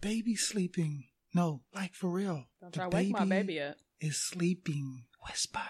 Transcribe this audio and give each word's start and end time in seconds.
baby's 0.00 0.46
sleeping. 0.46 1.04
No, 1.34 1.62
like 1.74 1.94
for 1.94 2.08
real. 2.08 2.44
Don't 2.60 2.72
the 2.72 2.78
try 2.78 2.88
wake 2.88 3.10
my 3.12 3.24
baby 3.24 3.60
up. 3.60 3.76
is 4.00 4.16
sleeping. 4.16 5.04
Whisper. 5.26 5.60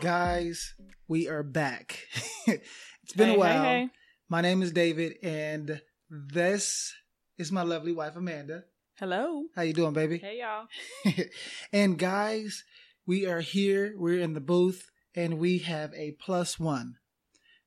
Guys, 0.00 0.74
we 1.08 1.28
are 1.28 1.42
back. 1.42 2.06
it's 2.46 3.12
been 3.16 3.28
Hey, 3.28 3.34
a 3.34 3.34
hey, 3.34 3.38
while. 3.38 3.62
hey. 3.62 3.88
My 4.32 4.42
name 4.42 4.62
is 4.62 4.70
David, 4.70 5.16
and 5.24 5.80
this 6.08 6.94
is 7.36 7.50
my 7.50 7.64
lovely 7.64 7.90
wife 7.90 8.14
Amanda. 8.14 8.62
Hello. 8.94 9.46
How 9.56 9.62
you 9.62 9.72
doing, 9.72 9.92
baby? 9.92 10.18
Hey, 10.18 10.38
y'all. 10.38 10.68
and 11.72 11.98
guys, 11.98 12.62
we 13.04 13.26
are 13.26 13.40
here. 13.40 13.92
We're 13.96 14.20
in 14.20 14.34
the 14.34 14.40
booth, 14.40 14.88
and 15.16 15.40
we 15.40 15.58
have 15.58 15.92
a 15.94 16.12
plus 16.12 16.60
one. 16.60 16.94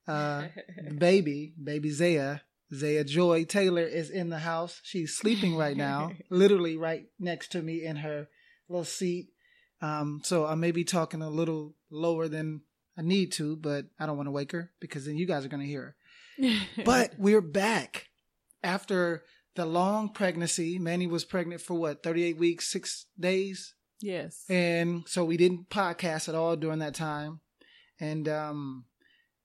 Uh, 0.07 0.44
baby, 0.98 1.54
baby 1.62 1.90
Zaya, 1.90 2.40
Zaya 2.73 3.04
Joy 3.04 3.43
Taylor 3.43 3.84
is 3.84 4.09
in 4.09 4.30
the 4.30 4.40
house. 4.40 4.80
She's 4.85 5.18
sleeping 5.18 5.57
right 5.57 5.76
now, 5.76 6.13
literally 6.30 6.77
right 6.77 7.07
next 7.20 7.52
to 7.52 7.62
me 7.62 7.84
in 7.84 7.98
her 7.98 8.30
little 8.70 8.85
seat. 8.85 9.27
Um, 9.82 10.21
so 10.23 10.45
I 10.45 10.55
may 10.55 10.71
be 10.71 10.85
talking 10.85 11.21
a 11.21 11.30
little 11.30 11.76
lower 11.91 12.30
than 12.30 12.62
I 12.98 13.02
need 13.02 13.34
to, 13.34 13.57
but 13.57 13.88
I 13.99 14.05
don't 14.05 14.16
want 14.16 14.27
to 14.27 14.32
wake 14.32 14.54
her 14.54 14.71
because 14.80 15.05
then 15.05 15.18
you 15.18 15.26
guys 15.26 15.43
are 15.43 15.49
going 15.49 15.59
to 15.59 15.68
hear 15.68 15.82
her. 15.82 15.95
But 16.85 17.13
we're 17.17 17.41
back 17.41 18.07
after 18.63 19.23
the 19.55 19.65
long 19.65 20.09
pregnancy. 20.09 20.79
Mandy 20.79 21.07
was 21.07 21.25
pregnant 21.25 21.62
for 21.62 21.75
what, 21.75 22.03
38 22.03 22.37
weeks, 22.37 22.71
six 22.71 23.05
days? 23.20 23.73
yes. 24.03 24.43
And 24.49 25.03
so 25.07 25.23
we 25.23 25.37
didn't 25.37 25.70
podcast 25.70 26.27
at 26.29 26.35
all 26.35 26.55
during 26.55 26.79
that 26.79 26.93
time. 26.95 27.40
And 27.99 28.27
um, 28.27 28.85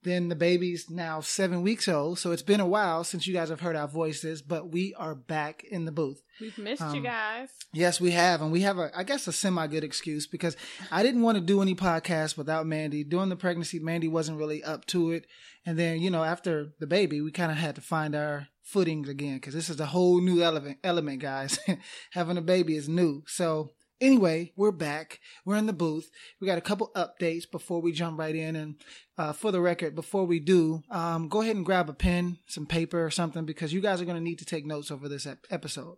then 0.03 0.29
the 0.29 0.35
baby's 0.35 0.91
now 0.91 1.21
seven 1.21 1.63
weeks 1.63 1.89
old. 1.89 2.19
So 2.19 2.33
it's 2.33 2.43
been 2.43 2.61
a 2.61 2.67
while 2.67 3.05
since 3.05 3.27
you 3.27 3.35
guys 3.35 3.51
have 3.51 3.61
heard 3.61 3.77
our 3.77 3.89
voices, 3.89 4.43
but 4.43 4.73
we 4.73 4.95
are 4.95 5.15
back 5.15 5.65
in 5.65 5.85
the 5.85 5.93
booth. 5.93 6.23
We've 6.41 6.57
missed 6.59 6.81
you 6.81 6.87
um, 6.87 7.03
guys. 7.03 7.49
Yes, 7.73 8.01
we 8.01 8.13
have. 8.13 8.41
And 8.43 8.53
we 8.53 8.61
have 8.63 8.79
a, 8.79 8.91
I 8.97 9.03
guess, 9.03 9.27
a 9.27 9.33
semi 9.33 9.67
good 9.67 9.85
excuse 9.85 10.27
because 10.27 10.57
I 10.91 11.03
didn't 11.03 11.23
want 11.23 11.37
to 11.37 11.45
do 11.45 11.63
any 11.63 11.75
podcasts 11.75 12.37
without 12.37 12.67
Mandy. 12.67 13.05
During 13.05 13.29
the 13.29 13.37
pregnancy, 13.37 13.79
Mandy 13.79 14.09
wasn't 14.09 14.39
really 14.39 14.63
up 14.63 14.87
to 14.87 15.11
it. 15.11 15.27
And 15.67 15.79
then, 15.79 16.01
you 16.01 16.11
know, 16.11 16.25
after 16.25 16.73
the 16.79 16.87
baby, 16.87 17.21
we 17.21 17.31
kind 17.31 17.53
of 17.53 17.59
had 17.59 17.75
to 17.75 17.81
find 17.81 18.15
our 18.15 18.49
footings 18.63 19.09
again 19.09 19.37
because 19.37 19.55
this 19.55 19.71
is 19.71 19.81
a 19.81 19.87
whole 19.87 20.21
new 20.21 20.43
element, 20.43 20.79
element 20.85 21.21
guys. 21.21 21.59
Having 22.13 22.39
a 22.39 22.43
baby 22.43 22.77
is 22.77 22.89
new. 22.89 23.23
So, 23.27 23.73
anyway, 24.01 24.53
we're 24.57 24.73
back. 24.73 25.21
We're 25.45 25.57
in 25.57 25.67
the 25.67 25.73
booth. 25.73 26.11
We 26.41 26.47
got 26.47 26.59
a 26.59 26.63
couple 26.63 26.91
updates 26.95 27.51
before 27.51 27.81
we 27.81 27.93
jump 27.93 28.19
right 28.19 28.35
in. 28.35 28.57
And 28.57 28.77
uh, 29.17 29.33
for 29.33 29.51
the 29.51 29.61
record, 29.61 29.95
before 29.95 30.25
we 30.25 30.41
do, 30.41 30.83
um, 30.91 31.29
go 31.29 31.43
ahead 31.43 31.57
and 31.57 31.67
grab 31.67 31.89
a 31.89 31.95
pen, 31.95 32.39
some 32.47 32.67
paper, 32.67 33.05
or 33.05 33.11
something 33.11 33.45
because 33.45 33.73
you 33.73 33.81
guys 33.81 34.01
are 34.01 34.05
going 34.05 34.17
to 34.17 34.23
need 34.23 34.39
to 34.39 34.45
take 34.45 34.67
notes 34.67 34.91
over 34.91 35.09
this 35.09 35.27
ep- 35.27 35.47
episode. 35.51 35.97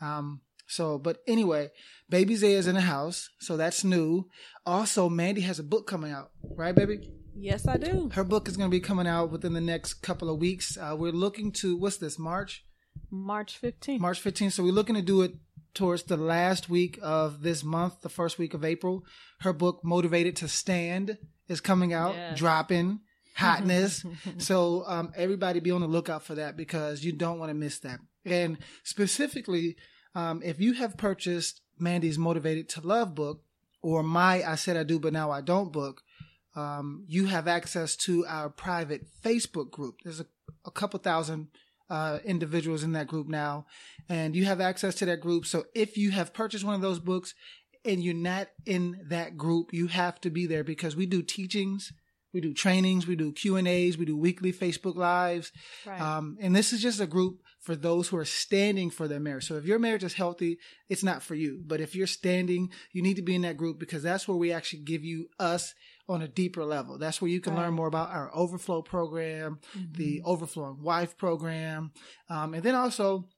Um, 0.00 0.40
so, 0.66 0.98
but 0.98 1.18
anyway, 1.26 1.70
Baby 2.10 2.34
Zay 2.36 2.52
is 2.52 2.66
in 2.66 2.74
the 2.74 2.82
house, 2.82 3.30
so 3.40 3.56
that's 3.56 3.84
new. 3.84 4.28
Also, 4.66 5.08
Mandy 5.08 5.40
has 5.42 5.58
a 5.58 5.62
book 5.62 5.86
coming 5.86 6.12
out, 6.12 6.30
right, 6.42 6.74
baby? 6.74 7.10
Yes, 7.34 7.66
I 7.66 7.76
do. 7.78 8.10
Her 8.12 8.24
book 8.24 8.48
is 8.48 8.56
going 8.56 8.68
to 8.70 8.74
be 8.76 8.80
coming 8.80 9.06
out 9.06 9.30
within 9.30 9.52
the 9.54 9.60
next 9.60 9.94
couple 9.94 10.28
of 10.28 10.38
weeks. 10.40 10.76
Uh, 10.76 10.94
we're 10.98 11.12
looking 11.12 11.52
to 11.52 11.76
what's 11.76 11.96
this 11.96 12.18
March, 12.18 12.64
March 13.10 13.60
15th. 13.62 14.00
March 14.00 14.22
15th. 14.22 14.52
So 14.52 14.62
we're 14.64 14.72
looking 14.72 14.96
to 14.96 15.02
do 15.02 15.22
it 15.22 15.32
towards 15.72 16.02
the 16.02 16.16
last 16.16 16.68
week 16.68 16.98
of 17.00 17.42
this 17.42 17.62
month, 17.62 18.02
the 18.02 18.08
first 18.08 18.38
week 18.38 18.54
of 18.54 18.64
April. 18.64 19.04
Her 19.40 19.52
book, 19.52 19.80
Motivated 19.84 20.34
to 20.36 20.48
Stand, 20.48 21.16
is 21.48 21.60
coming 21.60 21.92
out, 21.92 22.14
Yes. 22.14 22.38
dropping 22.38 23.00
hotness. 23.36 24.04
so 24.38 24.82
um, 24.86 25.12
everybody 25.16 25.60
be 25.60 25.70
on 25.70 25.80
the 25.80 25.86
lookout 25.86 26.24
for 26.24 26.34
that 26.34 26.56
because 26.56 27.04
you 27.04 27.12
don't 27.12 27.38
want 27.38 27.50
to 27.50 27.54
miss 27.54 27.78
that. 27.80 28.00
And 28.30 28.58
specifically, 28.82 29.76
um, 30.14 30.42
if 30.44 30.60
you 30.60 30.74
have 30.74 30.96
purchased 30.96 31.60
Mandy's 31.78 32.18
Motivated 32.18 32.68
to 32.70 32.80
Love 32.80 33.14
book 33.14 33.42
or 33.82 34.02
my 34.02 34.42
I 34.42 34.56
Said 34.56 34.76
I 34.76 34.82
Do 34.82 34.98
But 34.98 35.12
Now 35.12 35.30
I 35.30 35.40
Don't 35.40 35.72
book, 35.72 36.02
um, 36.56 37.04
you 37.06 37.26
have 37.26 37.46
access 37.46 37.94
to 37.96 38.26
our 38.26 38.48
private 38.48 39.06
Facebook 39.24 39.70
group. 39.70 40.00
There's 40.02 40.20
a, 40.20 40.26
a 40.64 40.70
couple 40.70 40.98
thousand 40.98 41.48
uh, 41.88 42.18
individuals 42.24 42.82
in 42.82 42.92
that 42.92 43.06
group 43.06 43.28
now, 43.28 43.66
and 44.08 44.34
you 44.34 44.44
have 44.44 44.60
access 44.60 44.94
to 44.96 45.06
that 45.06 45.20
group. 45.20 45.46
So 45.46 45.66
if 45.74 45.96
you 45.96 46.10
have 46.10 46.34
purchased 46.34 46.64
one 46.64 46.74
of 46.74 46.80
those 46.80 46.98
books 46.98 47.34
and 47.84 48.02
you're 48.02 48.14
not 48.14 48.48
in 48.66 49.00
that 49.08 49.36
group, 49.36 49.72
you 49.72 49.86
have 49.86 50.20
to 50.22 50.30
be 50.30 50.46
there 50.46 50.64
because 50.64 50.96
we 50.96 51.06
do 51.06 51.22
teachings, 51.22 51.92
we 52.32 52.40
do 52.40 52.52
trainings, 52.52 53.06
we 53.06 53.16
do 53.16 53.32
Q 53.32 53.56
and 53.56 53.66
A's, 53.68 53.96
we 53.98 54.04
do 54.04 54.16
weekly 54.16 54.52
Facebook 54.52 54.96
lives, 54.96 55.50
Right. 55.86 56.00
um, 56.00 56.36
and 56.40 56.54
this 56.54 56.72
is 56.72 56.82
just 56.82 57.00
a 57.00 57.06
group 57.06 57.40
for 57.60 57.74
those 57.74 58.08
who 58.08 58.16
are 58.16 58.24
standing 58.24 58.90
for 58.90 59.08
their 59.08 59.20
marriage. 59.20 59.46
So 59.46 59.56
if 59.56 59.64
your 59.64 59.78
marriage 59.78 60.04
is 60.04 60.14
healthy, 60.14 60.58
it's 60.88 61.02
not 61.02 61.22
for 61.22 61.34
you. 61.34 61.62
But 61.66 61.80
if 61.80 61.94
you're 61.96 62.06
standing, 62.06 62.70
you 62.92 63.02
need 63.02 63.16
to 63.16 63.22
be 63.22 63.34
in 63.34 63.42
that 63.42 63.56
group 63.56 63.78
because 63.78 64.02
that's 64.02 64.28
where 64.28 64.36
we 64.36 64.52
actually 64.52 64.82
give 64.84 65.04
you 65.04 65.28
us 65.40 65.74
on 66.08 66.22
a 66.22 66.28
deeper 66.28 66.64
level. 66.64 66.96
That's 66.98 67.20
where 67.20 67.30
you 67.30 67.40
can 67.40 67.54
learn 67.54 67.74
more 67.74 67.86
about 67.88 68.10
our 68.10 68.30
overflow 68.34 68.80
program, 68.82 69.58
the 69.74 70.18
Mm-hmm. 70.18 70.26
overflowing 70.30 70.82
wife 70.82 71.16
program, 71.18 71.92
um, 72.30 72.54
and 72.54 72.62
then 72.62 72.74
also 72.74 73.28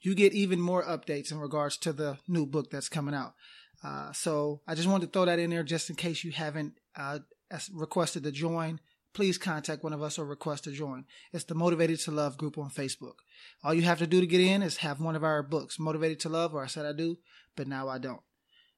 you 0.00 0.14
get 0.14 0.32
even 0.34 0.60
more 0.60 0.84
updates 0.84 1.32
in 1.32 1.38
regards 1.38 1.76
to 1.78 1.92
the 1.92 2.18
new 2.28 2.46
book 2.46 2.70
that's 2.70 2.88
coming 2.88 3.14
out. 3.14 3.34
Uh, 3.82 4.12
so 4.12 4.60
I 4.66 4.74
just 4.74 4.88
wanted 4.88 5.06
to 5.06 5.12
throw 5.12 5.24
that 5.24 5.38
in 5.38 5.50
there 5.50 5.62
just 5.64 5.90
in 5.90 5.96
case 5.96 6.22
you 6.22 6.30
haven't 6.32 6.74
uh, 6.96 7.20
requested 7.72 8.22
to 8.24 8.32
join. 8.32 8.80
Please 9.14 9.38
contact 9.38 9.82
one 9.82 9.94
of 9.94 10.02
us 10.02 10.18
or 10.18 10.26
request 10.26 10.64
to 10.64 10.72
join. 10.72 11.04
It's 11.32 11.44
the 11.44 11.54
Motivated 11.54 11.98
to 12.00 12.10
Love 12.10 12.36
group 12.36 12.58
on 12.58 12.68
Facebook. 12.70 13.14
All 13.64 13.72
you 13.72 13.82
have 13.82 13.98
to 14.00 14.06
do 14.06 14.20
to 14.20 14.26
get 14.26 14.40
in 14.42 14.62
is 14.62 14.78
have 14.78 15.00
one 15.00 15.16
of 15.16 15.24
our 15.24 15.42
books, 15.42 15.78
Motivated 15.78 16.20
to 16.20 16.28
Love, 16.28 16.54
or 16.54 16.62
I 16.62 16.66
said 16.66 16.84
I 16.84 16.92
do, 16.92 17.16
but 17.56 17.66
now 17.66 17.88
I 17.88 17.96
don't. 17.98 18.20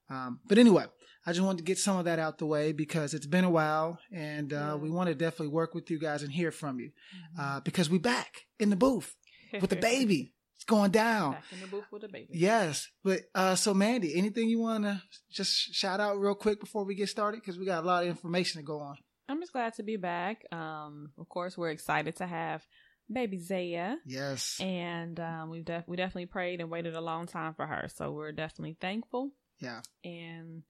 Um, 0.08 0.40
but 0.46 0.56
anyway, 0.58 0.84
I 1.26 1.32
just 1.32 1.44
wanted 1.44 1.58
to 1.58 1.64
get 1.64 1.76
some 1.78 1.96
of 1.98 2.04
that 2.04 2.18
out 2.20 2.38
the 2.38 2.46
way 2.46 2.72
because 2.72 3.14
it's 3.14 3.26
been 3.26 3.44
a 3.44 3.50
while 3.50 3.98
and 4.12 4.52
uh, 4.52 4.56
Yeah. 4.56 4.74
we 4.76 4.90
want 4.90 5.08
to 5.08 5.14
definitely 5.14 5.48
work 5.48 5.74
with 5.74 5.90
you 5.90 5.98
guys 5.98 6.22
and 6.22 6.32
hear 6.32 6.52
from 6.52 6.78
you 6.78 6.92
uh, 7.38 7.60
because 7.60 7.90
we 7.90 7.98
back 7.98 8.46
in 8.60 8.70
the 8.70 8.76
booth 8.76 9.16
with 9.60 9.70
the 9.70 9.76
baby. 9.90 10.34
Going 10.68 10.90
down. 10.92 11.32
Back 11.32 11.44
in 11.52 11.60
the 11.62 11.66
booth 11.66 11.86
with 11.90 12.02
the 12.02 12.08
baby. 12.08 12.28
Yes, 12.30 12.86
but 13.02 13.20
uh, 13.34 13.54
so 13.56 13.72
Mandy, 13.74 14.14
anything 14.14 14.48
you 14.48 14.60
want 14.60 14.84
to 14.84 15.02
just 15.32 15.74
shout 15.74 15.98
out 15.98 16.20
real 16.20 16.34
quick 16.34 16.60
before 16.60 16.84
we 16.84 16.94
get 16.94 17.08
started 17.08 17.40
because 17.40 17.58
we 17.58 17.64
got 17.66 17.82
a 17.82 17.86
lot 17.86 18.02
of 18.04 18.08
information 18.10 18.60
to 18.60 18.64
go 18.66 18.78
on. 18.80 18.96
I'm 19.30 19.40
just 19.40 19.52
glad 19.52 19.74
to 19.74 19.82
be 19.82 19.96
back. 19.96 20.44
Um, 20.52 21.10
of 21.18 21.28
course, 21.28 21.56
we're 21.58 21.70
excited 21.70 22.16
to 22.16 22.26
have 22.26 22.62
baby 23.10 23.38
Zaya. 23.38 23.96
Yes, 24.06 24.56
And 24.60 25.18
um, 25.18 25.48
we've 25.50 25.64
def- 25.64 25.88
we 25.88 25.96
definitely 25.96 26.26
prayed 26.26 26.60
and 26.60 26.70
waited 26.70 26.94
a 26.94 27.00
long 27.00 27.26
time 27.26 27.54
for 27.54 27.66
her. 27.66 27.88
So 27.94 28.10
we're 28.12 28.32
definitely 28.32 28.76
thankful. 28.80 29.30
yeah, 29.60 29.80
And 30.04 30.62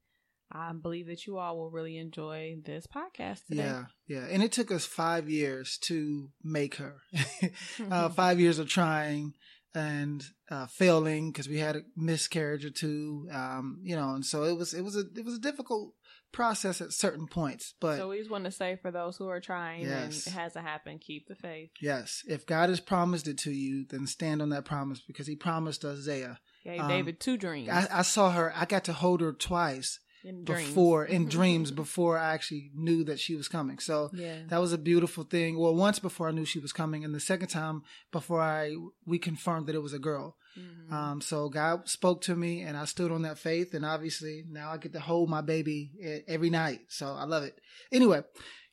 I 0.51 0.71
believe 0.73 1.07
that 1.07 1.27
you 1.27 1.37
all 1.37 1.57
will 1.57 1.69
really 1.71 1.97
enjoy 1.97 2.57
this 2.65 2.87
podcast 2.87 3.45
today. 3.47 3.63
yeah, 3.63 3.83
yeah. 4.07 4.25
And 4.31 4.41
it 4.41 4.51
took 4.51 4.71
us 4.71 4.85
five 4.85 5.29
years 5.29 5.77
to 5.83 6.29
make 6.43 6.75
her. 6.75 7.01
uh, 7.91 8.09
five 8.23 8.39
years 8.39 8.59
of 8.59 8.67
trying 8.69 9.33
and 9.75 10.23
uh, 10.49 10.65
failing 10.67 11.31
because 11.31 11.47
we 11.47 11.57
had 11.59 11.75
a 11.75 11.81
miscarriage 11.95 12.65
or 12.65 12.69
two. 12.71 13.27
Um, 13.31 13.79
you 13.83 13.95
know, 13.95 14.09
and 14.15 14.25
so 14.25 14.43
it 14.43 14.57
was 14.57 14.73
it 14.73 14.81
was 14.81 14.95
a 14.95 15.03
it 15.15 15.23
was 15.25 15.35
a 15.35 15.39
difficult 15.41 15.93
process 16.31 16.79
at 16.79 16.93
certain 16.93 17.25
points, 17.27 17.73
but. 17.81 17.97
so 17.97 18.07
we 18.09 18.19
just 18.19 18.29
want 18.29 18.43
to 18.45 18.51
say 18.51 18.77
for 18.81 18.91
those 18.91 19.17
who 19.17 19.27
are 19.27 19.39
trying 19.39 19.81
Yes. 19.81 20.27
and 20.27 20.35
it 20.35 20.39
hasn't 20.39 20.63
happened, 20.65 21.01
keep 21.01 21.27
the 21.27 21.33
faith. 21.33 21.71
Yes, 21.81 22.21
if 22.27 22.45
God 22.45 22.69
has 22.69 22.79
promised 22.79 23.27
it 23.27 23.39
to 23.39 23.51
you, 23.51 23.85
then 23.89 24.05
stand 24.05 24.39
on 24.41 24.49
that 24.49 24.63
promise 24.63 25.01
because 25.01 25.25
He 25.25 25.35
promised 25.35 25.83
Isaiah. 25.83 26.39
Gave 26.63 26.81
Um, 26.81 26.87
David 26.87 27.19
two 27.19 27.35
dreams. 27.37 27.69
I, 27.69 27.87
I 27.91 28.01
saw 28.03 28.31
her. 28.31 28.53
I 28.55 28.65
got 28.65 28.83
to 28.85 28.93
hold 28.93 29.21
her 29.21 29.33
twice 29.33 29.99
in 30.23 30.43
dreams. 30.43 30.67
before 30.67 31.05
in 31.05 31.27
dreams 31.29 31.71
before 31.71 32.17
I 32.17 32.33
actually 32.33 32.71
knew 32.75 33.03
that 33.05 33.19
she 33.19 33.35
was 33.35 33.47
coming. 33.47 33.79
So 33.79 34.09
Yeah. 34.13 34.43
that 34.47 34.57
was 34.59 34.73
a 34.73 34.77
beautiful 34.77 35.23
thing. 35.23 35.57
Well, 35.57 35.75
once 35.75 35.99
before 35.99 36.27
I 36.27 36.31
knew 36.31 36.45
she 36.45 36.59
was 36.59 36.73
coming, 36.73 37.03
and 37.05 37.13
the 37.15 37.19
second 37.19 37.47
time 37.49 37.83
before 38.11 38.41
I 38.41 38.75
we 39.05 39.17
confirmed 39.19 39.67
that 39.67 39.75
it 39.75 39.81
was 39.83 39.93
a 39.93 39.99
girl. 39.99 40.35
Mhm. 40.57 40.91
Um, 40.91 41.21
so 41.21 41.47
God 41.47 41.87
spoke 41.87 42.21
to 42.23 42.35
me, 42.35 42.61
and 42.61 42.75
I 42.75 42.85
stood 42.85 43.11
on 43.11 43.21
that 43.21 43.37
faith, 43.37 43.73
and 43.73 43.85
obviously 43.85 44.43
now 44.49 44.71
I 44.71 44.77
get 44.77 44.93
to 44.93 44.99
hold 44.99 45.29
my 45.29 45.41
baby 45.41 45.91
e- 46.01 46.21
every 46.27 46.49
night. 46.49 46.81
So 46.89 47.05
I 47.13 47.23
love 47.25 47.43
it. 47.43 47.59
Anyway, 47.91 48.23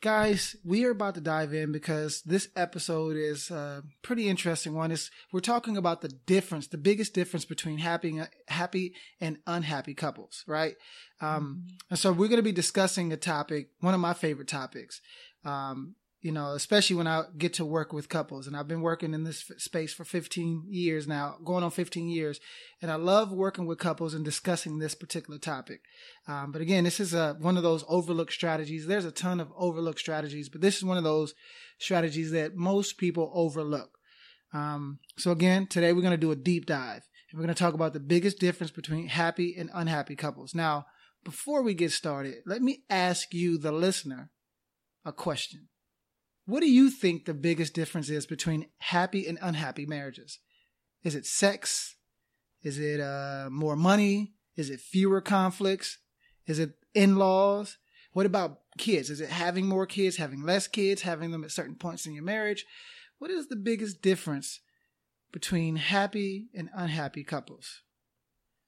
guys, 0.00 0.56
we 0.64 0.84
are 0.84 0.90
about 0.90 1.14
to 1.14 1.20
dive 1.20 1.54
in 1.54 1.72
because 1.72 2.22
this 2.22 2.48
episode 2.56 3.16
is 3.16 3.50
a 3.50 3.82
pretty 4.02 4.28
interesting 4.28 4.74
one. 4.74 4.90
Is 4.90 5.10
we're 5.32 5.40
talking 5.40 5.76
about 5.76 6.00
the 6.00 6.08
difference, 6.08 6.68
the 6.68 6.78
biggest 6.78 7.14
difference 7.14 7.44
between 7.44 7.78
happy, 7.78 8.20
happy 8.48 8.94
and 9.20 9.38
unhappy 9.46 9.94
couples, 9.94 10.44
right? 10.46 10.74
Um, 11.20 11.66
and 11.90 11.98
so 11.98 12.12
we're 12.12 12.28
going 12.28 12.36
to 12.36 12.42
be 12.42 12.52
discussing 12.52 13.12
a 13.12 13.16
topic, 13.16 13.70
one 13.80 13.94
of 13.94 14.00
my 14.00 14.14
favorite 14.14 14.48
topics. 14.48 15.00
Um, 15.44 15.94
you 16.26 16.32
know, 16.32 16.54
especially 16.54 16.96
when 16.96 17.06
I 17.06 17.22
get 17.38 17.54
to 17.54 17.64
work 17.64 17.92
with 17.92 18.08
couples. 18.08 18.48
And 18.48 18.56
I've 18.56 18.66
been 18.66 18.80
working 18.80 19.14
in 19.14 19.22
this 19.22 19.48
f- 19.48 19.60
space 19.60 19.94
for 19.94 20.04
15 20.04 20.64
years 20.66 21.06
now, 21.06 21.36
going 21.44 21.62
on 21.62 21.70
15 21.70 22.08
years. 22.08 22.40
And 22.82 22.90
I 22.90 22.96
love 22.96 23.30
working 23.30 23.64
with 23.64 23.78
couples 23.78 24.12
and 24.12 24.24
discussing 24.24 24.80
this 24.80 24.96
particular 24.96 25.38
topic. 25.38 25.82
Um, 26.26 26.50
but 26.50 26.60
again, 26.60 26.82
this 26.82 26.98
is 26.98 27.14
a, 27.14 27.36
one 27.38 27.56
of 27.56 27.62
those 27.62 27.84
overlooked 27.86 28.32
strategies. 28.32 28.88
There's 28.88 29.04
a 29.04 29.12
ton 29.12 29.38
of 29.38 29.52
overlooked 29.56 30.00
strategies, 30.00 30.48
but 30.48 30.60
this 30.60 30.76
is 30.76 30.82
one 30.82 30.98
of 30.98 31.04
those 31.04 31.32
strategies 31.78 32.32
that 32.32 32.56
most 32.56 32.98
people 32.98 33.30
overlook. 33.32 33.90
Um, 34.52 34.98
so 35.16 35.30
again, 35.30 35.68
today 35.68 35.92
we're 35.92 36.00
going 36.00 36.10
to 36.10 36.16
do 36.16 36.32
a 36.32 36.36
deep 36.36 36.66
dive 36.66 37.02
and 37.30 37.38
we're 37.38 37.44
going 37.44 37.54
to 37.54 37.62
talk 37.62 37.74
about 37.74 37.92
the 37.92 38.00
biggest 38.00 38.40
difference 38.40 38.72
between 38.72 39.06
happy 39.06 39.54
and 39.56 39.70
unhappy 39.72 40.16
couples. 40.16 40.56
Now, 40.56 40.86
before 41.22 41.62
we 41.62 41.72
get 41.72 41.92
started, 41.92 42.38
let 42.46 42.62
me 42.62 42.82
ask 42.90 43.32
you, 43.32 43.58
the 43.58 43.70
listener, 43.70 44.30
a 45.04 45.12
question. 45.12 45.68
What 46.46 46.60
do 46.60 46.70
you 46.70 46.90
think 46.90 47.24
the 47.24 47.34
biggest 47.34 47.74
difference 47.74 48.08
is 48.08 48.24
between 48.24 48.68
happy 48.78 49.26
and 49.26 49.36
unhappy 49.42 49.84
marriages? 49.84 50.38
Is 51.02 51.16
it 51.16 51.26
sex? 51.26 51.96
Is 52.62 52.78
it 52.78 53.00
uh, 53.00 53.48
more 53.50 53.76
money? 53.76 54.32
Is 54.56 54.70
it 54.70 54.80
fewer 54.80 55.20
conflicts? 55.20 55.98
Is 56.46 56.60
it 56.60 56.74
in 56.94 57.16
laws? 57.16 57.78
What 58.12 58.26
about 58.26 58.60
kids? 58.78 59.10
Is 59.10 59.20
it 59.20 59.28
having 59.28 59.66
more 59.66 59.86
kids, 59.86 60.16
having 60.16 60.42
less 60.42 60.68
kids, 60.68 61.02
having 61.02 61.32
them 61.32 61.42
at 61.42 61.50
certain 61.50 61.74
points 61.74 62.06
in 62.06 62.14
your 62.14 62.24
marriage? 62.24 62.64
What 63.18 63.30
is 63.30 63.48
the 63.48 63.56
biggest 63.56 64.00
difference 64.00 64.60
between 65.32 65.76
happy 65.76 66.46
and 66.54 66.70
unhappy 66.74 67.24
couples? 67.24 67.82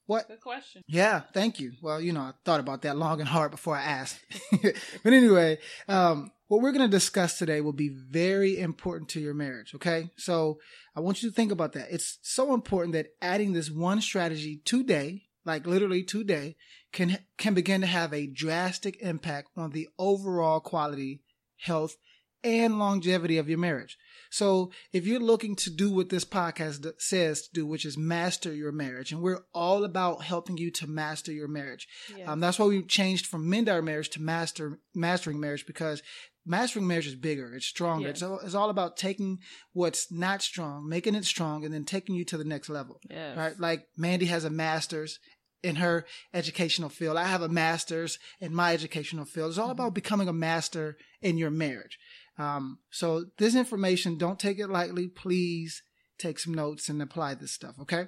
What? 0.08 0.26
Good 0.26 0.40
question. 0.40 0.82
Yeah, 0.86 1.20
thank 1.34 1.60
you. 1.60 1.72
Well, 1.82 2.00
you 2.00 2.14
know, 2.14 2.22
I 2.22 2.32
thought 2.42 2.60
about 2.60 2.80
that 2.82 2.96
long 2.96 3.20
and 3.20 3.28
hard 3.28 3.50
before 3.50 3.76
I 3.76 3.82
asked. 3.82 4.18
but 4.62 5.12
anyway, 5.12 5.58
um, 5.86 6.32
what 6.46 6.62
we're 6.62 6.72
going 6.72 6.90
to 6.90 6.96
discuss 6.96 7.36
today 7.36 7.60
will 7.60 7.74
be 7.74 7.90
very 7.90 8.58
important 8.58 9.10
to 9.10 9.20
your 9.20 9.34
marriage. 9.34 9.74
Okay. 9.74 10.08
So 10.16 10.60
I 10.96 11.00
want 11.00 11.22
you 11.22 11.28
to 11.28 11.34
think 11.34 11.52
about 11.52 11.74
that. 11.74 11.88
It's 11.90 12.18
so 12.22 12.54
important 12.54 12.94
that 12.94 13.08
adding 13.20 13.52
this 13.52 13.70
one 13.70 14.00
strategy 14.00 14.62
today, 14.64 15.24
like 15.44 15.66
literally 15.66 16.02
today, 16.04 16.56
can, 16.90 17.18
can 17.36 17.52
begin 17.52 17.82
to 17.82 17.86
have 17.86 18.14
a 18.14 18.26
drastic 18.26 18.96
impact 19.02 19.50
on 19.58 19.72
the 19.72 19.90
overall 19.98 20.60
quality, 20.60 21.20
health, 21.58 21.98
and 22.42 22.78
longevity 22.78 23.36
of 23.36 23.50
your 23.50 23.58
marriage. 23.58 23.98
So 24.30 24.70
if 24.92 25.06
you're 25.06 25.20
looking 25.20 25.56
to 25.56 25.70
do 25.70 25.90
what 25.90 26.08
this 26.08 26.24
podcast 26.24 26.86
says 26.98 27.42
to 27.42 27.48
do, 27.52 27.66
which 27.66 27.84
is 27.84 27.96
master 27.96 28.52
your 28.52 28.72
marriage, 28.72 29.12
and 29.12 29.22
we're 29.22 29.44
all 29.54 29.84
about 29.84 30.22
helping 30.22 30.56
you 30.56 30.70
to 30.72 30.86
master 30.86 31.32
your 31.32 31.48
marriage. 31.48 31.88
Yes. 32.16 32.28
Um, 32.28 32.40
that's 32.40 32.58
why 32.58 32.66
we 32.66 32.82
changed 32.82 33.26
from 33.26 33.48
mend 33.48 33.68
our 33.68 33.82
marriage 33.82 34.10
to 34.10 34.22
master 34.22 34.80
mastering 34.94 35.40
marriage 35.40 35.66
because 35.66 36.02
mastering 36.46 36.86
marriage 36.86 37.06
is 37.06 37.14
bigger, 37.14 37.54
it's 37.54 37.66
stronger. 37.66 38.08
Yes. 38.08 38.16
It's, 38.16 38.22
all, 38.22 38.38
it's 38.40 38.54
all 38.54 38.70
about 38.70 38.96
taking 38.96 39.38
what's 39.72 40.10
not 40.10 40.42
strong, 40.42 40.88
making 40.88 41.14
it 41.14 41.24
strong, 41.24 41.64
and 41.64 41.72
then 41.72 41.84
taking 41.84 42.14
you 42.14 42.24
to 42.26 42.38
the 42.38 42.44
next 42.44 42.68
level. 42.68 43.00
Yes. 43.08 43.36
Right? 43.36 43.58
Like 43.58 43.86
Mandy 43.96 44.26
has 44.26 44.44
a 44.44 44.50
master's 44.50 45.18
in 45.62 45.76
her 45.76 46.06
educational 46.32 46.88
field. 46.88 47.16
I 47.16 47.24
have 47.24 47.42
a 47.42 47.48
master's 47.48 48.18
in 48.40 48.54
my 48.54 48.72
educational 48.72 49.24
field. 49.24 49.50
It's 49.50 49.58
all 49.58 49.70
about 49.70 49.94
becoming 49.94 50.28
a 50.28 50.32
master 50.32 50.96
in 51.20 51.36
your 51.36 51.50
marriage. 51.50 51.98
Um, 52.38 52.78
so 52.90 53.26
this 53.38 53.54
information, 53.54 54.16
don't 54.16 54.38
take 54.38 54.58
it 54.58 54.68
lightly. 54.68 55.08
Please 55.08 55.82
take 56.18 56.38
some 56.38 56.54
notes 56.54 56.88
and 56.88 57.02
apply 57.02 57.34
this 57.34 57.52
stuff. 57.52 57.74
Okay. 57.80 58.06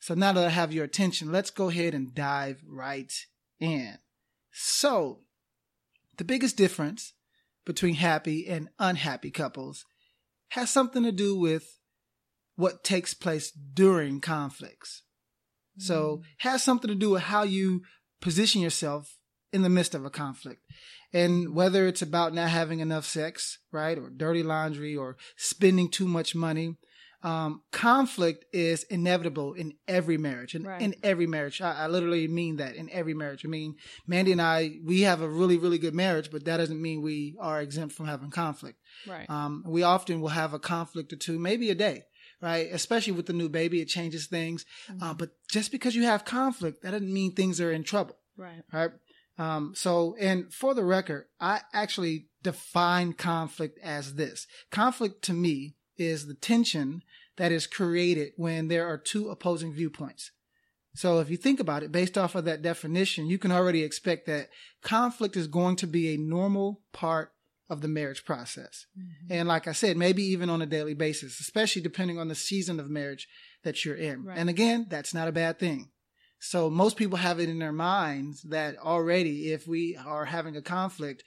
So 0.00 0.14
now 0.14 0.32
that 0.32 0.44
I 0.44 0.50
have 0.50 0.72
your 0.72 0.84
attention, 0.84 1.32
let's 1.32 1.50
go 1.50 1.68
ahead 1.68 1.94
and 1.94 2.14
dive 2.14 2.60
right 2.68 3.12
in. 3.60 3.98
So 4.52 5.20
the 6.16 6.24
biggest 6.24 6.56
difference 6.56 7.14
between 7.64 7.94
happy 7.94 8.46
and 8.46 8.68
unhappy 8.78 9.30
couples 9.30 9.84
has 10.48 10.70
something 10.70 11.02
to 11.04 11.12
do 11.12 11.38
with 11.38 11.78
what 12.56 12.84
takes 12.84 13.14
place 13.14 13.50
during 13.50 14.20
conflicts. 14.20 15.02
Mm. 15.78 15.82
So 15.82 16.22
has 16.38 16.62
something 16.62 16.88
to 16.88 16.94
do 16.94 17.10
with 17.10 17.22
how 17.22 17.42
you 17.42 17.82
position 18.20 18.60
yourself 18.60 19.16
in 19.52 19.62
the 19.62 19.70
midst 19.70 19.94
of 19.94 20.04
a 20.04 20.10
conflict. 20.10 20.60
And 21.14 21.54
whether 21.54 21.86
it's 21.86 22.02
about 22.02 22.34
not 22.34 22.50
having 22.50 22.80
enough 22.80 23.06
sex, 23.06 23.58
right, 23.70 23.96
or 23.96 24.10
dirty 24.10 24.42
laundry, 24.42 24.96
or 24.96 25.16
spending 25.36 25.88
too 25.88 26.08
much 26.08 26.34
money, 26.34 26.76
um, 27.22 27.62
conflict 27.70 28.44
is 28.52 28.82
inevitable 28.84 29.54
in 29.54 29.74
every 29.88 30.18
marriage. 30.18 30.54
In, 30.54 30.64
right. 30.64 30.82
in 30.82 30.94
every 31.02 31.26
marriage, 31.26 31.62
I, 31.62 31.84
I, 31.84 31.86
literally 31.86 32.28
mean 32.28 32.56
that 32.56 32.74
in 32.74 32.90
every 32.90 33.14
marriage. 33.14 33.46
I 33.46 33.48
mean, 33.48 33.76
Mandy 34.06 34.32
and 34.32 34.42
I, 34.42 34.78
we 34.84 35.02
have 35.02 35.22
a 35.22 35.28
really, 35.28 35.56
really 35.56 35.78
good 35.78 35.94
marriage, 35.94 36.30
but 36.30 36.44
that 36.44 36.58
doesn't 36.58 36.82
mean 36.82 37.00
we 37.00 37.36
are 37.40 37.62
exempt 37.62 37.94
from 37.94 38.06
having 38.06 38.30
conflict. 38.30 38.78
Right. 39.06 39.30
Um, 39.30 39.64
we 39.66 39.82
often 39.84 40.20
will 40.20 40.28
have 40.28 40.52
a 40.52 40.58
conflict 40.58 41.14
or 41.14 41.16
two, 41.16 41.38
maybe 41.38 41.70
a 41.70 41.74
day 41.74 42.04
right? 42.42 42.68
Especially 42.72 43.12
with 43.12 43.24
the 43.24 43.32
new 43.32 43.48
baby, 43.48 43.80
it 43.80 43.86
changes 43.86 44.26
things. 44.26 44.66
Mm-hmm. 44.90 45.02
Uh, 45.02 45.14
but 45.14 45.30
just 45.50 45.72
because 45.72 45.94
you 45.94 46.02
have 46.02 46.26
conflict, 46.26 46.82
that 46.82 46.90
doesn't 46.90 47.10
mean 47.10 47.32
things 47.32 47.58
are 47.58 47.72
in 47.72 47.84
trouble. 47.84 48.16
Right. 48.36 48.62
Right. 48.70 48.90
Um, 49.36 49.72
so, 49.74 50.14
and 50.20 50.52
for 50.52 50.74
the 50.74 50.84
record, 50.84 51.26
I 51.40 51.60
actually 51.72 52.28
define 52.42 53.14
conflict 53.14 53.78
as 53.82 54.14
this. 54.14 54.46
Conflict 54.70 55.22
to 55.22 55.32
me 55.32 55.74
is 55.96 56.26
the 56.26 56.34
tension 56.34 57.02
that 57.36 57.52
is 57.52 57.66
created 57.66 58.32
when 58.36 58.68
there 58.68 58.86
are 58.86 58.98
two 58.98 59.30
opposing 59.30 59.72
viewpoints. 59.72 60.30
So 60.94 61.18
if 61.18 61.28
you 61.28 61.36
think 61.36 61.58
about 61.58 61.82
it, 61.82 61.90
based 61.90 62.16
off 62.16 62.36
of 62.36 62.44
that 62.44 62.62
definition, 62.62 63.26
you 63.26 63.38
can 63.38 63.50
already 63.50 63.82
expect 63.82 64.26
that 64.26 64.50
conflict 64.82 65.36
is 65.36 65.48
going 65.48 65.76
to 65.76 65.88
be 65.88 66.14
a 66.14 66.18
normal 66.18 66.82
part 66.92 67.32
of 67.68 67.80
the 67.80 67.88
marriage 67.88 68.24
process. 68.24 68.86
Mm-hmm. 68.96 69.32
And 69.32 69.48
like 69.48 69.66
I 69.66 69.72
said, 69.72 69.96
maybe 69.96 70.22
even 70.22 70.50
on 70.50 70.62
a 70.62 70.66
daily 70.66 70.94
basis, 70.94 71.40
especially 71.40 71.82
depending 71.82 72.18
on 72.18 72.28
the 72.28 72.34
season 72.36 72.78
of 72.78 72.90
marriage 72.90 73.26
that 73.64 73.84
you're 73.84 73.96
in. 73.96 74.24
Right. 74.24 74.38
And 74.38 74.48
again, 74.48 74.86
that's 74.88 75.14
not 75.14 75.26
a 75.26 75.32
bad 75.32 75.58
thing. 75.58 75.90
So 76.44 76.68
most 76.68 76.98
people 76.98 77.16
have 77.16 77.40
it 77.40 77.48
in 77.48 77.58
their 77.58 77.72
minds 77.72 78.42
that 78.42 78.76
already 78.76 79.50
if 79.50 79.66
we 79.66 79.96
are 79.96 80.26
having 80.26 80.56
a 80.56 80.62
conflict, 80.62 81.24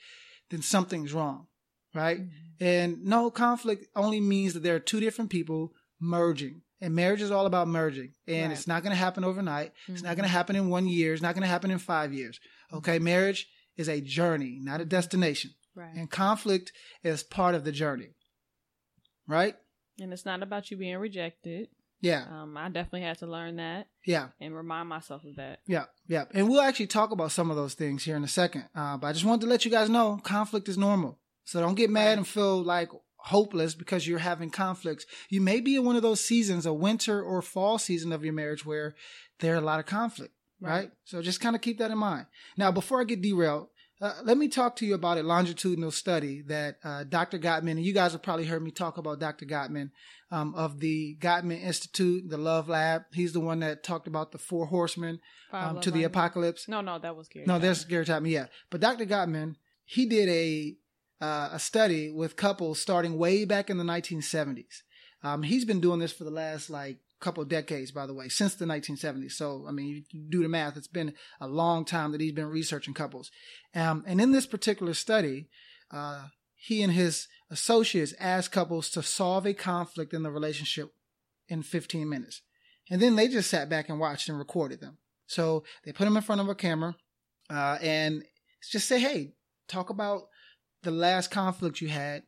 then 0.51 0.61
something's 0.61 1.11
wrong, 1.11 1.47
right? 1.95 2.19
Mm-hmm. 2.19 2.63
And 2.63 3.03
no, 3.03 3.31
conflict 3.31 3.87
only 3.95 4.21
means 4.21 4.53
that 4.53 4.61
there 4.61 4.75
are 4.75 4.79
two 4.79 4.99
different 4.99 5.31
people 5.31 5.73
merging. 5.99 6.61
And 6.79 6.93
marriage 6.93 7.23
is 7.23 7.31
all 7.31 7.47
about 7.47 7.67
merging. 7.67 8.13
And 8.27 8.49
right. 8.49 8.51
it's 8.51 8.67
not 8.67 8.83
going 8.83 8.91
to 8.91 8.97
happen 8.97 9.23
overnight. 9.23 9.71
Mm-hmm. 9.71 9.93
It's 9.93 10.03
not 10.03 10.15
going 10.17 10.27
to 10.27 10.31
happen 10.31 10.55
in 10.55 10.69
one 10.69 10.87
year. 10.87 11.13
It's 11.13 11.23
not 11.23 11.33
going 11.33 11.41
to 11.41 11.47
happen 11.47 11.71
in 11.71 11.79
five 11.79 12.13
years. 12.13 12.39
Okay. 12.71 12.97
Mm-hmm. 12.97 13.05
Marriage 13.05 13.47
is 13.75 13.89
a 13.89 13.99
journey, 13.99 14.59
not 14.61 14.81
a 14.81 14.85
destination. 14.85 15.51
Right. 15.73 15.95
And 15.95 16.11
conflict 16.11 16.73
is 17.03 17.23
part 17.23 17.55
of 17.55 17.63
the 17.63 17.71
journey. 17.71 18.09
Right? 19.27 19.55
And 19.99 20.13
it's 20.13 20.25
not 20.25 20.43
about 20.43 20.69
you 20.69 20.77
being 20.77 20.97
rejected. 20.97 21.69
Yeah. 22.01 22.25
Um, 22.29 22.55
I 22.57 22.69
definitely 22.69 23.01
had 23.01 23.17
to 23.19 23.27
learn 23.27 23.55
that. 23.57 23.87
Yeah. 24.05 24.27
And 24.39 24.55
remind 24.55 24.89
myself 24.89 25.23
of 25.25 25.35
that. 25.37 25.59
Yeah. 25.65 25.85
Yeah. 26.07 26.25
And 26.33 26.49
we'll 26.49 26.61
actually 26.61 26.87
talk 26.87 27.11
about 27.11 27.31
some 27.31 27.49
of 27.49 27.57
those 27.57 27.73
things 27.73 28.03
here 28.03 28.15
in 28.15 28.23
a 28.23 28.27
second. 28.27 28.65
Uh, 28.75 28.97
but 28.97 29.07
I 29.07 29.13
just 29.13 29.25
wanted 29.25 29.41
to 29.41 29.47
let 29.47 29.65
you 29.65 29.71
guys 29.71 29.89
know 29.89 30.19
conflict 30.23 30.69
is 30.69 30.77
normal. 30.77 31.19
So 31.43 31.59
don't 31.59 31.75
get 31.75 31.89
mad 31.89 32.17
and 32.17 32.27
feel 32.27 32.61
like 32.61 32.89
hopeless 33.15 33.73
because 33.73 34.07
you're 34.07 34.19
having 34.19 34.49
conflicts. 34.49 35.05
You 35.29 35.41
may 35.41 35.59
be 35.59 35.75
in 35.75 35.85
one 35.85 35.95
of 35.95 36.01
those 36.01 36.23
seasons, 36.23 36.65
a 36.65 36.73
winter 36.73 37.21
or 37.21 37.41
fall 37.41 37.77
season 37.77 38.11
of 38.11 38.23
your 38.23 38.33
marriage 38.33 38.65
where 38.65 38.95
there 39.39 39.55
are 39.55 39.57
a 39.57 39.61
lot 39.61 39.79
of 39.79 39.85
conflict. 39.85 40.33
Right. 40.59 40.71
right? 40.71 40.91
So 41.05 41.21
just 41.21 41.39
kind 41.39 41.55
of 41.55 41.61
keep 41.61 41.77
that 41.79 41.91
in 41.91 41.97
mind. 41.97 42.25
Now, 42.57 42.71
before 42.71 42.99
I 42.99 43.03
get 43.03 43.21
derailed, 43.21 43.67
uh, 43.99 44.13
let 44.23 44.37
me 44.37 44.47
talk 44.47 44.75
to 44.75 44.85
you 44.85 44.93
about 44.93 45.17
a 45.17 45.23
longitudinal 45.23 45.91
study 45.91 46.41
that 46.43 46.77
uh, 46.83 47.03
Dr. 47.03 47.39
Gottman, 47.39 47.71
and 47.71 47.83
you 47.83 47.93
guys 47.93 48.11
have 48.11 48.21
probably 48.21 48.45
heard 48.45 48.61
me 48.61 48.69
talk 48.69 48.97
about 48.97 49.19
Dr. 49.19 49.45
Gottman 49.45 49.89
um, 50.31 50.53
of 50.55 50.79
the 50.79 51.17
Gottman 51.19 51.61
Institute, 51.61 52.29
the 52.29 52.37
Love 52.37 52.69
Lab. 52.69 53.03
He's 53.13 53.33
the 53.33 53.39
one 53.39 53.61
that 53.61 53.83
talked 53.83 54.07
about 54.07 54.31
the 54.31 54.37
four 54.37 54.67
horsemen 54.67 55.19
um, 55.51 55.81
to 55.81 55.89
the 55.89 56.03
apocalypse. 56.03 56.67
No, 56.67 56.81
no, 56.81 56.99
that 56.99 57.15
was 57.15 57.27
Gary. 57.27 57.45
No, 57.47 57.53
Chapman. 57.53 57.61
there's 57.61 57.85
Gary 57.85 58.05
Chapman. 58.05 58.31
Yeah, 58.31 58.47
but 58.69 58.81
Dr. 58.81 59.05
Gottman, 59.05 59.55
he 59.83 60.05
did 60.05 60.29
a 60.29 60.77
uh, 61.19 61.49
a 61.53 61.59
study 61.59 62.11
with 62.11 62.35
couples 62.35 62.79
starting 62.79 63.17
way 63.17 63.45
back 63.45 63.71
in 63.71 63.77
the 63.77 63.83
1970s. 63.83 64.83
Um, 65.23 65.41
he's 65.41 65.65
been 65.65 65.79
doing 65.79 65.99
this 65.99 66.13
for 66.13 66.23
the 66.23 66.29
last 66.29 66.69
like 66.69 66.99
couple 67.19 67.43
decades, 67.45 67.91
by 67.91 68.05
the 68.05 68.13
way, 68.13 68.29
since 68.29 68.55
the 68.55 68.65
1970s. 68.65 69.31
So, 69.31 69.65
I 69.67 69.71
mean, 69.71 70.05
you 70.11 70.21
do 70.29 70.43
the 70.43 70.49
math. 70.49 70.77
It's 70.77 70.87
been 70.87 71.13
a 71.39 71.47
long 71.47 71.85
time 71.85 72.11
that 72.11 72.21
he's 72.21 72.33
been 72.33 72.49
researching 72.49 72.93
couples. 72.93 73.31
Um, 73.73 74.03
and 74.05 74.21
in 74.21 74.31
this 74.31 74.45
particular 74.45 74.93
study, 74.93 75.49
uh, 75.91 76.27
he 76.55 76.81
and 76.81 76.93
his 76.93 77.27
associates 77.49 78.13
asked 78.19 78.51
couples 78.51 78.89
to 78.91 79.03
solve 79.03 79.45
a 79.45 79.53
conflict 79.53 80.13
in 80.13 80.23
the 80.23 80.31
relationship 80.31 80.93
in 81.47 81.63
15 81.63 82.07
minutes. 82.07 82.41
And 82.89 83.01
then 83.01 83.15
they 83.15 83.27
just 83.27 83.49
sat 83.49 83.69
back 83.69 83.89
and 83.89 83.99
watched 83.99 84.29
and 84.29 84.37
recorded 84.37 84.81
them. 84.81 84.97
So 85.27 85.63
they 85.83 85.91
put 85.91 86.05
them 86.05 86.17
in 86.17 86.23
front 86.23 86.41
of 86.41 86.49
a 86.49 86.55
camera, 86.55 86.95
uh, 87.49 87.77
and 87.81 88.23
just 88.71 88.87
say, 88.87 88.99
Hey, 88.99 89.33
talk 89.67 89.89
about 89.89 90.27
the 90.83 90.91
last 90.91 91.31
conflict 91.31 91.81
you 91.81 91.89
had 91.89 92.23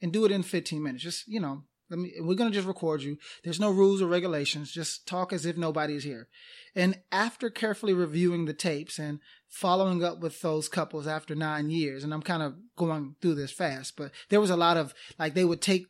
and 0.00 0.12
do 0.12 0.24
it 0.24 0.30
in 0.30 0.42
15 0.42 0.82
minutes. 0.82 1.02
Just, 1.02 1.26
you 1.26 1.40
know, 1.40 1.64
Let 1.88 2.00
me, 2.00 2.12
we're 2.18 2.34
going 2.34 2.50
to 2.50 2.54
just 2.54 2.66
record 2.66 3.02
you. 3.02 3.16
There's 3.44 3.60
no 3.60 3.70
rules 3.70 4.02
or 4.02 4.06
regulations. 4.06 4.72
Just 4.72 5.06
talk 5.06 5.32
as 5.32 5.46
if 5.46 5.56
nobody's 5.56 6.04
here. 6.04 6.28
And 6.74 7.00
after 7.12 7.48
carefully 7.48 7.92
reviewing 7.92 8.44
the 8.44 8.54
tapes 8.54 8.98
and 8.98 9.20
following 9.48 10.02
up 10.02 10.20
with 10.20 10.40
those 10.40 10.68
couples 10.68 11.06
after 11.06 11.34
nine 11.34 11.70
years, 11.70 12.02
and 12.02 12.12
I'm 12.12 12.22
kind 12.22 12.42
of 12.42 12.54
going 12.76 13.14
through 13.20 13.36
this 13.36 13.52
fast, 13.52 13.96
but 13.96 14.10
there 14.28 14.40
was 14.40 14.50
a 14.50 14.56
lot 14.56 14.76
of 14.76 14.94
like 15.18 15.34
they 15.34 15.44
would 15.44 15.62
take 15.62 15.86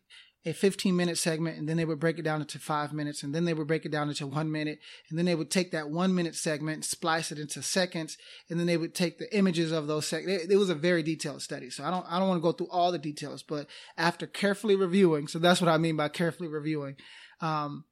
a 0.46 0.52
15 0.52 0.94
minute 0.94 1.18
segment 1.18 1.58
and 1.58 1.68
then 1.68 1.76
they 1.76 1.84
would 1.84 1.98
break 1.98 2.20
it 2.20 2.22
down 2.22 2.40
into 2.40 2.60
five 2.60 2.92
minutes 2.92 3.24
and 3.24 3.34
then 3.34 3.44
they 3.44 3.52
would 3.52 3.66
break 3.66 3.84
it 3.84 3.90
down 3.90 4.08
into 4.08 4.28
one 4.28 4.50
minute 4.50 4.78
and 5.10 5.18
then 5.18 5.26
they 5.26 5.34
would 5.34 5.50
take 5.50 5.72
that 5.72 5.90
one 5.90 6.14
minute 6.14 6.36
segment 6.36 6.84
splice 6.84 7.32
it 7.32 7.38
into 7.38 7.60
seconds 7.60 8.16
and 8.48 8.58
then 8.58 8.66
they 8.66 8.76
would 8.76 8.94
take 8.94 9.18
the 9.18 9.36
images 9.36 9.72
of 9.72 9.88
those 9.88 10.06
seconds. 10.06 10.44
It, 10.44 10.52
it 10.52 10.56
was 10.56 10.70
a 10.70 10.74
very 10.74 11.02
detailed 11.02 11.42
study. 11.42 11.68
So 11.68 11.82
I 11.82 11.90
don't, 11.90 12.06
I 12.08 12.20
don't 12.20 12.28
want 12.28 12.38
to 12.38 12.42
go 12.42 12.52
through 12.52 12.70
all 12.70 12.92
the 12.92 12.98
details, 12.98 13.42
but 13.42 13.66
after 13.98 14.28
carefully 14.28 14.76
reviewing, 14.76 15.26
so 15.26 15.40
that's 15.40 15.60
what 15.60 15.68
I 15.68 15.78
mean 15.78 15.96
by 15.96 16.08
carefully 16.08 16.48
reviewing, 16.48 16.94
um, 17.40 17.84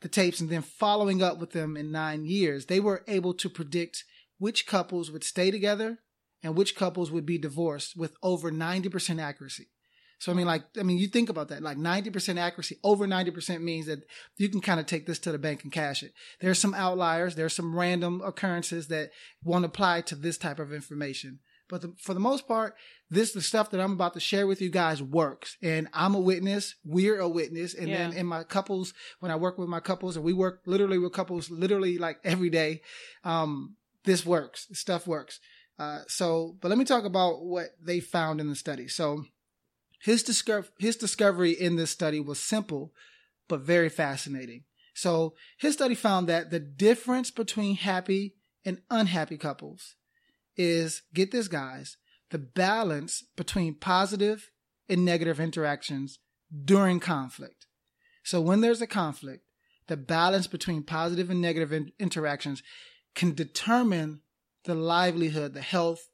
the 0.00 0.08
tapes 0.08 0.40
and 0.40 0.48
then 0.48 0.62
following 0.62 1.22
up 1.22 1.38
with 1.38 1.52
them 1.52 1.76
in 1.76 1.92
nine 1.92 2.24
years, 2.24 2.66
they 2.66 2.80
were 2.80 3.04
able 3.06 3.34
to 3.34 3.50
predict 3.50 4.04
which 4.38 4.66
couples 4.66 5.10
would 5.10 5.24
stay 5.24 5.50
together 5.50 5.98
and 6.42 6.56
which 6.56 6.76
couples 6.76 7.10
would 7.10 7.26
be 7.26 7.38
divorced 7.38 7.94
with 7.94 8.16
over 8.22 8.50
90% 8.50 9.20
accuracy. 9.20 9.68
So 10.24 10.32
I 10.32 10.34
mean, 10.34 10.46
like, 10.46 10.62
I 10.80 10.82
mean, 10.82 10.96
you 10.96 11.06
think 11.08 11.28
about 11.28 11.48
that, 11.48 11.62
like 11.62 11.76
90% 11.76 12.38
accuracy, 12.38 12.78
over 12.82 13.06
90% 13.06 13.60
means 13.60 13.84
that 13.84 14.04
you 14.38 14.48
can 14.48 14.62
kind 14.62 14.80
of 14.80 14.86
take 14.86 15.04
this 15.04 15.18
to 15.18 15.32
the 15.32 15.38
bank 15.38 15.64
and 15.64 15.70
cash 15.70 16.02
it. 16.02 16.12
There's 16.40 16.58
some 16.58 16.72
outliers. 16.72 17.34
There's 17.34 17.52
some 17.52 17.76
random 17.76 18.22
occurrences 18.24 18.88
that 18.88 19.10
won't 19.42 19.66
apply 19.66 20.00
to 20.00 20.14
this 20.14 20.38
type 20.38 20.58
of 20.58 20.72
information. 20.72 21.40
But 21.68 21.82
the, 21.82 21.92
for 21.98 22.14
the 22.14 22.20
most 22.20 22.48
part, 22.48 22.74
this, 23.10 23.34
the 23.34 23.42
stuff 23.42 23.70
that 23.72 23.82
I'm 23.82 23.92
about 23.92 24.14
to 24.14 24.20
share 24.20 24.46
with 24.46 24.62
you 24.62 24.70
guys 24.70 25.02
works. 25.02 25.58
And 25.60 25.88
I'm 25.92 26.14
a 26.14 26.20
witness. 26.20 26.74
We're 26.86 27.20
a 27.20 27.28
witness. 27.28 27.74
And 27.74 27.88
Yeah. 27.88 27.98
then 28.08 28.14
in 28.16 28.24
my 28.24 28.44
couples, 28.44 28.94
when 29.20 29.30
I 29.30 29.36
work 29.36 29.58
with 29.58 29.68
my 29.68 29.80
couples 29.80 30.16
and 30.16 30.24
we 30.24 30.32
work 30.32 30.62
literally 30.64 30.96
with 30.96 31.12
couples 31.12 31.50
literally 31.50 31.98
like 31.98 32.16
every 32.24 32.48
day, 32.48 32.80
um, 33.24 33.76
this 34.04 34.24
works. 34.24 34.68
Stuff 34.72 35.06
works. 35.06 35.38
Uh, 35.78 35.98
so, 36.08 36.56
but 36.62 36.68
let 36.68 36.78
me 36.78 36.86
talk 36.86 37.04
about 37.04 37.44
what 37.44 37.66
they 37.78 38.00
found 38.00 38.40
in 38.40 38.48
the 38.48 38.56
study. 38.56 38.88
So, 38.88 39.24
his 40.04 40.22
discover 40.22 40.68
his 40.78 40.96
discovery 40.96 41.52
in 41.52 41.76
this 41.76 41.90
study 41.90 42.20
was 42.20 42.38
simple 42.38 42.92
but 43.48 43.60
very 43.60 43.88
fascinating. 43.88 44.64
So 44.92 45.34
his 45.56 45.72
study 45.72 45.94
found 45.94 46.28
that 46.28 46.50
the 46.50 46.60
difference 46.60 47.30
between 47.30 47.76
happy 47.76 48.34
and 48.66 48.82
unhappy 48.90 49.38
couples 49.38 49.94
is 50.56 51.02
get 51.14 51.30
this 51.30 51.48
guys, 51.48 51.96
the 52.30 52.38
balance 52.38 53.24
between 53.34 53.74
positive 53.74 54.50
and 54.90 55.06
negative 55.06 55.40
interactions 55.40 56.18
during 56.64 57.00
conflict. 57.00 57.66
So 58.22 58.42
when 58.42 58.60
there's 58.60 58.82
a 58.82 58.86
conflict, 58.86 59.44
the 59.86 59.96
balance 59.96 60.46
between 60.46 60.82
positive 60.82 61.30
and 61.30 61.40
negative 61.40 61.72
in- 61.72 61.92
interactions 61.98 62.62
can 63.14 63.34
determine 63.34 64.20
the 64.64 64.74
livelihood, 64.74 65.54
the 65.54 65.62
health, 65.62 66.10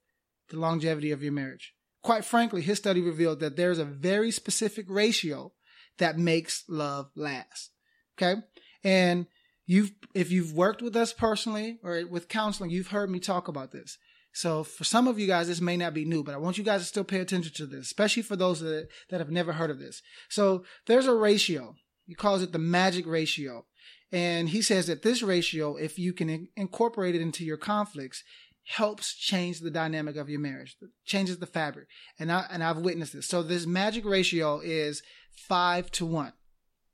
the 0.49 0.59
longevity 0.59 1.11
of 1.11 1.25
your 1.25 1.33
marriage. 1.33 1.75
Quite 2.03 2.25
frankly, 2.25 2.63
his 2.63 2.79
study 2.79 3.01
revealed 3.01 3.41
that 3.41 3.57
there's 3.57 3.79
a 3.79 3.85
very 3.85 4.31
specific 4.31 4.87
ratio 4.89 5.53
that 5.99 6.19
makes 6.19 6.65
love 6.69 7.11
last. 7.15 7.71
Okay. 8.17 8.41
And 8.83 9.27
you've, 9.67 9.93
if 10.15 10.31
you've 10.31 10.53
worked 10.55 10.83
with 10.83 10.97
us 10.97 11.13
personally 11.13 11.79
or 11.83 12.07
with 12.07 12.29
counseling, 12.29 12.71
you've 12.71 12.89
heard 12.89 13.11
me 13.11 13.21
talk 13.21 13.49
about 13.49 13.73
this. 13.73 13.99
So 14.33 14.63
for 14.63 14.85
some 14.85 15.09
of 15.09 15.19
you 15.19 15.27
guys, 15.27 15.49
this 15.49 15.61
may 15.61 15.77
not 15.77 15.95
be 15.95 16.05
new, 16.05 16.23
but 16.23 16.35
I 16.35 16.39
want 16.39 16.57
you 16.57 16.65
guys 16.65 16.81
to 16.83 16.87
still 16.87 17.05
pay 17.05 17.21
attention 17.21 17.53
to 17.55 17.67
this, 17.67 17.87
especially 17.87 18.23
for 18.23 18.37
those 18.37 18.61
that, 18.61 18.89
that 19.11 19.21
have 19.21 19.31
never 19.31 19.53
heard 19.53 19.71
of 19.71 19.81
this. 19.81 20.03
So 20.29 20.65
there's 20.87 21.07
a 21.07 21.15
ratio. 21.15 21.75
He 22.07 22.15
calls 22.15 22.43
it 22.43 22.53
the 22.53 22.59
magic 22.59 23.07
ratio. 23.07 23.67
And 24.13 24.49
he 24.49 24.63
says 24.63 24.87
that 24.87 25.03
this 25.03 25.23
ratio, 25.23 25.77
if 25.77 25.99
you 25.99 26.13
can 26.13 26.29
in- 26.29 26.49
incorporate 26.57 27.15
it 27.15 27.21
into 27.21 27.45
your 27.45 27.57
conflicts, 27.57 28.25
helps 28.65 29.15
change 29.15 29.61
the 29.61 29.71
dynamic 29.71 30.17
of 30.17 30.29
your 30.29 30.41
marriage, 30.41 30.77
changes 31.05 31.39
the 31.39 31.47
fabric. 31.47 31.89
And 32.19 32.31
I 32.31 32.47
and 32.51 32.63
I've 32.63 32.79
witnessed 32.79 33.13
this. 33.13 33.29
So 33.29 33.43
this 33.43 33.67
magic 33.67 34.05
ratio 34.05 34.61
is 34.61 35.03
five 35.35 35.91
to 35.93 36.07
one. 36.07 36.33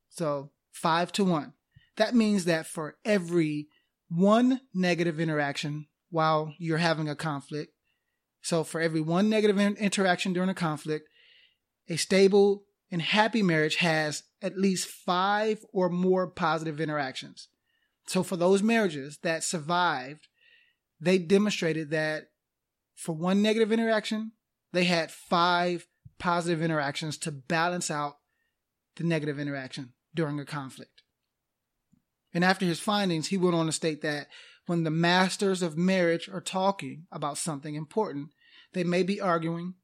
So 0.08 0.50
five 0.72 1.12
to 1.12 1.24
one. 1.24 1.52
That 1.96 2.14
means 2.14 2.44
that 2.44 2.66
for 2.66 2.96
every 3.04 3.68
one 4.08 4.60
negative 4.74 5.18
interaction 5.18 5.86
while 6.10 6.54
you're 6.58 6.78
having 6.78 7.08
a 7.08 7.16
conflict, 7.16 7.72
so 8.42 8.62
for 8.62 8.80
every 8.80 9.00
one 9.00 9.28
negative 9.28 9.58
in- 9.58 9.76
interaction 9.76 10.32
during 10.32 10.48
a 10.48 10.54
conflict, 10.54 11.08
a 11.88 11.96
stable 11.96 12.64
and 12.90 13.02
happy 13.02 13.42
marriage 13.42 13.76
has 13.76 14.22
at 14.40 14.56
least 14.56 14.86
five 14.86 15.64
or 15.72 15.88
more 15.88 16.28
positive 16.28 16.80
interactions. 16.80 17.48
So 18.06 18.22
for 18.22 18.36
those 18.36 18.62
marriages 18.62 19.18
that 19.22 19.42
survived, 19.42 20.28
they 21.00 21.18
demonstrated 21.18 21.90
that 21.90 22.28
for 22.94 23.14
one 23.14 23.42
negative 23.42 23.72
interaction, 23.72 24.32
they 24.72 24.84
had 24.84 25.10
five 25.10 25.86
positive 26.18 26.62
interactions 26.62 27.18
to 27.18 27.30
balance 27.30 27.90
out 27.90 28.16
the 28.96 29.04
negative 29.04 29.38
interaction 29.38 29.92
during 30.14 30.40
a 30.40 30.44
conflict. 30.44 31.02
And 32.32 32.44
after 32.44 32.66
his 32.66 32.80
findings, 32.80 33.28
he 33.28 33.36
went 33.36 33.54
on 33.54 33.66
to 33.66 33.72
state 33.72 34.02
that 34.02 34.28
when 34.66 34.84
the 34.84 34.90
masters 34.90 35.62
of 35.62 35.76
marriage 35.76 36.28
are 36.28 36.40
talking 36.40 37.06
about 37.12 37.38
something 37.38 37.74
important, 37.74 38.30
they 38.72 38.84
may 38.84 39.02
be 39.02 39.20
arguing, 39.20 39.74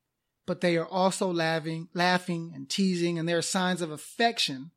but 0.45 0.61
they 0.61 0.77
are 0.77 0.87
also 0.87 1.33
laughing, 1.33 1.89
laughing 1.95 2.53
and 2.55 2.69
teasing, 2.69 3.19
and 3.19 3.29
there 3.29 3.39
are 3.39 3.43
signs 3.43 3.81
of 3.81 3.91
affection 3.91 4.73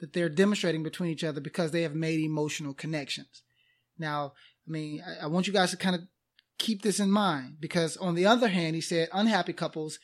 that 0.00 0.12
they're 0.12 0.28
demonstrating 0.28 0.82
between 0.82 1.10
each 1.10 1.24
other 1.24 1.40
because 1.40 1.70
they 1.70 1.82
have 1.82 1.94
made 1.94 2.20
emotional 2.20 2.74
connections. 2.74 3.42
Now, 3.98 4.34
I 4.68 4.70
mean, 4.70 5.02
I, 5.06 5.24
I 5.24 5.26
want 5.26 5.46
you 5.46 5.52
guys 5.52 5.70
to 5.70 5.76
kind 5.76 5.96
of 5.96 6.02
keep 6.58 6.82
this 6.82 7.00
in 7.00 7.10
mind 7.10 7.56
because 7.60 7.96
on 7.96 8.14
the 8.14 8.26
other 8.26 8.48
hand, 8.48 8.74
he 8.74 8.80
said 8.80 9.08
unhappy 9.12 9.52
couples 9.52 9.98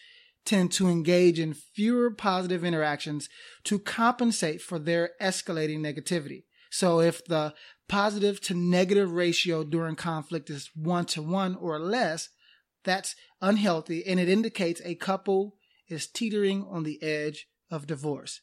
tend 0.44 0.72
to 0.72 0.88
engage 0.88 1.38
in 1.38 1.54
fewer 1.54 2.10
positive 2.10 2.64
interactions 2.64 3.28
to 3.64 3.78
compensate 3.78 4.60
for 4.60 4.78
their 4.78 5.10
escalating 5.20 5.78
negativity. 5.78 6.44
So 6.70 7.00
if 7.00 7.24
the 7.24 7.54
positive 7.88 8.40
to 8.42 8.54
negative 8.54 9.12
ratio 9.12 9.64
during 9.64 9.96
conflict 9.96 10.50
is 10.50 10.70
one 10.74 11.06
to 11.06 11.22
one 11.22 11.56
or 11.56 11.78
less, 11.78 12.28
that's 12.84 13.14
unhealthy 13.40 14.06
and 14.06 14.20
it 14.20 14.28
indicates 14.28 14.80
a 14.84 14.94
couple 14.94 15.56
is 15.88 16.06
teetering 16.06 16.66
on 16.68 16.82
the 16.82 17.02
edge 17.02 17.46
of 17.70 17.86
divorce. 17.86 18.40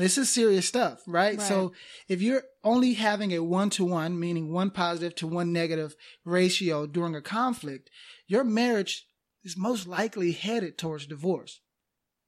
This 0.00 0.16
is 0.16 0.30
serious 0.30 0.66
stuff, 0.66 1.02
right? 1.06 1.36
Right. 1.36 1.46
So 1.46 1.74
if 2.08 2.22
you're 2.22 2.44
only 2.64 2.94
having 2.94 3.32
a 3.32 3.40
one 3.40 3.68
to 3.70 3.84
one, 3.84 4.18
meaning 4.18 4.50
one 4.50 4.70
positive 4.70 5.14
to 5.16 5.26
one 5.26 5.52
negative 5.52 5.94
ratio 6.24 6.86
during 6.86 7.14
a 7.14 7.20
conflict, 7.20 7.90
your 8.26 8.42
marriage 8.42 9.06
is 9.44 9.58
most 9.58 9.86
likely 9.86 10.32
headed 10.32 10.78
towards 10.78 11.06
divorce. 11.06 11.60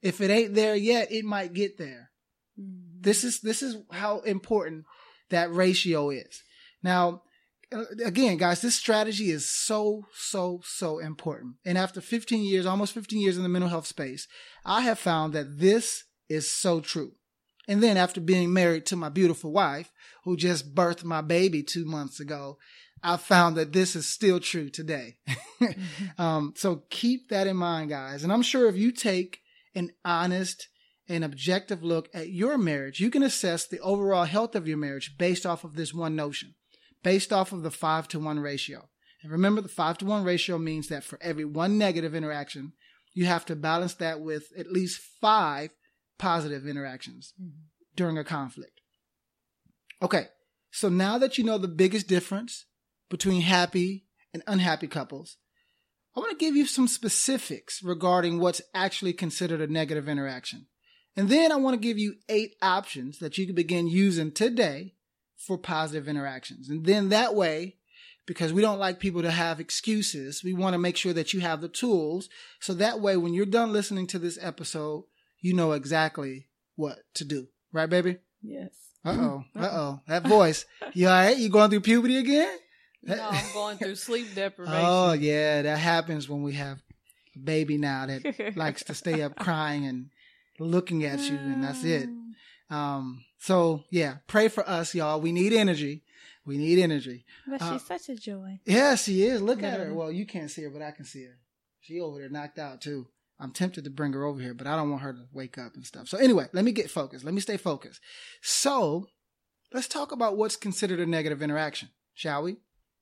If 0.03 0.21
it 0.21 0.29
ain't 0.29 0.53
there 0.53 0.75
yet, 0.75 1.11
it 1.11 1.25
might 1.25 1.53
get 1.53 1.79
there. 1.79 2.11
Mm-hmm. 2.59 3.01
This 3.01 3.23
is 3.23 3.41
this 3.41 3.63
is 3.63 3.77
how 3.91 4.19
important 4.19 4.85
that 5.31 5.51
ratio 5.51 6.11
is. 6.11 6.43
Now, 6.83 7.23
again, 8.05 8.37
guys, 8.37 8.61
this 8.61 8.75
strategy 8.75 9.31
is 9.31 9.49
so 9.49 10.05
so 10.13 10.61
so 10.63 10.99
important. 10.99 11.55
And 11.65 11.79
after 11.79 12.01
15 12.01 12.43
years, 12.43 12.67
almost 12.67 12.93
15 12.93 13.19
years 13.19 13.35
in 13.35 13.41
the 13.41 13.49
mental 13.49 13.69
health 13.69 13.87
space, 13.87 14.27
I 14.63 14.81
have 14.81 14.99
found 14.99 15.33
that 15.33 15.57
this 15.57 16.03
is 16.29 16.51
so 16.51 16.79
true. 16.79 17.13
And 17.67 17.81
then 17.81 17.97
after 17.97 18.19
being 18.19 18.51
married 18.51 18.85
to 18.87 18.95
my 18.95 19.09
beautiful 19.09 19.51
wife, 19.51 19.91
who 20.23 20.35
just 20.35 20.73
birthed 20.75 21.03
my 21.03 21.21
baby 21.21 21.63
two 21.63 21.85
months 21.85 22.19
ago, 22.19 22.57
I 23.01 23.17
found 23.17 23.57
that 23.57 23.73
this 23.73 23.95
is 23.95 24.07
still 24.07 24.39
true 24.39 24.69
today. 24.69 25.17
um, 26.17 26.53
so 26.55 26.83
keep 26.89 27.29
that 27.29 27.47
in 27.47 27.57
mind, 27.57 27.89
guys. 27.89 28.23
And 28.23 28.31
I'm 28.31 28.41
sure 28.41 28.67
if 28.67 28.77
you 28.77 28.91
take 28.91 29.39
an 29.75 29.91
honest 30.05 30.67
and 31.09 31.23
objective 31.23 31.83
look 31.83 32.09
at 32.13 32.29
your 32.29 32.57
marriage, 32.57 33.01
you 33.01 33.09
can 33.09 33.23
assess 33.23 33.67
the 33.67 33.79
overall 33.79 34.23
health 34.23 34.55
of 34.55 34.67
your 34.67 34.77
marriage 34.77 35.17
based 35.17 35.45
off 35.45 35.65
of 35.65 35.75
this 35.75 35.93
one 35.93 36.15
notion, 36.15 36.55
based 37.03 37.33
off 37.33 37.51
of 37.51 37.63
the 37.63 37.71
five 37.71 38.07
to 38.09 38.19
one 38.19 38.39
ratio. 38.39 38.87
And 39.21 39.31
remember, 39.31 39.61
the 39.61 39.69
five 39.69 39.97
to 39.99 40.05
one 40.05 40.23
ratio 40.23 40.57
means 40.57 40.87
that 40.87 41.03
for 41.03 41.17
every 41.21 41.45
one 41.45 41.77
negative 41.77 42.15
interaction, 42.15 42.73
you 43.13 43.25
have 43.25 43.45
to 43.45 43.55
balance 43.55 43.95
that 43.95 44.21
with 44.21 44.49
at 44.57 44.71
least 44.71 45.01
five 45.21 45.71
positive 46.17 46.67
interactions 46.67 47.33
mm-hmm. 47.41 47.63
during 47.95 48.17
a 48.17 48.23
conflict. 48.23 48.81
Okay, 50.01 50.27
so 50.71 50.89
now 50.89 51.17
that 51.17 51.37
you 51.37 51.43
know 51.43 51.57
the 51.57 51.67
biggest 51.67 52.07
difference 52.07 52.65
between 53.09 53.41
happy 53.41 54.05
and 54.33 54.43
unhappy 54.47 54.87
couples, 54.87 55.37
I 56.15 56.19
want 56.19 56.31
to 56.31 56.45
give 56.45 56.55
you 56.55 56.65
some 56.65 56.87
specifics 56.87 57.81
regarding 57.83 58.39
what's 58.39 58.61
actually 58.73 59.13
considered 59.13 59.61
a 59.61 59.67
negative 59.67 60.07
interaction. 60.07 60.67
And 61.15 61.29
then 61.29 61.51
I 61.51 61.57
want 61.57 61.75
to 61.75 61.87
give 61.87 61.97
you 61.97 62.15
eight 62.29 62.55
options 62.61 63.19
that 63.19 63.37
you 63.37 63.45
can 63.45 63.55
begin 63.55 63.87
using 63.87 64.31
today 64.31 64.95
for 65.37 65.57
positive 65.57 66.07
interactions. 66.07 66.69
And 66.69 66.85
then 66.85 67.09
that 67.09 67.35
way, 67.35 67.77
because 68.25 68.53
we 68.53 68.61
don't 68.61 68.79
like 68.79 68.99
people 68.99 69.21
to 69.21 69.31
have 69.31 69.59
excuses, 69.59 70.43
we 70.43 70.53
want 70.53 70.73
to 70.73 70.79
make 70.79 70.97
sure 70.97 71.13
that 71.13 71.33
you 71.33 71.41
have 71.41 71.61
the 71.61 71.67
tools. 71.67 72.29
So 72.59 72.73
that 72.75 72.99
way, 72.99 73.17
when 73.17 73.33
you're 73.33 73.45
done 73.45 73.73
listening 73.73 74.07
to 74.07 74.19
this 74.19 74.39
episode, 74.41 75.03
you 75.43 75.53
know 75.53 75.73
exactly 75.73 76.47
what 76.75 76.97
to 77.13 77.23
do, 77.25 77.47
Right, 77.71 77.87
baby? 77.89 78.17
Yes. 78.41 78.71
Uh 79.05 79.17
oh. 79.19 79.43
Uh 79.55 79.69
oh. 79.71 79.99
That 80.07 80.25
voice. 80.27 80.65
You 80.93 81.07
all 81.09 81.13
right? 81.13 81.37
You 81.37 81.49
going 81.49 81.69
through 81.69 81.81
puberty 81.81 82.17
again? 82.17 82.57
No, 83.03 83.17
I'm 83.21 83.53
going 83.53 83.77
through 83.77 83.95
sleep 83.95 84.27
deprivation. 84.35 84.79
Oh 84.81 85.11
yeah, 85.13 85.61
that 85.61 85.77
happens 85.77 86.27
when 86.29 86.41
we 86.41 86.53
have 86.53 86.81
a 87.35 87.39
baby 87.39 87.77
now 87.77 88.05
that 88.07 88.53
likes 88.55 88.83
to 88.85 88.93
stay 88.93 89.21
up 89.21 89.35
crying 89.37 89.85
and 89.85 90.09
looking 90.59 91.03
at 91.03 91.19
you, 91.19 91.35
and 91.35 91.63
that's 91.63 91.83
it. 91.83 92.07
Um. 92.69 93.25
So 93.39 93.83
yeah, 93.89 94.17
pray 94.27 94.47
for 94.47 94.67
us, 94.67 94.95
y'all. 94.95 95.19
We 95.19 95.33
need 95.33 95.51
energy. 95.53 96.03
We 96.45 96.57
need 96.57 96.79
energy. 96.79 97.25
But 97.47 97.61
Uh, 97.61 97.73
she's 97.73 97.85
such 97.87 98.09
a 98.09 98.15
joy. 98.15 98.59
Yeah, 98.65 98.95
she 98.95 99.23
is. 99.23 99.41
Look 99.41 99.63
at 99.63 99.79
her. 99.79 99.93
Well, 99.93 100.11
you 100.11 100.25
can't 100.25 100.49
see 100.51 100.63
her, 100.63 100.69
but 100.69 100.81
I 100.81 100.91
can 100.91 101.05
see 101.05 101.23
her. 101.25 101.37
She 101.81 101.99
over 101.99 102.19
there 102.19 102.29
knocked 102.29 102.59
out 102.59 102.79
too. 102.81 103.07
I'm 103.39 103.51
tempted 103.51 103.83
to 103.83 103.89
bring 103.89 104.13
her 104.13 104.23
over 104.23 104.39
here, 104.39 104.53
but 104.53 104.67
I 104.67 104.75
don't 104.75 104.89
want 104.89 105.01
her 105.03 105.13
to 105.13 105.25
wake 105.33 105.57
up 105.57 105.73
and 105.75 105.85
stuff. 105.85 106.07
So 106.07 106.17
anyway, 106.17 106.47
let 106.53 106.63
me 106.63 106.71
get 106.71 106.89
focused. 106.91 107.25
Let 107.25 107.33
me 107.33 107.41
stay 107.41 107.57
focused. 107.57 107.99
So 108.41 109.07
let's 109.73 109.87
talk 109.87 110.11
about 110.11 110.37
what's 110.37 110.55
considered 110.55 110.99
a 110.99 111.05
negative 111.05 111.41
interaction, 111.41 111.89
shall 112.13 112.43
we? 112.43 112.57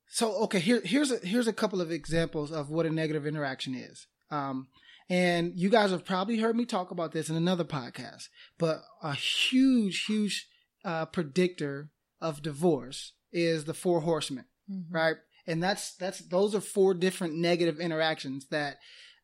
So 0.07 0.33
okay, 0.43 0.59
here 0.59 0.81
here's 0.83 1.11
a 1.11 1.17
here's 1.17 1.47
a 1.47 1.53
couple 1.53 1.79
of 1.81 1.91
examples 1.91 2.51
of 2.51 2.69
what 2.69 2.85
a 2.85 2.89
negative 2.89 3.25
interaction 3.25 3.75
is. 3.75 4.07
Um, 4.29 4.67
and 5.09 5.53
you 5.55 5.69
guys 5.69 5.91
have 5.91 6.05
probably 6.05 6.37
heard 6.39 6.55
me 6.55 6.65
talk 6.65 6.91
about 6.91 7.11
this 7.11 7.29
in 7.29 7.35
another 7.35 7.65
podcast, 7.65 8.29
but 8.57 8.79
a 9.03 9.13
huge, 9.13 10.05
huge 10.05 10.47
uh, 10.85 11.05
predictor 11.05 11.89
of 12.21 12.41
divorce 12.41 13.13
is 13.31 13.65
the 13.65 13.73
four 13.73 14.01
horsemen 14.01 14.45
Mhm. 14.69 14.85
right? 14.89 15.15
And 15.47 15.61
that's 15.61 15.95
that's 15.95 16.19
those 16.19 16.53
are 16.55 16.61
four 16.61 16.93
different 16.93 17.35
negative 17.35 17.79
interactions 17.79 18.47
that 18.51 18.77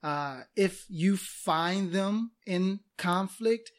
uh, 0.04 0.42
if 0.56 0.86
you 0.90 1.18
find 1.18 1.92
them 1.92 2.32
in 2.46 2.80
conflict 2.98 3.72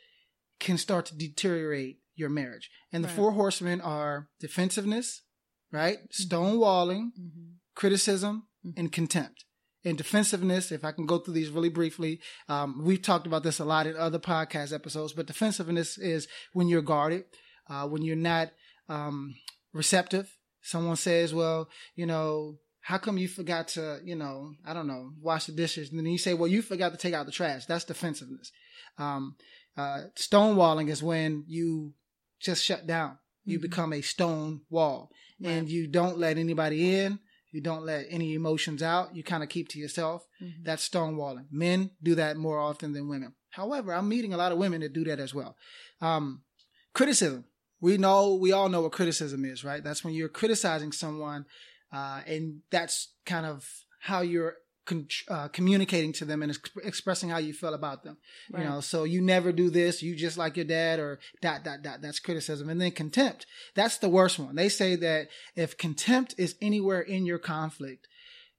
can 0.59 0.77
start 0.79 1.07
to 1.07 1.17
deteriorate 1.17 2.01
your 2.15 2.29
marriage. 2.29 2.71
And 2.93 3.05
the 3.05 3.09
Right. 3.09 3.17
four 3.17 3.33
horsemen 3.33 3.81
are 3.81 4.29
defensiveness, 4.41 5.23
right? 5.71 5.99
Stonewalling, 6.11 7.13
Mhm. 7.19 7.55
criticism, 7.75 8.49
Mhm. 8.65 8.75
and 8.77 8.93
contempt. 8.93 9.45
And 9.85 9.97
defensiveness, 9.97 10.73
if 10.73 10.85
I 10.85 10.91
can 10.91 11.07
go 11.07 11.19
through 11.19 11.35
these 11.35 11.51
really 11.51 11.69
briefly, 11.69 12.21
um, 12.49 12.83
we've 12.85 13.01
talked 13.01 13.27
about 13.29 13.45
this 13.45 13.61
a 13.61 13.65
lot 13.65 13.87
in 13.87 13.97
other 13.97 14.19
podcast 14.19 14.73
episodes, 14.73 15.13
but 15.13 15.27
defensiveness 15.27 15.97
is 15.97 16.27
when 16.53 16.69
you're 16.69 16.83
guarded, 16.83 17.25
uh, 17.69 17.87
when 17.89 18.03
you're 18.03 18.17
not 18.17 18.53
um, 18.89 19.35
receptive. 19.75 20.35
Someone 20.63 20.97
says, 20.97 21.35
well, 21.35 21.69
you 21.95 22.07
know, 22.07 22.59
how 22.89 22.97
come 22.97 23.19
you 23.19 23.29
forgot 23.29 23.69
to, 23.69 24.01
you 24.03 24.17
know, 24.17 24.55
I 24.65 24.73
don't 24.73 24.87
know, 24.87 25.11
wash 25.21 25.45
the 25.45 25.53
dishes? 25.53 25.91
And 25.91 25.99
then 25.99 26.07
you 26.07 26.17
say, 26.17 26.33
well, 26.33 26.49
you 26.49 26.63
forgot 26.63 26.91
to 26.93 26.97
take 26.99 27.13
out 27.13 27.27
the 27.27 27.33
trash. 27.33 27.67
That's 27.67 27.85
defensiveness. 27.85 28.51
Um, 28.97 29.37
uh, 29.77 30.05
stonewalling 30.17 30.89
is 30.89 31.03
when 31.03 31.45
you 31.47 31.93
just 32.41 32.65
shut 32.65 32.87
down. 32.87 33.19
You 33.45 33.59
Mhm. 33.59 33.63
become 33.69 33.93
a 33.93 34.01
stone 34.01 34.63
wall 34.71 35.11
and 35.45 35.69
you 35.69 35.87
don't 35.87 36.17
let 36.17 36.39
anybody 36.39 36.95
in. 36.95 37.19
You 37.53 37.61
don't 37.61 37.85
let 37.85 38.07
any 38.09 38.33
emotions 38.33 38.83
out. 38.83 39.15
You 39.15 39.23
kind 39.23 39.43
of 39.43 39.51
keep 39.51 39.69
to 39.71 39.79
yourself. 39.79 40.27
Mhm. 40.41 40.65
That's 40.65 40.89
stonewalling. 40.89 41.47
Men 41.51 41.91
do 42.03 42.15
that 42.15 42.39
more 42.39 42.59
often 42.59 42.95
than 42.95 43.07
women. 43.09 43.35
However, 43.51 43.93
I'm 43.93 44.09
meeting 44.09 44.33
a 44.33 44.39
lot 44.39 44.53
of 44.53 44.57
women 44.59 44.81
that 44.81 44.95
do 44.95 45.05
that 45.05 45.21
as 45.21 45.35
well. 45.35 45.57
Um, 46.01 46.43
criticism. 46.95 47.45
We 47.81 47.99
know, 47.99 48.35
we 48.35 48.51
all 48.53 48.71
know 48.71 48.81
what 48.83 48.93
criticism 48.93 49.45
is, 49.45 49.63
right? 49.63 49.85
That's 49.85 50.03
when 50.05 50.15
you're 50.15 50.29
criticizing 50.41 50.93
someone, 50.93 51.45
uh, 51.93 52.21
and 52.27 52.61
that's 52.71 53.13
kind 53.27 53.47
of 53.47 53.67
how 54.01 54.21
you're 54.21 54.57
con- 54.87 55.09
uh, 55.29 55.49
communicating 55.49 56.13
to 56.15 56.25
them 56.25 56.43
and 56.43 56.51
ex- 56.53 56.71
expressing 56.85 57.29
how 57.29 57.39
you 57.39 57.53
feel 57.53 57.75
about 57.75 58.05
them. 58.05 58.17
Right. 58.53 58.63
You 58.63 58.69
know, 58.69 58.81
so 58.81 59.05
you 59.05 59.21
never 59.21 59.53
do 59.53 59.71
this, 59.71 60.03
you 60.03 60.15
just 60.17 60.39
like 60.39 60.57
your 60.57 60.65
dad, 60.67 60.99
or 60.99 61.19
dot, 61.41 61.65
dot, 61.65 61.83
dot. 61.83 62.01
That's 62.01 62.21
criticism. 62.21 62.69
And 62.69 62.81
then 62.81 62.91
contempt. 62.93 63.47
That's 63.75 63.99
the 63.99 64.09
worst 64.09 64.39
one. 64.39 64.55
They 64.55 64.69
say 64.69 64.97
that 64.97 65.29
if 65.57 65.77
contempt 65.77 66.35
is 66.39 66.55
anywhere 66.61 67.01
in 67.01 67.27
your 67.27 67.39
conflict, 67.39 68.07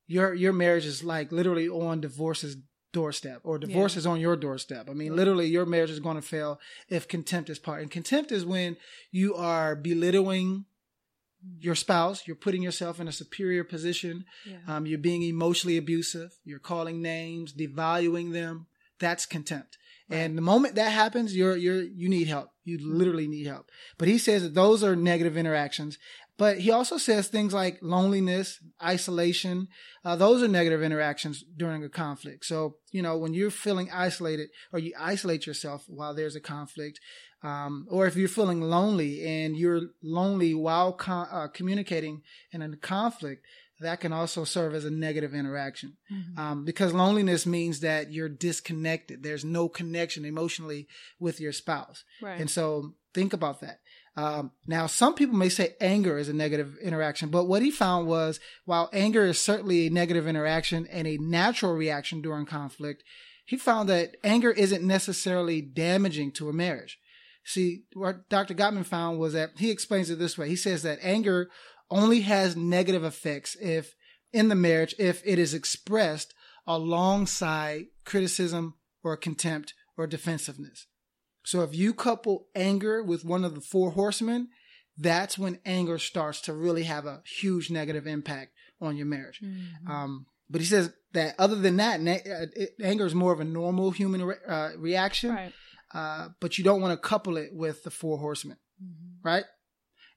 your 0.08 0.34
your 0.34 0.54
marriage 0.54 0.86
is 0.86 1.04
like 1.04 1.32
literally 1.32 1.70
on 1.70 2.02
divorce's 2.02 2.58
doorstep 2.92 3.42
or 3.44 3.60
divorce 3.60 3.94
Yeah. 3.94 4.00
is 4.00 4.06
on 4.08 4.20
your 4.20 4.36
doorstep. 4.36 4.90
I 4.90 4.94
mean, 4.94 5.12
Yeah. 5.12 5.18
literally 5.18 5.46
your 5.46 5.68
marriage 5.68 5.92
is 5.92 6.00
going 6.00 6.16
to 6.16 6.24
fail 6.24 6.60
if 6.90 7.08
contempt 7.08 7.50
is 7.52 7.60
part. 7.60 7.84
And 7.84 7.92
contempt 7.92 8.32
is 8.32 8.44
when 8.44 8.78
you 9.12 9.36
are 9.36 9.76
belittling 9.76 10.66
your 11.60 11.76
spouse, 11.76 12.28
you're 12.28 12.36
putting 12.36 12.62
yourself 12.62 13.00
in 13.00 13.08
a 13.08 13.12
superior 13.12 13.64
position, 13.64 14.26
Yeah. 14.46 14.58
um, 14.68 14.86
you're 14.86 15.00
being 15.00 15.22
emotionally 15.24 15.78
abusive, 15.78 16.32
you're 16.44 16.60
calling 16.60 17.02
names, 17.02 17.54
devaluing 17.54 18.34
them. 18.34 18.68
That's 19.00 19.26
contempt. 19.26 19.78
And 20.12 20.36
the 20.36 20.42
moment 20.42 20.74
that 20.76 20.92
happens, 20.92 21.36
you're 21.36 21.56
you're 21.56 21.84
you 21.84 22.10
need 22.10 22.28
help. 22.28 22.50
You 22.66 22.80
literally 22.82 23.28
need 23.28 23.46
help. 23.46 23.70
But 24.00 24.08
he 24.08 24.18
says 24.18 24.42
that 24.42 24.56
those 24.56 24.84
are 24.84 24.96
negative 24.96 25.38
interactions. 25.38 25.98
But 26.36 26.60
he 26.60 26.72
also 26.72 26.98
says 26.98 27.28
things 27.28 27.54
like 27.54 27.78
loneliness, 27.82 28.60
isolation. 28.82 29.68
Uh, 30.04 30.16
those 30.16 30.42
are 30.42 30.48
negative 30.48 30.82
interactions 30.82 31.44
during 31.56 31.84
a 31.84 31.90
conflict. 31.90 32.46
So 32.46 32.78
you 32.92 33.02
know 33.04 33.18
when 33.18 33.34
you're 33.36 33.52
feeling 33.52 33.90
isolated 33.92 34.50
or 34.74 34.80
you 34.80 34.94
isolate 35.00 35.46
yourself 35.46 35.84
while 35.88 36.16
there's 36.16 36.36
a 36.36 36.42
conflict, 36.42 37.00
um, 37.44 37.88
or 37.90 38.06
if 38.08 38.16
you're 38.16 38.28
feeling 38.28 38.62
lonely 38.62 39.26
and 39.26 39.56
you're 39.56 39.82
lonely 40.04 40.54
while 40.54 40.92
con- 40.94 41.28
uh, 41.32 41.48
communicating 41.48 42.22
in 42.52 42.62
a 42.62 42.76
conflict, 42.78 43.44
that 43.82 44.02
can 44.02 44.12
also 44.12 44.44
serve 44.44 44.74
as 44.76 44.84
a 44.84 44.92
negative 44.92 45.34
interaction 45.34 45.96
Mhm. 46.12 46.38
um, 46.38 46.66
because 46.66 46.92
loneliness 46.94 47.46
means 47.46 47.80
that 47.80 48.12
you're 48.12 48.28
disconnected. 48.28 49.24
There's 49.24 49.46
no 49.46 49.70
connection 49.70 50.26
emotionally 50.26 50.88
with 51.18 51.40
your 51.40 51.54
spouse. 51.54 52.04
Right. 52.22 52.42
And 52.42 52.50
so 52.52 52.96
think 53.14 53.32
about 53.32 53.62
that. 53.62 53.80
Um, 54.18 54.52
now, 54.68 54.86
some 54.88 55.14
people 55.14 55.38
may 55.38 55.48
say 55.48 55.76
anger 55.80 56.18
is 56.18 56.28
a 56.28 56.34
negative 56.34 56.78
interaction, 56.82 57.30
but 57.30 57.46
what 57.46 57.62
he 57.62 57.72
found 57.72 58.08
was 58.08 58.42
while 58.66 58.90
anger 58.92 59.26
is 59.26 59.40
certainly 59.40 59.88
a 59.88 59.92
negative 59.92 60.28
interaction 60.28 60.86
and 60.88 61.08
a 61.08 61.18
natural 61.18 61.74
reaction 61.74 62.22
during 62.22 62.46
conflict, 62.46 63.02
he 63.46 63.56
found 63.56 63.88
that 63.88 64.18
anger 64.26 64.52
isn't 64.52 64.86
necessarily 64.86 65.62
damaging 65.62 66.34
to 66.34 66.50
a 66.50 66.54
marriage. 66.54 67.00
See, 67.50 67.86
what 67.94 68.30
Dr. 68.30 68.54
Gottman 68.54 68.86
found 68.86 69.18
was 69.18 69.34
that 69.34 69.54
he 69.58 69.72
explains 69.72 70.12
it 70.12 70.20
this 70.20 70.38
way. 70.38 70.48
He 70.48 70.56
says 70.56 70.84
that 70.84 71.00
anger 71.02 71.50
only 71.90 72.22
has 72.22 72.56
negative 72.56 73.04
effects 73.04 73.58
if 73.60 73.96
in 74.32 74.50
the 74.50 74.56
marriage 74.56 74.94
if 75.00 75.24
it 75.26 75.40
is 75.40 75.56
expressed 75.56 76.36
alongside 76.68 77.86
criticism 78.06 78.76
or 79.04 79.18
contempt 79.18 79.74
or 79.98 80.06
defensiveness. 80.06 80.86
So 81.44 81.62
if 81.62 81.74
you 81.74 81.92
couple 81.92 82.46
anger 82.54 83.02
with 83.02 83.26
one 83.26 83.44
of 83.44 83.56
the 83.56 83.62
four 83.62 83.92
horsemen, 83.92 84.50
that's 84.96 85.36
when 85.40 85.58
anger 85.66 85.98
starts 85.98 86.42
to 86.42 86.54
really 86.54 86.84
have 86.84 87.08
a 87.08 87.24
huge 87.26 87.72
negative 87.72 88.06
impact 88.06 88.52
on 88.80 88.96
your 88.96 89.08
marriage. 89.08 89.42
Mhm. 89.44 89.90
Um, 89.90 90.26
but 90.50 90.62
he 90.62 90.68
says 90.68 90.92
that 91.14 91.34
other 91.40 91.56
than 91.56 91.78
that, 91.78 92.00
uh, 92.02 92.46
anger 92.84 93.08
is 93.08 93.16
more 93.16 93.34
of 93.34 93.40
a 93.40 93.46
normal 93.46 93.90
human 93.90 94.24
re- 94.24 94.36
uh, 94.48 94.72
reaction, 94.78 95.32
right. 95.32 95.54
Uh, 95.94 96.30
but 96.40 96.58
you 96.58 96.64
don't 96.64 96.82
want 96.82 96.92
to 96.94 97.08
couple 97.08 97.38
it 97.38 97.50
with 97.54 97.84
the 97.84 97.92
four 97.92 98.18
horsemen 98.20 98.58
Mhm. 98.84 99.18
right? 99.24 99.46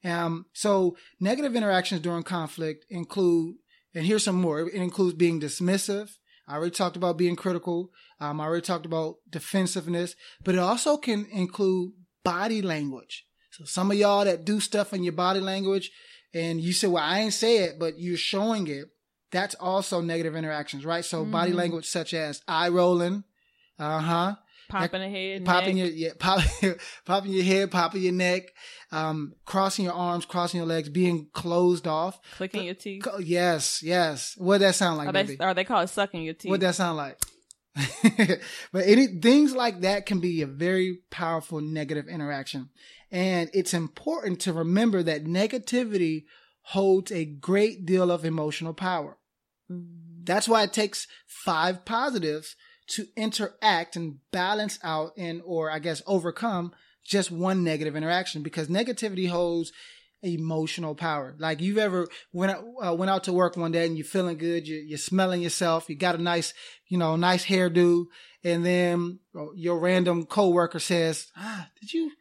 Um, 0.05 0.47
so 0.53 0.97
negative 1.21 1.55
interactions 1.55 2.01
during 2.01 2.23
conflict 2.25 2.85
include, 2.91 3.57
and 3.95 4.05
here's 4.07 4.25
some 4.25 4.37
more. 4.41 4.61
It 4.69 4.75
includes 4.75 5.15
being 5.17 5.41
dismissive. 5.41 6.11
I 6.49 6.57
already 6.57 6.73
talked 6.73 6.97
about 6.97 7.17
being 7.19 7.37
critical. 7.37 7.91
Um, 8.21 8.41
I 8.41 8.45
already 8.45 8.67
talked 8.67 8.87
about 8.87 9.17
defensiveness, 9.31 10.17
but 10.43 10.55
it 10.57 10.59
also 10.59 10.97
can 10.97 11.27
include 11.31 11.93
body 12.25 12.63
language. 12.63 13.27
So 13.51 13.65
some 13.65 13.91
of 13.91 13.97
y'all 13.97 14.25
that 14.25 14.45
do 14.45 14.59
stuff 14.61 14.93
in 14.93 15.05
your 15.05 15.13
body 15.13 15.41
language 15.41 15.91
and 16.35 16.61
you 16.61 16.73
say, 16.73 16.89
well, 16.89 17.05
I 17.05 17.21
ain't 17.21 17.35
say 17.35 17.59
it, 17.59 17.79
but 17.79 17.99
you're 17.99 18.17
showing 18.17 18.67
it. 18.69 18.87
That's 19.31 19.55
also 19.57 20.01
negative 20.01 20.35
interactions, 20.35 20.85
right? 20.85 21.05
So 21.05 21.25
body 21.25 21.53
Mhm. 21.53 21.57
language 21.57 21.87
such 21.87 22.13
as 22.15 22.43
eye 22.49 22.69
rolling, 22.69 23.25
uh 23.79 24.01
huh, 24.01 24.37
Popping 24.73 25.01
the 25.01 25.09
head. 25.09 25.45
popping 25.45 25.77
neck. 25.77 25.87
your 25.87 25.95
yeah, 25.95 26.11
pop, 26.19 26.41
popping 27.05 27.33
your 27.33 27.45
head, 27.45 27.71
popping 27.71 28.03
your 28.03 28.13
neck, 28.13 28.43
um, 28.91 29.35
crossing 29.45 29.85
your 29.85 29.95
arms, 29.95 30.25
crossing 30.25 30.59
your 30.59 30.67
legs, 30.67 30.89
being 30.89 31.29
closed 31.33 31.87
off. 31.87 32.19
clicking 32.37 32.65
your 32.65 32.75
teeth. 32.75 33.03
Co- 33.05 33.19
Yes, 33.19 33.83
yes. 33.83 34.35
What 34.37 34.61
that 34.61 34.75
sound 34.75 34.99
like, 34.99 35.09
Or 35.09 35.13
they, 35.13 35.23
baby? 35.25 35.37
or 35.41 35.55
they 35.55 35.65
call 35.65 35.81
it 35.83 35.89
sucking 35.89 36.23
your 36.23 36.35
teeth. 36.35 36.51
What 36.51 36.61
that 36.61 36.75
sound 36.75 36.97
like? 36.97 37.19
but 38.73 38.85
any 38.87 39.07
things 39.07 39.55
like 39.55 39.81
that 39.81 40.05
can 40.07 40.21
be 40.21 40.43
a 40.43 40.47
very 40.47 40.99
powerful 41.11 41.61
negative 41.61 42.07
interaction, 42.09 42.69
and 43.11 43.49
it's 43.55 43.73
important 43.75 44.41
to 44.41 44.53
remember 44.53 45.03
that 45.03 45.25
negativity 45.25 46.25
holds 46.63 47.11
a 47.11 47.25
great 47.25 47.85
deal 47.87 48.11
of 48.11 48.25
emotional 48.25 48.75
power. 48.75 49.17
Mhm. 49.71 50.25
That's 50.25 50.47
why 50.47 50.63
it 50.63 50.73
takes 50.73 51.09
five 51.27 51.85
positives 51.85 52.55
to 52.92 53.07
interact 53.16 53.96
and 53.96 54.18
balance 54.31 54.78
out 54.83 55.12
and, 55.16 55.42
or 55.44 55.70
I 55.70 55.78
guess 55.78 56.02
overcome 56.07 56.72
just 57.05 57.31
one 57.31 57.64
negative 57.64 57.96
interaction 57.96 58.42
because 58.42 58.68
negativity 58.68 59.28
holds 59.28 59.72
emotional 60.22 60.94
power. 60.94 61.35
Like 61.38 61.61
you've 61.61 61.78
ever 61.78 62.07
went 62.33 62.52
out, 62.52 62.64
uh, 62.85 62.94
went 62.94 63.11
out 63.11 63.24
to 63.24 63.33
work 63.33 63.57
one 63.57 63.72
day 63.72 63.87
and 63.87 63.96
you're 63.96 64.05
feeling 64.05 64.38
good, 64.38 64.68
you, 64.68 64.76
you're 64.76 64.98
smelling 64.98 65.42
yourself, 65.42 65.88
you 65.88 65.96
got 65.96 66.14
a 66.14 66.22
nice, 66.22 66.55
you 66.88 66.98
know, 66.98 67.16
nice 67.16 67.44
hairdo, 67.44 68.07
and 68.44 68.64
then 68.64 69.18
uh, 69.37 69.52
your 69.55 69.78
random 69.78 70.24
coworker 70.26 70.78
says, 70.78 71.31
"Ah, 71.37 71.68
did 71.81 71.92
you 71.92 72.12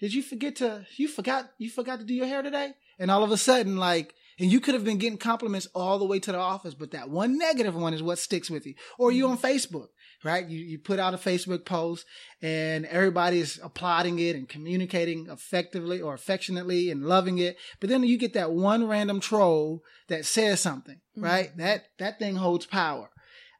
did 0.00 0.14
you 0.14 0.22
forget 0.22 0.56
to 0.56 0.86
you 0.96 1.08
forgot 1.08 1.50
you 1.58 1.70
forgot 1.70 1.98
to 1.98 2.04
do 2.04 2.14
your 2.14 2.26
hair 2.26 2.42
today? 2.42 2.72
And 2.98 3.10
all 3.10 3.22
of 3.22 3.30
a 3.30 3.36
sudden, 3.36 3.76
like, 3.76 4.14
and 4.38 4.50
you 4.50 4.60
could 4.60 4.74
have 4.74 4.84
been 4.84 4.98
getting 4.98 5.18
compliments 5.18 5.68
all 5.74 5.98
the 5.98 6.04
way 6.04 6.18
to 6.20 6.32
the 6.32 6.38
office, 6.38 6.74
but 6.74 6.92
that 6.92 7.10
one 7.10 7.38
negative 7.38 7.74
one 7.74 7.94
is 7.94 8.02
what 8.02 8.18
sticks 8.18 8.50
with 8.50 8.66
you. 8.66 8.74
Or 8.98 9.12
you 9.12 9.28
on 9.28 9.38
Facebook, 9.38 9.88
right? 10.24 10.46
You 10.46 10.58
you 10.58 10.78
put 10.78 10.98
out 10.98 11.14
a 11.14 11.18
Facebook 11.18 11.64
post 11.64 12.06
and 12.42 12.86
everybody 12.86 13.40
is 13.40 13.60
applauding 13.62 14.18
it 14.18 14.36
and 14.36 14.48
communicating 14.48 15.26
effectively 15.30 16.00
or 16.00 16.14
affectionately 16.14 16.90
and 16.90 17.04
loving 17.04 17.38
it. 17.38 17.56
But 17.80 17.90
then 17.90 18.02
you 18.04 18.18
get 18.18 18.34
that 18.34 18.52
one 18.52 18.86
random 18.86 19.20
troll 19.20 19.82
that 20.08 20.24
says 20.26 20.60
something, 20.60 21.00
right? 21.16 21.50
Mm-hmm. 21.50 21.60
That 21.60 21.84
that 21.98 22.18
thing 22.18 22.36
holds 22.36 22.66
power. 22.66 23.10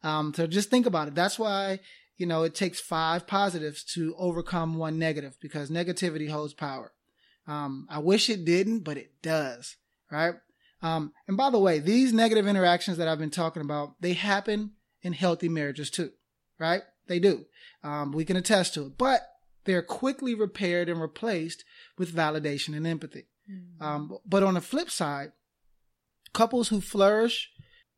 Um, 0.03 0.33
so 0.35 0.47
just 0.47 0.71
think 0.71 0.87
about 0.87 1.09
it. 1.09 1.14
That's 1.14 1.38
why 1.38 1.81
you 2.18 2.27
know, 2.27 2.42
it 2.42 2.55
takes 2.55 2.81
five 2.81 3.27
positives 3.27 3.85
to 3.94 4.14
overcome 4.18 4.77
one 4.77 4.99
negative 4.99 5.37
because 5.40 5.71
negativity 5.71 6.29
holds 6.29 6.53
power. 6.53 6.92
Um, 7.47 7.87
I 7.88 8.01
wish 8.01 8.29
it 8.29 8.44
didn't, 8.44 8.81
but 8.81 8.99
it 8.99 9.23
does, 9.23 9.77
right? 10.11 10.35
Um, 10.83 11.12
and 11.27 11.37
by 11.37 11.49
the 11.51 11.59
way, 11.59 11.79
these 11.79 12.12
negative 12.12 12.47
interactions 12.47 12.99
that 12.99 13.09
I've 13.09 13.18
been 13.18 13.31
talking 13.31 13.62
about, 13.62 13.94
they 14.01 14.12
happen 14.12 14.73
in 15.01 15.12
healthy 15.12 15.49
marriages 15.49 15.90
too, 15.90 16.11
right? 16.59 16.83
They 17.07 17.18
do. 17.18 17.47
Um, 17.83 18.12
we 18.12 18.25
can 18.25 18.37
attest 18.37 18.75
to 18.75 18.87
it, 18.87 18.99
but 18.99 19.23
they're 19.64 19.83
quickly 19.83 20.35
repaired 20.35 20.88
and 20.88 21.01
replaced 21.01 21.64
with 21.97 22.14
validation 22.14 22.77
and 22.77 22.87
empathy. 22.87 23.27
Mm-hmm. 23.51 23.83
Um, 23.83 24.18
but 24.27 24.42
on 24.42 24.55
the 24.55 24.61
flip 24.61 24.90
side, 24.90 25.33
couples 26.33 26.68
who 26.68 26.81
flourish 26.81 27.51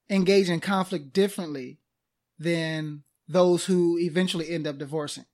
engage 0.09 0.49
in 0.49 0.61
conflict 0.61 1.13
differently 1.13 1.79
than 2.39 3.03
those 3.29 3.67
who 3.67 3.99
eventually 3.99 4.51
end 4.51 4.67
up 4.67 4.79
divorcing. 4.79 5.27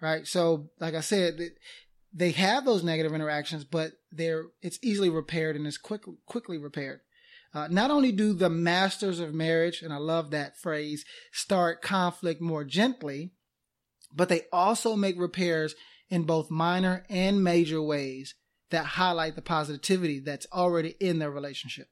Right. 0.00 0.26
So, 0.26 0.70
like 0.80 0.94
I 0.94 1.00
said, 1.00 1.40
they 2.12 2.30
have 2.32 2.64
those 2.64 2.84
negative 2.84 3.14
interactions, 3.14 3.64
but 3.64 3.92
they're, 4.12 4.44
it's 4.60 4.78
easily 4.82 5.08
repaired 5.08 5.56
and 5.56 5.66
it's 5.66 5.78
quick, 5.78 6.02
quickly 6.26 6.58
repaired. 6.58 7.00
Uh, 7.54 7.68
not 7.70 7.90
only 7.90 8.10
do 8.10 8.32
the 8.32 8.50
masters 8.50 9.20
of 9.20 9.32
marriage, 9.32 9.80
and 9.80 9.92
I 9.92 9.98
love 9.98 10.30
that 10.30 10.58
phrase, 10.58 11.04
start 11.32 11.82
conflict 11.82 12.40
more 12.40 12.64
gently, 12.64 13.32
but 14.12 14.28
they 14.28 14.42
also 14.52 14.96
make 14.96 15.18
repairs 15.18 15.74
in 16.10 16.24
both 16.24 16.50
minor 16.50 17.04
and 17.08 17.44
major 17.44 17.80
ways 17.80 18.34
that 18.70 18.84
highlight 18.84 19.36
the 19.36 19.42
positivity 19.42 20.18
that's 20.18 20.46
already 20.52 20.96
in 21.00 21.20
their 21.20 21.30
relationship. 21.30 21.86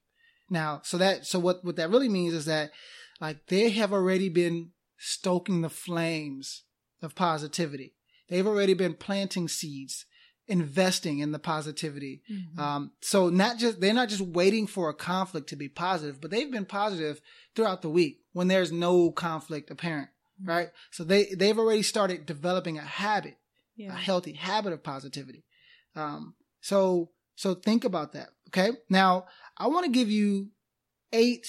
Now, 0.51 0.81
so 0.83 0.99
that, 0.99 1.27
so 1.27 1.39
what, 1.39 1.65
what 1.65 1.77
that 1.77 1.91
really 1.91 2.09
means 2.09 2.35
is 2.35 2.47
that 2.47 2.73
like 3.21 3.47
they 3.47 3.71
have 3.71 3.93
already 3.93 4.29
been 4.29 4.71
stoking 4.99 5.63
the 5.63 5.71
flames 5.71 6.65
of 7.01 7.15
positivity. 7.15 7.95
They've 8.29 8.47
already 8.47 8.75
been 8.75 8.95
planting 8.95 9.49
seeds, 9.49 10.07
investing 10.47 11.21
in 11.21 11.33
the 11.33 11.39
positivity. 11.39 12.23
Mm-hmm. 12.31 12.61
Um, 12.61 12.93
so 13.01 13.29
not 13.29 13.59
just, 13.59 13.81
they're 13.81 13.95
not 13.95 14.09
just 14.09 14.21
waiting 14.21 14.67
for 14.67 14.89
a 14.89 14.95
conflict 14.95 15.49
to 15.51 15.57
be 15.57 15.69
positive, 15.69 16.21
but 16.21 16.31
they've 16.31 16.51
been 16.51 16.65
positive 16.65 17.21
throughout 17.55 17.83
the 17.83 17.91
week 17.91 18.21
when 18.33 18.49
there's 18.49 18.73
no 18.73 19.11
conflict 19.11 19.71
apparent, 19.71 20.09
mm-hmm. 20.41 20.51
right? 20.51 20.69
So 20.91 21.05
they, 21.05 21.27
they've 21.37 21.59
already 21.59 21.83
started 21.83 22.27
developing 22.27 22.79
a 22.79 22.83
habit, 22.83 23.37
yeah. 23.77 23.93
a 23.93 23.97
healthy 23.97 24.33
habit 24.33 24.73
of 24.73 24.83
positivity. 24.83 25.45
Um, 25.95 26.35
so, 26.61 27.11
so 27.35 27.55
think 27.55 27.85
about 27.85 28.13
that. 28.13 28.31
Okay. 28.49 28.77
Now 28.89 29.27
I 29.57 29.69
want 29.69 29.87
to 29.87 29.93
give 29.93 30.11
you 30.11 30.51
eight 31.13 31.47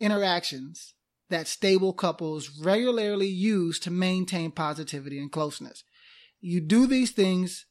interactions 0.00 0.94
that 1.30 1.46
stable 1.46 1.92
couples 1.92 2.60
regularly 2.60 3.26
use 3.26 3.78
to 3.80 3.90
maintain 3.90 4.50
positivity 4.50 5.18
and 5.18 5.32
closeness. 5.32 5.82
You 6.40 6.60
do 6.60 6.86
these 6.86 7.12
things 7.12 7.66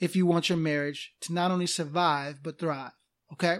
if 0.00 0.16
you 0.16 0.26
want 0.26 0.48
your 0.48 0.58
marriage 0.58 1.12
to 1.20 1.32
not 1.32 1.50
only 1.50 1.66
survive, 1.66 2.42
but 2.42 2.58
thrive. 2.58 2.92
Okay? 3.32 3.58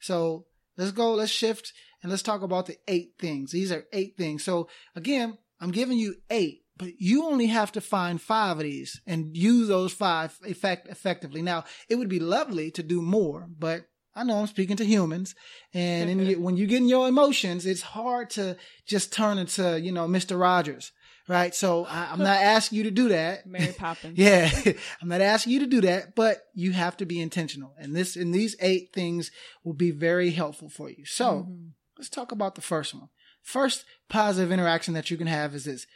So 0.00 0.46
let's 0.76 0.92
go, 0.92 1.14
let's 1.14 1.30
shift 1.30 1.72
and 2.02 2.10
let's 2.10 2.22
talk 2.22 2.42
about 2.42 2.66
the 2.66 2.78
eight 2.88 3.14
things. 3.18 3.52
These 3.52 3.72
are 3.72 3.84
eight 3.92 4.16
things. 4.16 4.44
So 4.44 4.68
again, 4.96 5.38
I'm 5.60 5.70
giving 5.70 5.98
you 5.98 6.16
eight, 6.30 6.62
but 6.76 7.00
you 7.00 7.24
only 7.24 7.46
have 7.46 7.72
to 7.72 7.80
find 7.80 8.20
five 8.20 8.58
of 8.58 8.64
these 8.64 9.00
and 9.06 9.36
use 9.36 9.68
those 9.68 9.92
five 9.92 10.36
effect 10.44 10.88
effectively. 10.88 11.42
Now, 11.42 11.64
it 11.88 11.96
would 11.96 12.08
be 12.08 12.18
lovely 12.18 12.70
to 12.72 12.82
do 12.82 13.02
more, 13.02 13.46
but 13.58 13.86
I 14.14 14.24
know 14.24 14.38
I'm 14.38 14.46
speaking 14.46 14.76
to 14.76 14.84
humans, 14.84 15.34
and 15.72 16.10
in, 16.10 16.42
when 16.42 16.56
you 16.56 16.66
get 16.66 16.82
in 16.82 16.88
your 16.88 17.08
emotions, 17.08 17.64
it's 17.64 17.82
hard 17.82 18.30
to 18.30 18.56
just 18.86 19.12
turn 19.12 19.38
into 19.38 19.80
you 19.80 19.92
know 19.92 20.06
Mister 20.06 20.36
Rogers, 20.36 20.92
right? 21.28 21.54
So 21.54 21.84
I, 21.86 22.12
am 22.12 22.18
not 22.18 22.40
asking 22.42 22.78
you 22.78 22.84
to 22.84 22.90
do 22.90 23.08
that, 23.08 23.46
Mary 23.46 23.72
Poppins. 23.78 24.18
yeah, 24.18 24.50
I'm 25.02 25.08
not 25.08 25.20
asking 25.20 25.52
you 25.52 25.60
to 25.60 25.66
do 25.66 25.80
that, 25.82 26.14
but 26.14 26.42
you 26.54 26.72
have 26.72 26.96
to 26.98 27.06
be 27.06 27.20
intentional, 27.20 27.74
and 27.78 27.94
this 27.94 28.16
and 28.16 28.34
these 28.34 28.56
eight 28.60 28.92
things 28.92 29.30
will 29.64 29.74
be 29.74 29.90
very 29.90 30.30
helpful 30.30 30.68
for 30.68 30.90
you. 30.90 31.04
So 31.04 31.46
mm-hmm. 31.48 31.68
let's 31.98 32.10
talk 32.10 32.32
about 32.32 32.54
the 32.54 32.60
first 32.60 32.94
one. 32.94 33.08
First 33.42 33.84
positive 34.08 34.52
interaction 34.52 34.94
that 34.94 35.10
you 35.10 35.16
can 35.16 35.26
have 35.26 35.54
is 35.54 35.64
this: 35.64 35.86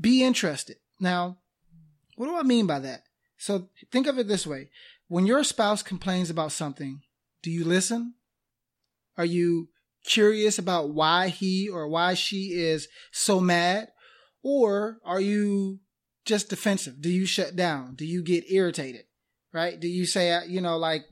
be 0.00 0.22
interested. 0.22 0.76
Now, 1.00 1.38
what 2.16 2.26
do 2.26 2.36
I 2.36 2.42
mean 2.42 2.66
by 2.66 2.78
that? 2.80 3.02
So 3.38 3.68
think 3.90 4.06
of 4.06 4.18
it 4.18 4.28
this 4.28 4.46
way: 4.46 4.70
when 5.08 5.26
your 5.26 5.44
spouse 5.44 5.82
complains 5.82 6.30
about 6.30 6.52
something 6.52 7.02
do 7.46 7.52
you 7.52 7.64
listen? 7.64 8.14
Are 9.16 9.24
you 9.24 9.68
curious 10.04 10.58
about 10.58 10.90
why 10.90 11.28
he 11.28 11.68
or 11.68 11.86
why 11.86 12.14
she 12.14 12.54
is 12.54 12.88
so 13.12 13.38
mad? 13.38 13.86
Or 14.48 14.98
are 15.04 15.20
you 15.20 15.80
just 16.24 16.50
defensive? 16.50 17.02
Do 17.02 17.10
you 17.10 17.26
shut 17.26 17.56
down? 17.56 17.96
Do 17.96 18.06
you 18.06 18.22
get 18.22 18.48
irritated? 18.48 19.06
Right? 19.52 19.80
Do 19.80 19.88
you 19.88 20.06
say, 20.06 20.32
uh, 20.32 20.42
you 20.44 20.60
know, 20.60 20.76
like, 20.76 21.02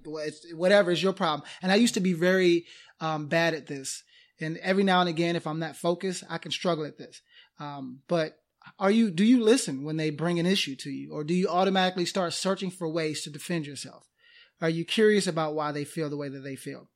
whatever 0.52 0.92
is 0.92 1.02
your 1.02 1.14
problem? 1.14 1.42
And 1.60 1.72
I 1.72 1.74
used 1.74 1.94
to 1.94 2.00
be 2.00 2.12
very 2.12 2.66
um, 3.00 3.26
bad 3.26 3.54
at 3.54 3.66
this. 3.66 4.04
And 4.40 4.56
every 4.58 4.84
now 4.84 5.00
and 5.00 5.08
again, 5.08 5.34
if 5.34 5.48
I'm 5.48 5.58
not 5.58 5.74
focused, 5.74 6.22
I 6.30 6.38
can 6.38 6.52
struggle 6.52 6.84
at 6.84 6.96
this. 6.96 7.22
Um, 7.58 8.02
but 8.06 8.36
are 8.78 8.90
you, 8.92 9.10
do 9.10 9.24
you 9.24 9.42
listen 9.42 9.82
when 9.82 9.96
they 9.96 10.10
bring 10.10 10.38
an 10.38 10.46
issue 10.46 10.76
to 10.76 10.90
you? 10.90 11.12
Or 11.12 11.24
do 11.24 11.34
you 11.34 11.48
automatically 11.48 12.04
start 12.04 12.34
searching 12.34 12.70
for 12.70 12.88
ways 12.88 13.24
to 13.24 13.30
defend 13.30 13.66
yourself? 13.66 14.08
Are 14.60 14.70
you 14.70 14.84
curious 14.84 15.26
about 15.26 15.56
why 15.56 15.72
they 15.72 15.84
feel 15.84 16.08
the 16.08 16.16
way 16.16 16.28
that 16.28 16.44
they 16.44 16.54
feel? 16.54 16.88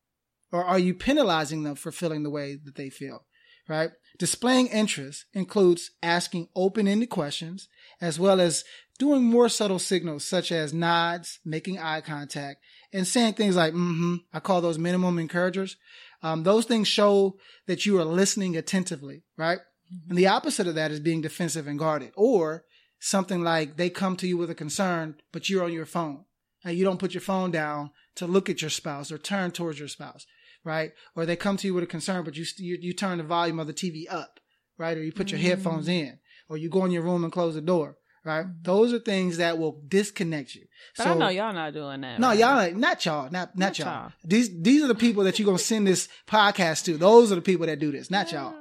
Or 0.53 0.64
are 0.64 0.79
you 0.79 0.94
penalizing 0.94 1.64
them 1.64 1.74
for 1.74 1.90
feeling 1.90 2.22
the 2.22 2.31
way 2.31 2.55
that 2.64 2.77
they 2.77 2.90
feel? 2.90 3.24
Right? 3.68 3.90
Displaying 4.18 4.66
interest 4.68 5.26
includes 5.33 5.92
asking 6.02 6.48
open-ended 6.57 7.11
questions 7.11 7.68
as 8.00 8.18
well 8.18 8.40
as 8.40 8.64
doing 8.98 9.22
more 9.22 9.48
subtle 9.48 9.78
signals 9.78 10.24
such 10.24 10.50
as 10.50 10.74
nods, 10.74 11.38
making 11.44 11.78
eye 11.78 12.00
contact, 12.00 12.61
and 12.92 13.07
saying 13.07 13.35
things 13.35 13.57
like, 13.57 13.72
mm-hmm. 13.72 14.16
I 14.33 14.40
call 14.40 14.61
those 14.61 14.78
minimum 14.78 15.18
encouragers. 15.18 15.76
Um, 16.22 16.42
those 16.42 16.64
things 16.64 16.88
show 16.88 17.37
that 17.66 17.87
you 17.87 17.98
are 18.00 18.04
listening 18.04 18.57
attentively, 18.57 19.22
right? 19.37 19.59
Mm-hmm. 19.59 20.11
And 20.11 20.18
the 20.18 20.26
opposite 20.26 20.66
of 20.66 20.74
that 20.74 20.90
is 20.90 21.00
being 21.00 21.20
defensive 21.20 21.68
and 21.68 21.78
guarded 21.78 22.12
or 22.16 22.64
something 22.98 23.42
like 23.42 23.76
they 23.76 23.90
come 23.90 24.16
to 24.16 24.26
you 24.26 24.37
with 24.37 24.50
a 24.50 24.54
concern, 24.54 25.14
but 25.33 25.48
you're 25.48 25.64
on 25.64 25.72
your 25.72 25.87
phone 25.87 26.24
and 26.64 26.76
you 26.76 26.85
don't 26.85 26.98
put 26.98 27.14
your 27.14 27.20
phone 27.20 27.52
down 27.52 27.90
to 28.16 28.26
look 28.26 28.50
at 28.50 28.61
your 28.61 28.70
spouse 28.70 29.12
or 29.12 29.18
turn 29.18 29.52
towards 29.52 29.78
your 29.78 29.87
spouse, 29.87 30.26
right? 30.68 30.92
Or 31.16 31.24
they 31.24 31.35
come 31.35 31.57
to 31.57 31.66
you 31.66 31.72
with 31.72 31.83
a 31.83 31.87
concern, 31.87 32.24
but 32.24 32.37
you 32.37 32.44
you, 32.59 32.78
you 32.81 32.92
turn 32.92 33.18
the 33.18 33.24
volume 33.24 33.59
of 33.59 33.66
the 33.66 33.72
TV 33.72 34.04
up, 34.11 34.38
right? 34.76 34.96
Or 34.96 35.02
you 35.02 35.12
put 35.12 35.31
your 35.31 35.40
mm. 35.40 35.44
headphones 35.44 35.88
in, 35.88 36.18
or 36.48 36.59
you 36.59 36.68
go 36.68 36.85
in 36.85 36.90
your 36.90 37.02
room 37.02 37.24
and 37.24 37.33
close 37.33 37.54
the 37.54 37.62
door, 37.62 37.96
right? 38.22 38.46
Mm. 38.46 38.62
Those 38.62 38.92
are 38.92 38.98
things 38.98 39.38
that 39.38 39.57
will 39.59 39.83
disconnect 39.88 40.54
you. 40.54 40.66
But 40.98 41.04
so, 41.04 41.11
I 41.12 41.14
know 41.14 41.28
y'all 41.28 41.54
not 41.54 41.72
doing 41.72 42.02
that. 42.02 42.20
No, 42.20 42.28
right? 42.28 42.38
y'all 42.38 42.72
not 42.74 43.04
y'all, 43.07 43.24
not 43.24 43.33
not, 43.33 43.57
not 43.57 43.78
y'all. 43.78 43.87
y'all. 43.87 44.12
These 44.22 44.61
these 44.61 44.85
are 44.85 44.88
the 44.88 44.94
people 44.94 45.24
that 45.24 45.38
you're 45.38 45.46
gonna 45.46 45.59
send 45.59 45.87
this 45.87 46.09
podcast 46.26 46.85
to. 46.85 46.98
Those 46.98 47.33
are 47.33 47.37
the 47.37 47.40
people 47.40 47.66
that 47.66 47.78
do 47.78 47.90
this, 47.90 48.11
not 48.11 48.31
y'all. 48.31 48.54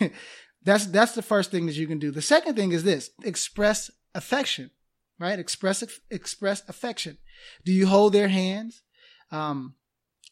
that's 0.64 0.86
that's 0.86 1.12
the 1.12 1.22
first 1.22 1.50
thing 1.50 1.66
that 1.66 1.76
you 1.76 1.86
can 1.86 1.98
do. 1.98 2.10
The 2.10 2.22
second 2.22 2.56
thing 2.56 2.72
is 2.72 2.82
this: 2.82 3.10
express 3.22 3.90
affection 4.14 4.70
right? 5.18 5.38
Express 5.38 5.82
express 6.10 6.62
affection. 6.68 7.18
Do 7.64 7.72
you 7.72 7.86
hold 7.86 8.12
their 8.12 8.28
hands? 8.28 8.82
Um, 9.30 9.74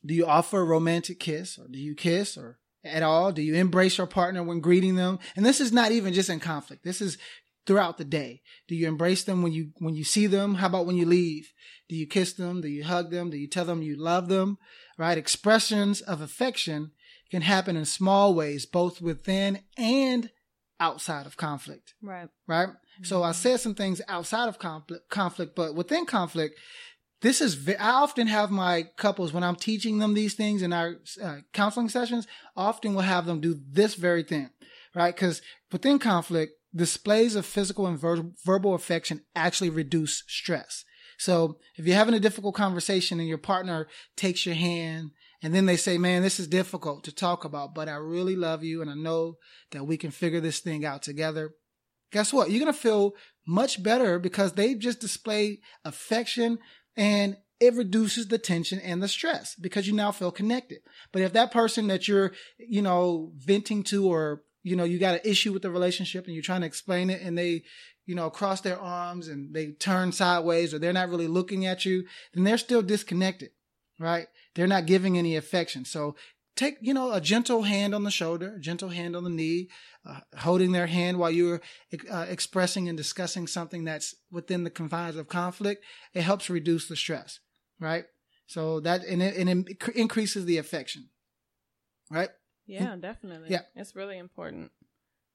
do 0.05 0.15
you 0.15 0.27
offer 0.27 0.61
a 0.61 0.65
romantic 0.65 1.19
kiss, 1.21 1.59
or 1.59 1.67
do 1.69 1.79
you 1.79 1.95
kiss, 1.95 2.37
or 2.37 2.59
at 2.85 3.03
all? 3.03 3.33
Do 3.33 3.43
you 3.43 3.55
embrace 3.55 3.99
your 3.99 4.07
partner 4.07 4.43
when 4.43 4.61
greeting 4.61 4.97
them? 4.97 5.19
And 5.37 5.45
this 5.45 5.61
is 5.61 5.73
not 5.73 5.93
even 5.93 6.13
just 6.13 6.31
in 6.31 6.41
conflict. 6.41 6.85
This 6.85 7.01
is 7.01 7.19
throughout 7.67 7.97
the 7.97 8.05
day. 8.05 8.43
Do 8.69 8.75
you 8.75 8.87
embrace 8.87 9.25
them 9.25 9.43
when 9.43 9.53
you 9.53 9.71
when 9.79 9.95
you 9.95 10.05
see 10.05 10.27
them? 10.27 10.57
How 10.57 10.67
about 10.67 10.87
when 10.87 10.97
you 10.97 11.07
leave? 11.07 11.53
Do 11.89 11.97
you 11.97 12.07
kiss 12.07 12.33
them? 12.33 12.61
Do 12.61 12.69
you 12.69 12.85
hug 12.85 13.11
them? 13.11 13.31
Do 13.31 13.37
you 13.37 13.49
tell 13.49 13.65
them 13.65 13.83
you 13.83 13.97
love 13.97 14.29
them? 14.29 14.59
Right? 14.99 15.19
Expressions 15.19 16.01
of 16.01 16.21
affection 16.21 16.93
can 17.31 17.43
happen 17.43 17.77
in 17.77 17.85
small 17.85 18.35
ways, 18.35 18.67
both 18.67 19.01
within 19.01 19.61
and 19.77 20.31
outside 20.79 21.27
of 21.27 21.37
conflict. 21.37 21.95
Right. 22.03 22.29
Right. 22.47 22.69
Mm-hmm. 22.69 23.05
So 23.05 23.23
I 23.23 23.33
said 23.33 23.61
some 23.61 23.75
things 23.75 24.01
outside 24.09 24.49
of 24.49 24.59
conflict, 24.59 25.09
conflict, 25.11 25.57
but 25.57 25.75
within 25.75 26.07
conflict, 26.07 26.59
this 27.25 27.41
is, 27.41 27.67
I 27.71 27.89
often 27.89 28.27
have 28.27 28.51
my 28.51 28.83
couples 28.99 29.33
when 29.33 29.43
I'm 29.43 29.57
teaching 29.57 29.99
them 29.99 30.13
these 30.13 30.35
things 30.35 30.61
in 30.61 30.75
our 30.75 30.97
uh, 31.23 31.37
counseling 31.55 31.89
sessions, 31.89 32.27
often 32.55 32.95
will 32.95 33.01
have 33.01 33.25
them 33.25 33.41
do 33.41 33.59
this 33.67 33.95
very 33.95 34.23
thing, 34.23 34.51
right? 34.95 35.17
Cause 35.17 35.41
within 35.73 35.99
conflict, 35.99 36.53
displays 36.77 37.35
of 37.35 37.47
physical 37.47 37.87
and 37.87 37.99
ver- 37.99 38.27
verbal 38.45 38.75
affection 38.75 39.23
actually 39.35 39.71
reduce 39.71 40.23
stress. 40.29 40.85
So 41.17 41.57
if 41.77 41.87
you're 41.87 41.97
having 41.97 42.13
a 42.13 42.21
difficult 42.21 42.57
conversation 42.57 43.19
and 43.21 43.29
your 43.29 43.39
partner 43.39 43.89
takes 44.17 44.45
your 44.45 44.55
hand 44.55 45.13
and 45.43 45.55
then 45.55 45.65
they 45.65 45.79
say, 45.79 45.97
man, 45.97 46.21
this 46.21 46.39
is 46.39 46.47
difficult 46.47 47.05
to 47.05 47.15
talk 47.15 47.47
about, 47.47 47.75
but 47.75 47.89
I 47.89 47.95
really 47.95 48.37
love 48.37 48.63
you 48.63 48.83
and 48.83 48.91
I 48.91 48.95
know 48.97 49.39
that 49.71 49.87
we 49.87 49.97
can 49.97 50.11
figure 50.11 50.41
this 50.41 50.61
thing 50.61 50.85
out 50.85 51.01
together. 51.01 51.55
Guess 52.13 52.35
what? 52.35 52.51
You're 52.51 52.61
going 52.61 52.73
to 52.73 52.79
feel 52.79 53.15
much 53.47 53.83
better 53.83 54.19
because 54.19 54.53
they've 54.53 54.79
just 54.79 55.01
displayed 55.01 55.61
affection 55.87 56.59
and 56.97 57.37
it 57.61 57.75
reduces 57.75 58.29
the 58.29 58.39
tension 58.39 58.79
and 58.81 59.03
the 59.03 59.09
stress 59.09 59.55
because 59.55 59.87
you 59.87 59.95
now 59.95 60.13
feel 60.13 60.31
connected. 60.31 60.79
But 61.13 61.23
if 61.23 61.33
that 61.33 61.53
person 61.53 61.87
that 61.89 62.09
you're, 62.09 62.33
you 62.59 62.83
know, 62.83 63.33
venting 63.37 63.85
to 63.85 64.07
or, 64.07 64.43
you 64.63 64.77
know, 64.77 64.85
you 64.85 64.99
got 64.99 65.15
an 65.15 65.21
issue 65.25 65.53
with 65.53 65.63
the 65.63 65.71
relationship 65.71 66.27
and 66.27 66.35
you're 66.35 66.43
trying 66.43 66.63
to 66.63 66.67
explain 66.67 67.11
it 67.11 67.23
and 67.23 67.39
they, 67.39 67.63
you 68.07 68.15
know, 68.15 68.29
cross 68.29 68.61
their 68.61 68.79
arms 68.79 69.29
and 69.29 69.55
they 69.55 69.69
turn 69.73 70.13
sideways 70.13 70.75
or 70.75 70.79
they're 70.79 70.93
not 70.93 71.09
really 71.09 71.29
looking 71.29 71.65
at 71.65 71.85
you, 71.85 72.05
then 72.35 72.45
they're 72.45 72.59
still 72.59 72.83
disconnected, 72.83 73.51
right? 73.99 74.27
They're 74.55 74.67
not 74.67 74.87
giving 74.87 75.17
any 75.17 75.37
affection. 75.37 75.85
So 75.85 76.17
take, 76.57 76.77
you 76.81 76.95
know, 76.95 77.13
a 77.13 77.21
gentle 77.21 77.63
hand 77.63 77.95
on 77.95 78.05
the 78.05 78.11
shoulder, 78.11 78.55
a 78.57 78.61
gentle 78.61 78.91
hand 78.91 79.17
on 79.17 79.25
the 79.25 79.31
knee, 79.31 79.69
uh, 80.09 80.21
holding 80.39 80.73
their 80.73 80.87
hand 80.87 81.19
while 81.19 81.31
you're 81.31 81.61
uh, 82.11 82.27
expressing 82.29 82.89
and 82.89 82.97
discussing 82.97 83.47
something 83.47 83.85
that's 83.85 84.15
within 84.31 84.65
the 84.65 84.71
confines 84.71 85.17
of 85.17 85.29
conflict. 85.29 85.85
It 86.13 86.23
helps 86.23 86.51
reduce 86.51 86.89
the 86.89 86.97
stress, 86.97 87.41
right? 87.81 88.05
So 88.47 88.81
that, 88.81 89.05
and 89.05 89.23
it, 89.23 89.37
and 89.37 89.69
it 89.69 89.89
increases 89.95 90.45
the 90.45 90.59
affection, 90.59 91.09
right? 92.11 92.31
Yeah, 92.67 92.97
definitely. 92.97 93.51
Yeah. 93.51 93.63
It's 93.75 93.97
really 93.97 94.19
important. 94.19 94.71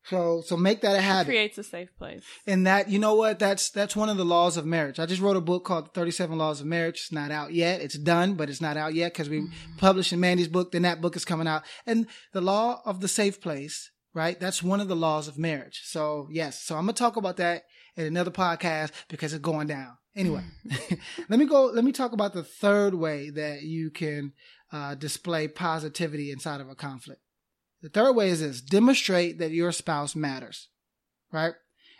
So 0.05 0.41
so 0.45 0.57
make 0.57 0.81
that 0.81 0.95
a 0.95 1.01
habit. 1.01 1.29
It 1.29 1.33
creates 1.33 1.57
a 1.57 1.63
safe 1.63 1.89
place. 1.97 2.23
And 2.47 2.65
that 2.65 2.89
you 2.89 2.99
know 2.99 3.15
what 3.15 3.39
that's 3.39 3.69
that's 3.69 3.95
one 3.95 4.09
of 4.09 4.17
the 4.17 4.25
laws 4.25 4.57
of 4.57 4.65
marriage. 4.65 4.99
I 4.99 5.05
just 5.05 5.21
wrote 5.21 5.35
a 5.35 5.41
book 5.41 5.65
called 5.65 5.93
37 5.93 6.37
Laws 6.37 6.61
of 6.61 6.67
Marriage. 6.67 6.95
It's 6.95 7.11
not 7.11 7.31
out 7.31 7.53
yet. 7.53 7.81
It's 7.81 7.97
done, 7.97 8.35
but 8.35 8.49
it's 8.49 8.61
not 8.61 8.77
out 8.77 8.93
yet 8.93 9.13
because 9.13 9.29
we 9.29 9.41
mm-hmm. 9.41 9.77
published 9.77 10.13
in 10.13 10.19
Mandy's 10.19 10.47
book. 10.47 10.71
Then 10.71 10.83
that 10.83 11.01
book 11.01 11.15
is 11.15 11.25
coming 11.25 11.47
out. 11.47 11.63
And 11.85 12.07
the 12.33 12.41
law 12.41 12.81
of 12.85 13.01
the 13.01 13.07
safe 13.07 13.41
place, 13.41 13.91
right? 14.13 14.39
That's 14.39 14.63
one 14.63 14.79
of 14.79 14.87
the 14.87 14.95
laws 14.95 15.27
of 15.27 15.37
marriage. 15.37 15.81
So 15.85 16.27
yes, 16.31 16.61
so 16.63 16.75
I'm 16.75 16.83
gonna 16.83 16.93
talk 16.93 17.15
about 17.15 17.37
that 17.37 17.63
in 17.95 18.05
another 18.05 18.31
podcast 18.31 18.91
because 19.09 19.33
it's 19.33 19.41
going 19.41 19.67
down. 19.67 19.97
Anyway, 20.15 20.43
mm-hmm. 20.67 20.95
let 21.29 21.39
me 21.39 21.45
go. 21.45 21.65
Let 21.65 21.83
me 21.83 21.91
talk 21.91 22.13
about 22.13 22.33
the 22.33 22.43
third 22.43 22.95
way 22.95 23.29
that 23.29 23.61
you 23.61 23.91
can 23.91 24.33
uh, 24.71 24.95
display 24.95 25.47
positivity 25.47 26.31
inside 26.31 26.61
of 26.61 26.69
a 26.69 26.75
conflict. 26.75 27.21
The 27.81 27.89
third 27.89 28.13
way 28.13 28.29
is 28.29 28.41
this 28.41 28.61
demonstrate 28.61 29.39
that 29.39 29.51
your 29.51 29.71
spouse 29.71 30.15
matters, 30.15 30.67
right? 31.31 31.53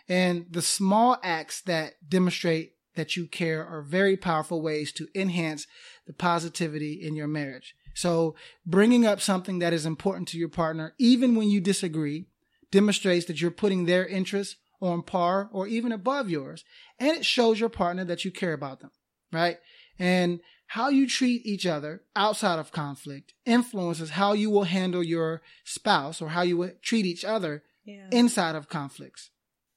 And 0.07 0.47
the 0.49 0.61
small 0.61 1.17
acts 1.23 1.61
that 1.61 1.93
demonstrate 2.07 2.73
that 2.95 3.15
you 3.15 3.27
care 3.27 3.65
are 3.65 3.81
very 3.81 4.17
powerful 4.17 4.61
ways 4.61 4.91
to 4.93 5.07
enhance 5.15 5.67
the 6.07 6.13
positivity 6.13 6.93
in 6.93 7.15
your 7.15 7.27
marriage. 7.27 7.75
So 7.93 8.35
bringing 8.65 9.05
up 9.05 9.21
something 9.21 9.59
that 9.59 9.73
is 9.73 9.85
important 9.85 10.27
to 10.29 10.37
your 10.37 10.49
partner, 10.49 10.95
even 10.97 11.35
when 11.35 11.49
you 11.49 11.61
disagree, 11.61 12.25
demonstrates 12.71 13.25
that 13.25 13.41
you're 13.41 13.51
putting 13.51 13.85
their 13.85 14.05
interests 14.05 14.55
on 14.81 15.03
par 15.03 15.49
or 15.51 15.67
even 15.67 15.91
above 15.91 16.29
yours. 16.29 16.63
And 16.99 17.17
it 17.17 17.25
shows 17.25 17.59
your 17.59 17.69
partner 17.69 18.05
that 18.05 18.25
you 18.25 18.31
care 18.31 18.53
about 18.53 18.79
them, 18.79 18.91
right? 19.31 19.57
And 19.97 20.39
how 20.69 20.89
you 20.89 21.08
treat 21.08 21.43
each 21.45 21.65
other 21.65 22.03
outside 22.15 22.60
of 22.60 22.71
conflict 22.71 23.34
influences 23.43 24.12
how 24.12 24.34
you 24.34 24.51
will 24.51 24.65
handle 24.65 25.03
your 25.03 25.41
spouse 25.63 26.21
or 26.21 26.29
how 26.29 26.43
you 26.43 26.58
will 26.58 26.71
treat 26.84 27.08
each 27.08 27.25
other 27.25 27.63
yeah. 27.84 28.08
inside 28.12 28.55
of 28.55 28.69
conflicts. 28.69 29.32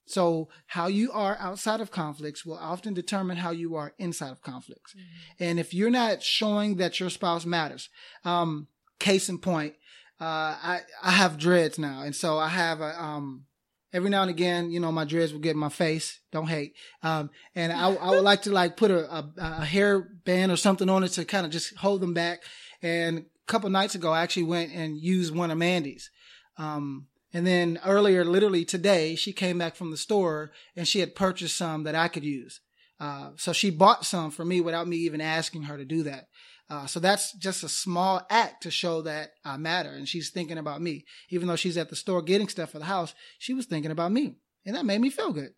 So 0.05 0.49
how 0.67 0.87
you 0.87 1.11
are 1.11 1.35
outside 1.39 1.81
of 1.81 1.89
conflicts 1.89 2.45
will 2.45 2.57
often 2.57 2.93
determine 2.93 3.37
how 3.37 3.49
you 3.49 3.75
are 3.75 3.93
inside 3.97 4.31
of 4.31 4.43
conflicts. 4.43 4.93
Mm-hmm. 4.93 5.43
And 5.43 5.59
if 5.59 5.73
you're 5.73 5.89
not 5.89 6.21
showing 6.21 6.75
that 6.75 6.99
your 6.99 7.09
spouse 7.09 7.45
matters, 7.45 7.89
um, 8.23 8.67
case 8.99 9.29
in 9.29 9.39
point, 9.39 9.73
uh, 10.21 10.55
I, 10.61 10.81
I 11.01 11.11
have 11.11 11.39
dreads 11.39 11.79
now. 11.79 12.03
And 12.03 12.15
so 12.15 12.37
I 12.37 12.49
have 12.49 12.81
a, 12.81 13.01
um, 13.01 13.45
every 13.93 14.09
now 14.09 14.21
and 14.23 14.31
again, 14.31 14.71
you 14.71 14.79
know, 14.79 14.91
my 14.91 15.05
dreads 15.05 15.31
will 15.31 15.39
get 15.39 15.51
in 15.51 15.59
my 15.59 15.69
face. 15.69 16.19
Don't 16.31 16.49
hate. 16.49 16.73
Um, 17.03 17.29
and 17.55 17.71
I, 17.71 17.93
I 17.93 18.09
would 18.09 18.23
like 18.23 18.41
to 18.43 18.51
like 18.51 18.75
put 18.75 18.91
a, 18.91 19.09
a, 19.09 19.33
a 19.37 19.65
hair 19.65 20.01
band 20.25 20.51
or 20.51 20.57
something 20.57 20.89
on 20.89 21.03
it 21.03 21.09
to 21.09 21.25
kind 21.25 21.45
of 21.45 21.51
just 21.51 21.77
hold 21.77 22.01
them 22.01 22.13
back. 22.13 22.41
And 22.81 23.19
a 23.19 23.23
couple 23.47 23.69
nights 23.69 23.95
ago, 23.95 24.11
I 24.11 24.23
actually 24.23 24.43
went 24.43 24.73
and 24.73 24.97
used 24.97 25.35
one 25.35 25.51
of 25.51 25.57
Mandy's. 25.57 26.09
Um, 26.57 27.07
and 27.33 27.47
then 27.47 27.79
earlier, 27.85 28.25
literally 28.25 28.65
today, 28.65 29.15
she 29.15 29.31
came 29.31 29.57
back 29.57 29.75
from 29.75 29.91
the 29.91 29.97
store 29.97 30.51
and 30.75 30.87
she 30.87 30.99
had 30.99 31.15
purchased 31.15 31.55
some 31.55 31.83
that 31.83 31.95
I 31.95 32.07
could 32.07 32.23
use. 32.23 32.59
Uh, 32.99 33.31
so 33.35 33.53
she 33.53 33.69
bought 33.69 34.05
some 34.05 34.31
for 34.31 34.45
me 34.45 34.61
without 34.61 34.87
me 34.87 34.97
even 34.97 35.21
asking 35.21 35.63
her 35.63 35.77
to 35.77 35.85
do 35.85 36.03
that. 36.03 36.27
Uh, 36.69 36.85
so 36.85 36.99
that's 36.99 37.33
just 37.33 37.63
a 37.63 37.69
small 37.69 38.25
act 38.29 38.63
to 38.63 38.71
show 38.71 39.01
that 39.01 39.31
I 39.43 39.57
matter. 39.57 39.89
And 39.91 40.07
she's 40.07 40.29
thinking 40.29 40.57
about 40.57 40.81
me. 40.81 41.05
Even 41.29 41.47
though 41.47 41.55
she's 41.55 41.77
at 41.77 41.89
the 41.89 41.95
store 41.95 42.21
getting 42.21 42.47
stuff 42.47 42.71
for 42.71 42.79
the 42.79 42.85
house, 42.85 43.13
she 43.37 43.53
was 43.53 43.65
thinking 43.65 43.91
about 43.91 44.11
me. 44.11 44.37
And 44.65 44.75
that 44.75 44.85
made 44.85 45.01
me 45.01 45.09
feel 45.09 45.33
good. 45.33 45.53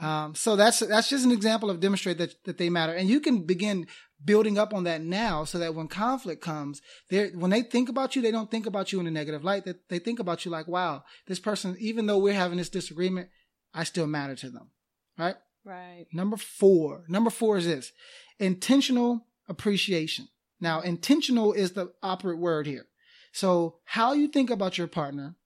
Um, 0.00 0.34
so 0.34 0.54
that's 0.54 0.80
that's 0.80 1.08
just 1.08 1.24
an 1.24 1.32
example 1.32 1.70
of 1.70 1.80
demonstrate 1.80 2.18
that, 2.18 2.34
that 2.44 2.58
they 2.58 2.70
matter. 2.70 2.92
And 2.92 3.08
you 3.08 3.20
can 3.20 3.44
begin 3.44 3.86
building 4.24 4.58
up 4.58 4.72
on 4.72 4.84
that 4.84 5.02
now 5.02 5.44
so 5.44 5.58
that 5.58 5.74
when 5.74 5.88
conflict 5.88 6.42
comes, 6.42 6.80
they 7.10 7.28
when 7.30 7.50
they 7.50 7.62
think 7.62 7.88
about 7.88 8.14
you, 8.14 8.22
they 8.22 8.30
don't 8.30 8.50
think 8.50 8.66
about 8.66 8.92
you 8.92 9.00
in 9.00 9.06
a 9.06 9.10
negative 9.10 9.44
light. 9.44 9.64
That 9.64 9.88
they 9.88 9.98
think 9.98 10.20
about 10.20 10.44
you 10.44 10.50
like, 10.50 10.68
wow, 10.68 11.04
this 11.26 11.40
person, 11.40 11.76
even 11.80 12.06
though 12.06 12.18
we're 12.18 12.34
having 12.34 12.58
this 12.58 12.68
disagreement, 12.68 13.28
I 13.74 13.84
still 13.84 14.06
matter 14.06 14.36
to 14.36 14.50
them. 14.50 14.70
Right? 15.18 15.36
Right. 15.64 16.06
Number 16.12 16.36
four. 16.36 17.04
Number 17.08 17.30
four 17.30 17.56
is 17.56 17.66
this 17.66 17.92
intentional 18.38 19.26
appreciation. 19.48 20.28
Now, 20.60 20.80
intentional 20.80 21.52
is 21.52 21.72
the 21.72 21.92
operative 22.02 22.40
word 22.40 22.66
here. 22.66 22.86
So 23.32 23.76
how 23.84 24.12
you 24.14 24.28
think 24.28 24.50
about 24.50 24.78
your 24.78 24.86
partner 24.86 25.36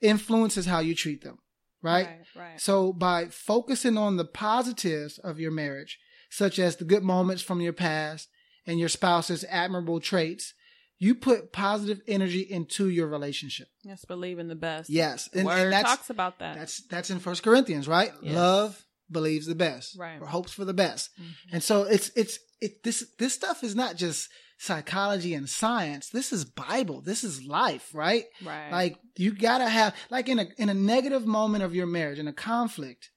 influences 0.00 0.66
how 0.66 0.80
you 0.80 0.94
treat 0.94 1.22
them, 1.22 1.38
right? 1.82 2.06
Right, 2.06 2.26
right. 2.36 2.60
So 2.60 2.92
by 2.92 3.26
focusing 3.26 3.98
on 3.98 4.16
the 4.16 4.24
positives 4.24 5.18
of 5.18 5.40
your 5.40 5.50
marriage, 5.50 5.98
such 6.30 6.58
as 6.58 6.76
the 6.76 6.84
good 6.84 7.02
moments 7.02 7.42
from 7.42 7.60
your 7.60 7.72
past 7.72 8.28
and 8.66 8.78
your 8.78 8.88
spouse's 8.88 9.44
admirable 9.50 10.00
traits, 10.00 10.54
you 10.98 11.14
put 11.14 11.52
positive 11.52 12.00
energy 12.06 12.40
into 12.40 12.88
your 12.88 13.08
relationship. 13.08 13.68
Yes, 13.82 14.04
believe 14.04 14.38
in 14.38 14.48
the 14.48 14.54
best. 14.54 14.90
Yes, 14.90 15.28
and, 15.34 15.46
Word 15.46 15.72
and 15.72 15.84
talks 15.84 16.10
about 16.10 16.38
that. 16.38 16.54
That's 16.54 16.86
that's 16.86 17.10
in 17.10 17.18
First 17.18 17.42
Corinthians, 17.42 17.88
right? 17.88 18.12
Yes. 18.22 18.34
Love 18.34 18.84
believes 19.10 19.46
the 19.46 19.54
best, 19.54 19.98
right? 19.98 20.20
Or 20.20 20.26
hopes 20.26 20.52
for 20.52 20.64
the 20.64 20.74
best, 20.74 21.10
mm-hmm. 21.18 21.54
and 21.54 21.62
so 21.62 21.82
it's 21.84 22.10
it's 22.14 22.38
it 22.60 22.84
this 22.84 23.04
this 23.18 23.32
stuff 23.32 23.64
is 23.64 23.74
not 23.74 23.96
just 23.96 24.28
psychology 24.60 25.32
and 25.32 25.48
science. 25.48 26.10
This 26.10 26.34
is 26.34 26.44
Bible. 26.44 27.00
This 27.00 27.24
is 27.24 27.42
life, 27.46 27.94
right? 27.94 28.26
Right. 28.44 28.70
Like 28.70 28.98
you 29.16 29.32
gotta 29.32 29.66
have, 29.66 29.94
like 30.10 30.28
in 30.28 30.38
a, 30.38 30.46
in 30.58 30.68
a 30.68 30.74
negative 30.74 31.26
moment 31.26 31.64
of 31.64 31.74
your 31.74 31.86
marriage, 31.86 32.18
in 32.18 32.28
a 32.28 32.32
conflict, 32.32 33.10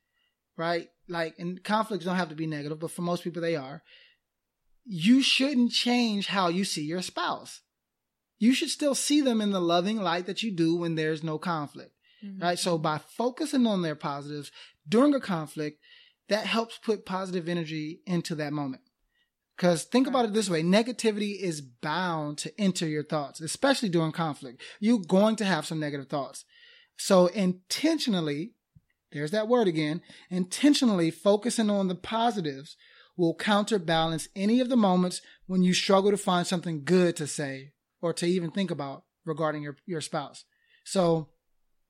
right? 0.55 0.87
Like, 1.09 1.35
and 1.37 1.61
conflicts 1.61 2.05
don't 2.05 2.15
have 2.15 2.29
to 2.29 2.35
be 2.35 2.47
negative, 2.47 2.79
but 2.79 2.91
for 2.91 3.01
most 3.01 3.25
people 3.25 3.41
they 3.41 3.57
are. 3.57 3.83
You 4.85 5.21
shouldn't 5.21 5.73
change 5.73 6.27
how 6.27 6.47
you 6.47 6.63
see 6.63 6.83
your 6.83 7.01
spouse. 7.01 7.59
You 8.39 8.53
should 8.53 8.69
still 8.69 8.95
see 8.95 9.19
them 9.19 9.41
in 9.41 9.51
the 9.51 9.61
loving 9.61 9.97
light 9.97 10.27
that 10.27 10.43
you 10.43 10.51
do 10.51 10.77
when 10.77 10.95
there's 10.95 11.23
no 11.23 11.37
conflict, 11.37 11.91
mm-hmm. 12.23 12.41
right? 12.41 12.59
So 12.59 12.77
by 12.77 12.99
focusing 12.99 13.67
on 13.67 13.81
their 13.81 13.95
positives 13.95 14.49
during 14.87 15.13
a 15.13 15.19
conflict, 15.19 15.81
that 16.29 16.45
helps 16.45 16.77
put 16.77 17.05
positive 17.05 17.49
energy 17.49 17.99
into 18.05 18.33
that 18.35 18.53
moment. 18.53 18.83
Because 19.55 19.83
think 19.83 20.07
about 20.07 20.25
it 20.25 20.33
this 20.33 20.49
way 20.49 20.63
negativity 20.63 21.39
is 21.39 21.61
bound 21.61 22.37
to 22.39 22.59
enter 22.59 22.87
your 22.87 23.03
thoughts, 23.03 23.39
especially 23.41 23.89
during 23.89 24.11
conflict. 24.11 24.61
You're 24.79 24.99
going 24.99 25.35
to 25.37 25.45
have 25.45 25.65
some 25.65 25.79
negative 25.79 26.07
thoughts. 26.07 26.45
So, 26.97 27.27
intentionally, 27.27 28.53
there's 29.11 29.31
that 29.31 29.47
word 29.47 29.67
again, 29.67 30.01
intentionally 30.29 31.11
focusing 31.11 31.69
on 31.69 31.87
the 31.87 31.95
positives 31.95 32.75
will 33.15 33.35
counterbalance 33.35 34.27
any 34.35 34.59
of 34.59 34.69
the 34.69 34.75
moments 34.75 35.21
when 35.45 35.61
you 35.61 35.73
struggle 35.73 36.09
to 36.09 36.17
find 36.17 36.47
something 36.47 36.83
good 36.83 37.15
to 37.15 37.27
say 37.27 37.73
or 38.01 38.11
to 38.13 38.25
even 38.25 38.49
think 38.49 38.71
about 38.71 39.03
regarding 39.23 39.61
your, 39.61 39.77
your 39.85 40.01
spouse. 40.01 40.45
So, 40.83 41.29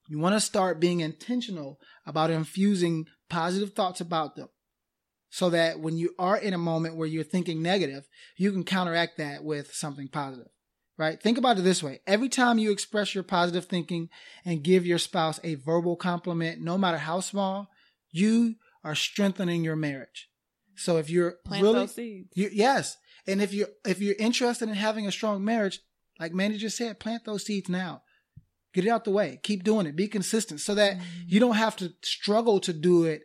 you 0.09 0.19
want 0.19 0.35
to 0.35 0.41
start 0.41 0.81
being 0.81 0.99
intentional 0.99 1.79
about 2.05 2.29
infusing 2.29 3.05
positive 3.29 3.73
thoughts 3.73 4.01
about 4.01 4.35
them 4.35 4.49
so 5.33 5.49
that 5.49 5.79
when 5.79 5.97
you 5.97 6.13
are 6.19 6.37
in 6.37 6.53
a 6.53 6.59
moment 6.59 6.95
where 6.95 7.07
you're 7.07 7.23
thinking 7.23 7.63
negative, 7.63 8.07
you 8.37 8.51
can 8.51 8.63
counteract 8.63 9.17
that 9.17 9.43
with 9.43 9.73
something 9.73 10.07
positive, 10.07 10.51
right? 10.95 11.19
Think 11.19 11.39
about 11.39 11.57
it 11.57 11.63
this 11.63 11.81
way. 11.81 12.01
Every 12.05 12.29
time 12.29 12.59
you 12.59 12.69
express 12.69 13.15
your 13.15 13.23
positive 13.23 13.65
thinking 13.65 14.09
and 14.45 14.63
give 14.63 14.85
your 14.85 14.99
spouse 14.99 15.39
a 15.43 15.55
verbal 15.55 15.95
compliment, 15.95 16.61
no 16.61 16.77
matter 16.77 16.99
how 16.99 17.19
small, 17.19 17.67
you 18.11 18.57
are 18.83 18.93
strengthening 18.93 19.63
your 19.63 19.75
marriage. 19.75 20.29
So 20.75 20.97
if 20.97 21.09
you're 21.09 21.37
Plant 21.43 21.63
really, 21.63 21.79
those 21.79 21.95
seeds. 21.95 22.29
You, 22.35 22.49
yes. 22.53 22.95
And 23.25 23.41
if 23.41 23.55
you're, 23.55 23.69
if 23.85 23.99
you're 23.99 24.13
interested 24.19 24.69
in 24.69 24.75
having 24.75 25.07
a 25.07 25.11
strong 25.11 25.43
marriage, 25.43 25.79
like 26.19 26.31
Mandy 26.31 26.59
just 26.59 26.77
said, 26.77 26.99
plant 26.99 27.25
those 27.25 27.43
seeds 27.43 27.69
now. 27.69 28.03
Get 28.71 28.85
it 28.85 28.89
out 28.89 29.03
the 29.03 29.09
way. 29.09 29.39
Keep 29.41 29.63
doing 29.63 29.87
it. 29.87 29.95
Be 29.95 30.07
consistent 30.07 30.59
so 30.59 30.75
that 30.75 30.97
mm-hmm. 30.97 31.03
you 31.25 31.39
don't 31.39 31.55
have 31.55 31.75
to 31.77 31.93
struggle 32.03 32.59
to 32.59 32.71
do 32.71 33.05
it 33.05 33.23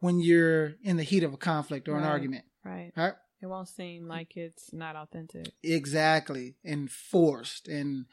when 0.00 0.20
you're 0.20 0.74
in 0.82 0.96
the 0.96 1.02
heat 1.02 1.22
of 1.22 1.32
a 1.32 1.38
conflict 1.38 1.88
or 1.88 1.96
an 1.96 2.04
argument. 2.04 2.44
Right. 2.64 2.92
Right? 2.96 3.14
It 3.42 3.46
won't 3.46 3.68
seem 3.68 4.08
like 4.08 4.36
it's 4.36 4.72
not 4.72 4.96
authentic. 4.96 5.52
Exactly. 5.62 6.56
And 6.64 6.90
forced. 6.90 7.68
And 7.68 8.06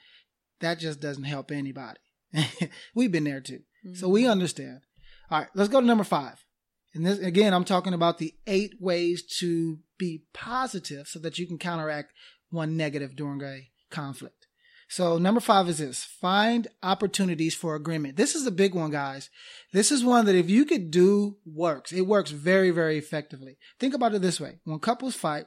that 0.60 0.80
just 0.80 1.00
doesn't 1.00 1.24
help 1.24 1.52
anybody. 1.52 2.00
We've 2.96 3.12
been 3.12 3.24
there 3.24 3.42
too. 3.42 3.62
So 3.96 4.08
we 4.08 4.24
mm-hmm. 4.24 4.32
understand. 4.32 4.82
All 5.30 5.40
right, 5.40 5.50
let's 5.54 5.70
go 5.70 5.82
to 5.82 5.86
number 5.86 6.04
five. 6.04 6.46
And 6.94 7.06
this 7.06 7.20
again, 7.20 7.54
I'm 7.54 7.66
talking 7.66 7.94
about 7.94 8.18
the 8.18 8.34
eight 8.48 8.76
ways 8.80 9.24
to 9.40 9.80
be 9.98 10.24
positive 10.34 11.08
so 11.08 11.20
that 11.20 11.38
you 11.40 11.48
can 11.48 11.58
counteract 11.58 12.14
one 12.50 12.78
negative 12.78 13.16
during 13.16 13.42
a 13.42 13.70
conflict. 13.90 14.43
So 14.88 15.18
number 15.18 15.40
five 15.40 15.68
is 15.70 15.80
this 15.80 16.04
find 16.04 16.68
opportunities 16.82 17.56
for 17.56 17.76
agreement. 17.76 18.16
This 18.16 18.36
is 18.36 18.46
a 18.46 18.52
big 18.52 18.76
one, 18.76 18.92
guys. 18.92 19.30
This 19.72 19.92
is 19.92 20.04
one 20.04 20.26
that 20.26 20.36
if 20.36 20.50
you 20.50 20.66
could 20.66 20.92
do 20.92 21.38
works, 21.46 21.92
it 21.92 22.02
works 22.02 22.32
very, 22.32 22.70
very 22.72 22.98
effectively. 22.98 23.58
Think 23.80 23.94
about 23.94 24.14
it 24.14 24.22
this 24.22 24.40
way. 24.40 24.60
When 24.64 24.80
couples 24.80 25.16
fight, 25.16 25.46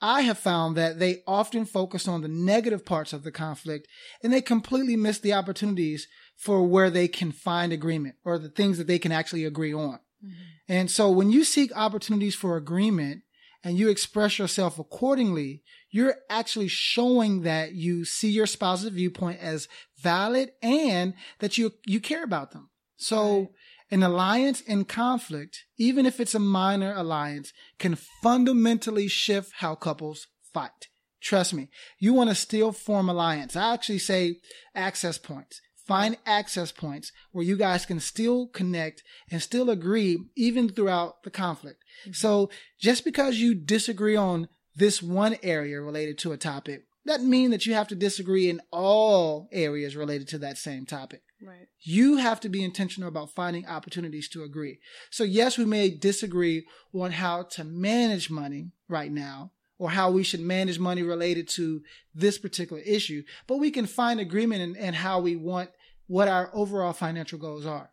I 0.00 0.22
have 0.22 0.38
found 0.38 0.76
that 0.76 0.98
they 0.98 1.22
often 1.26 1.64
focus 1.64 2.06
on 2.06 2.20
the 2.20 2.28
negative 2.28 2.84
parts 2.84 3.12
of 3.12 3.22
the 3.22 3.32
conflict 3.32 3.88
and 4.22 4.32
they 4.32 4.42
completely 4.42 4.96
miss 4.96 5.18
the 5.18 5.32
opportunities 5.32 6.06
for 6.36 6.62
where 6.62 6.90
they 6.90 7.08
can 7.08 7.32
find 7.32 7.72
agreement 7.72 8.16
or 8.24 8.38
the 8.38 8.50
things 8.50 8.76
that 8.78 8.86
they 8.86 8.98
can 8.98 9.12
actually 9.12 9.44
agree 9.44 9.72
on. 9.72 10.00
Mm-hmm. 10.24 10.32
And 10.68 10.90
so 10.90 11.10
when 11.10 11.30
you 11.30 11.44
seek 11.44 11.74
opportunities 11.74 12.34
for 12.34 12.56
agreement 12.56 13.22
and 13.66 13.76
you 13.76 13.88
express 13.88 14.38
yourself 14.38 14.78
accordingly, 14.78 15.60
you're 15.90 16.14
actually 16.30 16.68
showing 16.68 17.42
that 17.42 17.72
you 17.72 18.04
see 18.04 18.30
your 18.30 18.46
spouse's 18.46 18.90
viewpoint 18.90 19.40
as 19.40 19.66
valid 19.98 20.52
and 20.62 21.14
that 21.40 21.58
you, 21.58 21.72
you 21.84 21.98
care 21.98 22.22
about 22.22 22.52
them. 22.52 22.70
So 22.96 23.38
Right. 23.38 23.48
an 23.90 24.02
alliance 24.04 24.60
in 24.60 24.84
conflict, 24.84 25.64
even 25.78 26.06
if 26.06 26.20
it's 26.20 26.36
a 26.36 26.38
minor 26.38 26.94
alliance, 26.94 27.52
can 27.80 27.96
fundamentally 28.22 29.08
shift 29.08 29.54
how 29.56 29.74
couples 29.74 30.28
fight. 30.54 30.86
Trust 31.20 31.52
me, 31.52 31.68
you 31.98 32.12
want 32.12 32.30
to 32.30 32.36
still 32.36 32.70
form 32.70 33.08
alliance. 33.08 33.56
I 33.56 33.74
actually 33.74 33.98
say 33.98 34.36
access 34.76 35.18
points. 35.18 35.60
Find 35.86 36.16
access 36.26 36.72
points 36.72 37.12
where 37.30 37.44
you 37.44 37.56
guys 37.56 37.86
can 37.86 38.00
still 38.00 38.48
connect 38.48 39.04
and 39.30 39.40
still 39.40 39.70
agree 39.70 40.18
even 40.36 40.68
throughout 40.68 41.22
the 41.22 41.30
conflict. 41.30 41.84
Mm-hmm. 42.02 42.12
So 42.12 42.50
just 42.78 43.04
because 43.04 43.36
you 43.36 43.54
disagree 43.54 44.16
on 44.16 44.48
this 44.74 45.02
one 45.02 45.36
area 45.42 45.80
related 45.80 46.18
to 46.18 46.32
a 46.32 46.36
topic, 46.36 46.86
doesn't 47.06 47.30
mean 47.30 47.52
that 47.52 47.66
you 47.66 47.74
have 47.74 47.88
to 47.88 47.94
disagree 47.94 48.50
in 48.50 48.60
all 48.72 49.48
areas 49.52 49.94
related 49.94 50.26
to 50.28 50.38
that 50.38 50.58
same 50.58 50.84
topic. 50.86 51.22
Right. 51.40 51.68
You 51.80 52.16
have 52.16 52.40
to 52.40 52.48
be 52.48 52.64
intentional 52.64 53.08
about 53.08 53.30
finding 53.30 53.66
opportunities 53.66 54.28
to 54.30 54.42
agree. 54.42 54.80
So 55.10 55.22
yes, 55.22 55.56
we 55.56 55.64
may 55.64 55.90
disagree 55.90 56.66
on 56.92 57.12
how 57.12 57.44
to 57.52 57.64
manage 57.64 58.28
money 58.28 58.72
right 58.88 59.12
now 59.12 59.52
or 59.78 59.90
how 59.90 60.10
we 60.10 60.22
should 60.22 60.40
manage 60.40 60.78
money 60.78 61.02
related 61.02 61.46
to 61.46 61.82
this 62.14 62.38
particular 62.38 62.80
issue, 62.82 63.22
but 63.46 63.58
we 63.58 63.70
can 63.70 63.86
find 63.86 64.18
agreement 64.18 64.62
in, 64.62 64.76
in 64.76 64.94
how 64.94 65.20
we 65.20 65.36
want 65.36 65.70
what 66.06 66.28
our 66.28 66.50
overall 66.52 66.92
financial 66.92 67.38
goals 67.38 67.66
are. 67.66 67.90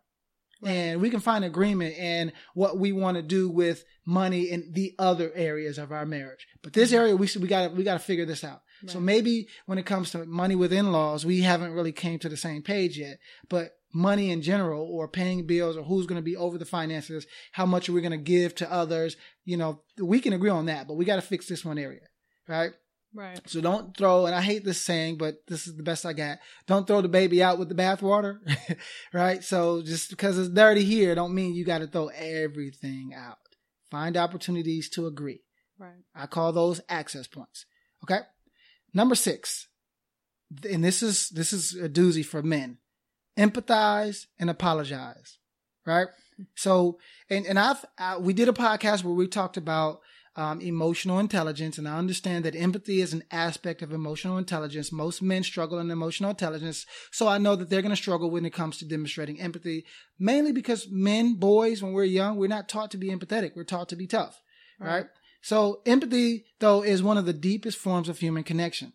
And 0.62 1.00
we 1.02 1.10
can 1.10 1.20
find 1.20 1.44
agreement 1.44 1.94
in 1.96 2.32
what 2.54 2.78
we 2.78 2.92
want 2.92 3.16
to 3.16 3.22
do 3.22 3.50
with 3.50 3.84
money 4.06 4.50
in 4.50 4.72
the 4.72 4.94
other 4.98 5.30
areas 5.34 5.76
of 5.76 5.92
our 5.92 6.06
marriage. 6.06 6.46
But 6.62 6.72
this 6.72 6.90
mm-hmm. 6.90 7.00
area, 7.00 7.16
we 7.16 7.26
should, 7.26 7.42
we 7.42 7.48
got 7.48 7.68
to, 7.68 7.74
we 7.74 7.84
got 7.84 7.94
to 7.94 7.98
figure 7.98 8.24
this 8.24 8.44
out. 8.44 8.62
So 8.86 9.00
maybe 9.00 9.48
when 9.66 9.78
it 9.78 9.86
comes 9.86 10.10
to 10.10 10.26
money 10.26 10.54
with 10.54 10.72
in-laws, 10.72 11.24
we 11.24 11.40
haven't 11.40 11.72
really 11.72 11.92
came 11.92 12.18
to 12.18 12.28
the 12.28 12.36
same 12.36 12.62
page 12.62 12.98
yet, 12.98 13.18
but 13.48 13.72
money 13.94 14.30
in 14.30 14.42
general 14.42 14.86
or 14.90 15.08
paying 15.08 15.46
bills 15.46 15.76
or 15.76 15.84
who's 15.84 16.06
going 16.06 16.18
to 16.18 16.22
be 16.22 16.36
over 16.36 16.58
the 16.58 16.64
finances, 16.64 17.26
how 17.52 17.64
much 17.64 17.88
are 17.88 17.92
we 17.92 18.00
going 18.02 18.10
to 18.10 18.18
give 18.18 18.54
to 18.56 18.70
others? 18.70 19.16
You 19.44 19.56
know, 19.56 19.82
we 19.98 20.20
can 20.20 20.32
agree 20.32 20.50
on 20.50 20.66
that, 20.66 20.86
but 20.86 20.94
we 20.94 21.04
got 21.04 21.16
to 21.16 21.22
fix 21.22 21.46
this 21.46 21.64
one 21.64 21.78
area, 21.78 22.00
right? 22.48 22.72
Right. 23.14 23.40
So 23.46 23.60
don't 23.60 23.96
throw, 23.96 24.26
and 24.26 24.34
I 24.34 24.40
hate 24.40 24.64
this 24.64 24.80
saying, 24.80 25.18
but 25.18 25.36
this 25.46 25.68
is 25.68 25.76
the 25.76 25.84
best 25.84 26.04
I 26.04 26.12
got. 26.12 26.38
Don't 26.66 26.84
throw 26.84 27.00
the 27.00 27.08
baby 27.08 27.42
out 27.42 27.58
with 27.58 27.68
the 27.68 27.74
bathwater, 27.74 28.38
right? 29.12 29.42
So 29.44 29.82
just 29.82 30.10
because 30.10 30.36
it's 30.36 30.48
dirty 30.48 30.84
here, 30.84 31.14
don't 31.14 31.34
mean 31.34 31.54
you 31.54 31.64
got 31.64 31.78
to 31.78 31.86
throw 31.86 32.08
everything 32.08 33.12
out. 33.16 33.38
Find 33.88 34.16
opportunities 34.16 34.88
to 34.90 35.06
agree. 35.06 35.42
Right. 35.78 36.02
I 36.14 36.26
call 36.26 36.52
those 36.52 36.80
access 36.88 37.28
points. 37.28 37.66
Okay. 38.02 38.20
Number 38.92 39.14
six, 39.14 39.68
and 40.68 40.84
this 40.84 41.02
is 41.02 41.28
this 41.30 41.52
is 41.52 41.74
a 41.74 41.88
doozy 41.88 42.24
for 42.24 42.42
men. 42.42 42.78
Empathize 43.38 44.26
and 44.38 44.50
apologize. 44.50 45.38
Right. 45.86 46.08
So, 46.56 46.98
and 47.30 47.46
and 47.46 47.58
I've 47.58 47.84
I, 47.98 48.18
we 48.18 48.32
did 48.32 48.48
a 48.48 48.52
podcast 48.52 49.04
where 49.04 49.14
we 49.14 49.28
talked 49.28 49.56
about 49.56 50.00
um, 50.36 50.60
emotional 50.60 51.18
intelligence, 51.18 51.78
and 51.78 51.88
I 51.88 51.96
understand 51.96 52.44
that 52.44 52.56
empathy 52.56 53.00
is 53.00 53.12
an 53.12 53.22
aspect 53.30 53.82
of 53.82 53.92
emotional 53.92 54.36
intelligence. 54.36 54.90
Most 54.90 55.22
men 55.22 55.42
struggle 55.44 55.78
in 55.78 55.90
emotional 55.90 56.30
intelligence, 56.30 56.86
so 57.12 57.28
I 57.28 57.38
know 57.38 57.54
that 57.56 57.70
they're 57.70 57.82
going 57.82 57.90
to 57.90 57.96
struggle 57.96 58.30
when 58.30 58.44
it 58.44 58.52
comes 58.52 58.78
to 58.78 58.84
demonstrating 58.84 59.40
empathy, 59.40 59.84
mainly 60.18 60.52
because 60.52 60.88
men, 60.90 61.34
boys, 61.34 61.82
when 61.82 61.92
we're 61.92 62.04
young, 62.04 62.36
we're 62.36 62.48
not 62.48 62.68
taught 62.68 62.90
to 62.92 62.96
be 62.96 63.10
empathetic. 63.10 63.52
We're 63.54 63.64
taught 63.64 63.88
to 63.90 63.96
be 63.96 64.06
tough, 64.06 64.40
right? 64.80 65.06
So 65.40 65.82
empathy, 65.84 66.46
though, 66.58 66.82
is 66.82 67.02
one 67.02 67.18
of 67.18 67.26
the 67.26 67.32
deepest 67.32 67.78
forms 67.78 68.08
of 68.08 68.18
human 68.18 68.44
connection. 68.44 68.94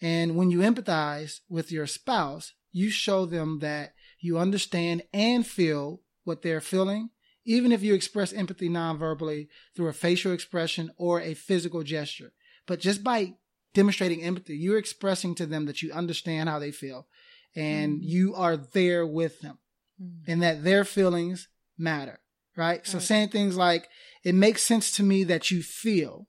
And 0.00 0.36
when 0.36 0.50
you 0.50 0.60
empathize 0.60 1.40
with 1.48 1.70
your 1.70 1.86
spouse, 1.86 2.54
you 2.72 2.90
show 2.90 3.26
them 3.26 3.60
that 3.60 3.92
you 4.20 4.38
understand 4.38 5.02
and 5.12 5.46
feel 5.46 6.00
what 6.24 6.42
they're 6.42 6.60
feeling, 6.60 7.10
even 7.44 7.72
if 7.72 7.82
you 7.82 7.94
express 7.94 8.32
empathy 8.32 8.68
non-verbally 8.68 9.48
through 9.74 9.88
a 9.88 9.92
facial 9.92 10.32
expression 10.32 10.90
or 10.96 11.20
a 11.20 11.34
physical 11.34 11.82
gesture. 11.82 12.32
But 12.66 12.80
just 12.80 13.02
by 13.02 13.34
demonstrating 13.74 14.22
empathy, 14.22 14.56
you're 14.56 14.78
expressing 14.78 15.34
to 15.36 15.46
them 15.46 15.66
that 15.66 15.82
you 15.82 15.92
understand 15.92 16.48
how 16.48 16.58
they 16.58 16.70
feel 16.72 17.08
and 17.54 18.00
Mhm. 18.00 18.08
you 18.08 18.34
are 18.34 18.56
there 18.56 19.06
with 19.06 19.40
them 19.40 19.58
Mm. 20.00 20.22
and 20.26 20.42
that 20.42 20.64
their 20.64 20.84
feelings 20.84 21.48
matter, 21.76 22.20
right? 22.56 22.86
So 22.86 22.98
Right. 22.98 23.06
saying 23.06 23.28
things 23.30 23.56
like, 23.56 23.88
it 24.22 24.34
makes 24.34 24.62
sense 24.62 24.94
to 24.96 25.02
me 25.02 25.24
that 25.24 25.50
you 25.50 25.62
feel 25.62 26.28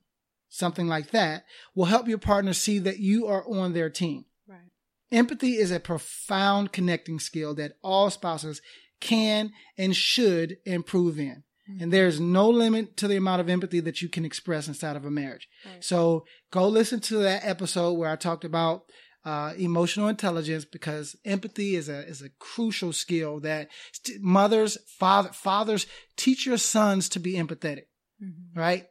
something 0.49 0.88
like 0.88 1.12
that 1.12 1.45
will 1.76 1.86
help 1.86 2.08
your 2.08 2.17
partner 2.17 2.54
see 2.54 2.80
that 2.80 2.99
you 2.99 3.28
are 3.28 3.47
on 3.47 3.73
their 3.73 3.89
team. 3.89 4.26
Right. 4.47 4.71
Empathy 5.12 5.58
is 5.58 5.71
a 5.71 5.80
profound 5.80 6.71
connecting 6.71 7.19
skill 7.19 7.54
that 7.56 7.78
all 7.82 8.10
spouses 8.10 8.62
can 9.09 9.51
and 9.77 9.95
should 9.95 10.57
improve 10.65 11.19
in. 11.19 11.43
And 11.79 11.93
there's 11.93 12.19
no 12.19 12.49
limit 12.49 12.97
to 12.97 13.07
the 13.07 13.15
amount 13.15 13.39
of 13.41 13.49
empathy 13.49 13.79
that 13.81 14.01
you 14.01 14.09
can 14.09 14.25
express 14.25 14.67
inside 14.67 14.95
of 14.97 15.05
a 15.05 15.11
marriage. 15.11 15.47
Right. 15.65 15.83
So 15.83 16.25
go 16.51 16.67
listen 16.67 16.99
to 17.01 17.17
that 17.19 17.43
episode 17.45 17.93
where 17.93 18.09
I 18.11 18.17
talked 18.17 18.43
about 18.43 18.83
uh, 19.25 19.53
emotional 19.57 20.09
intelligence 20.09 20.65
because 20.65 21.15
empathy 21.23 21.75
is 21.77 21.87
a 21.87 21.99
is 22.05 22.21
a 22.21 22.29
crucial 22.39 22.91
skill 22.91 23.39
that 23.39 23.69
st- 23.93 24.21
mothers, 24.21 24.77
father, 24.99 25.29
fathers 25.31 25.85
teach 26.17 26.45
your 26.45 26.57
sons 26.57 27.07
to 27.09 27.19
be 27.19 27.33
empathetic, 27.35 27.85
Mhm. 28.21 28.33
right? 28.55 28.85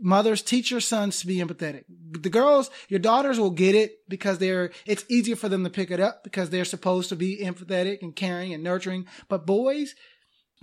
Mothers 0.00 0.42
teach 0.42 0.70
your 0.70 0.80
sons 0.80 1.20
to 1.20 1.26
be 1.26 1.38
empathetic. 1.38 1.84
The 2.10 2.28
girls, 2.28 2.70
your 2.88 3.00
daughters 3.00 3.40
will 3.40 3.50
get 3.50 3.74
it 3.74 3.98
because 4.08 4.38
they're 4.38 4.70
it's 4.84 5.04
easier 5.08 5.36
for 5.36 5.48
them 5.48 5.64
to 5.64 5.70
pick 5.70 5.90
it 5.90 6.00
up 6.00 6.22
because 6.22 6.50
they're 6.50 6.64
supposed 6.66 7.08
to 7.08 7.16
be 7.16 7.38
empathetic 7.42 8.02
and 8.02 8.14
caring 8.14 8.52
and 8.52 8.62
nurturing. 8.62 9.06
But 9.28 9.46
boys, 9.46 9.94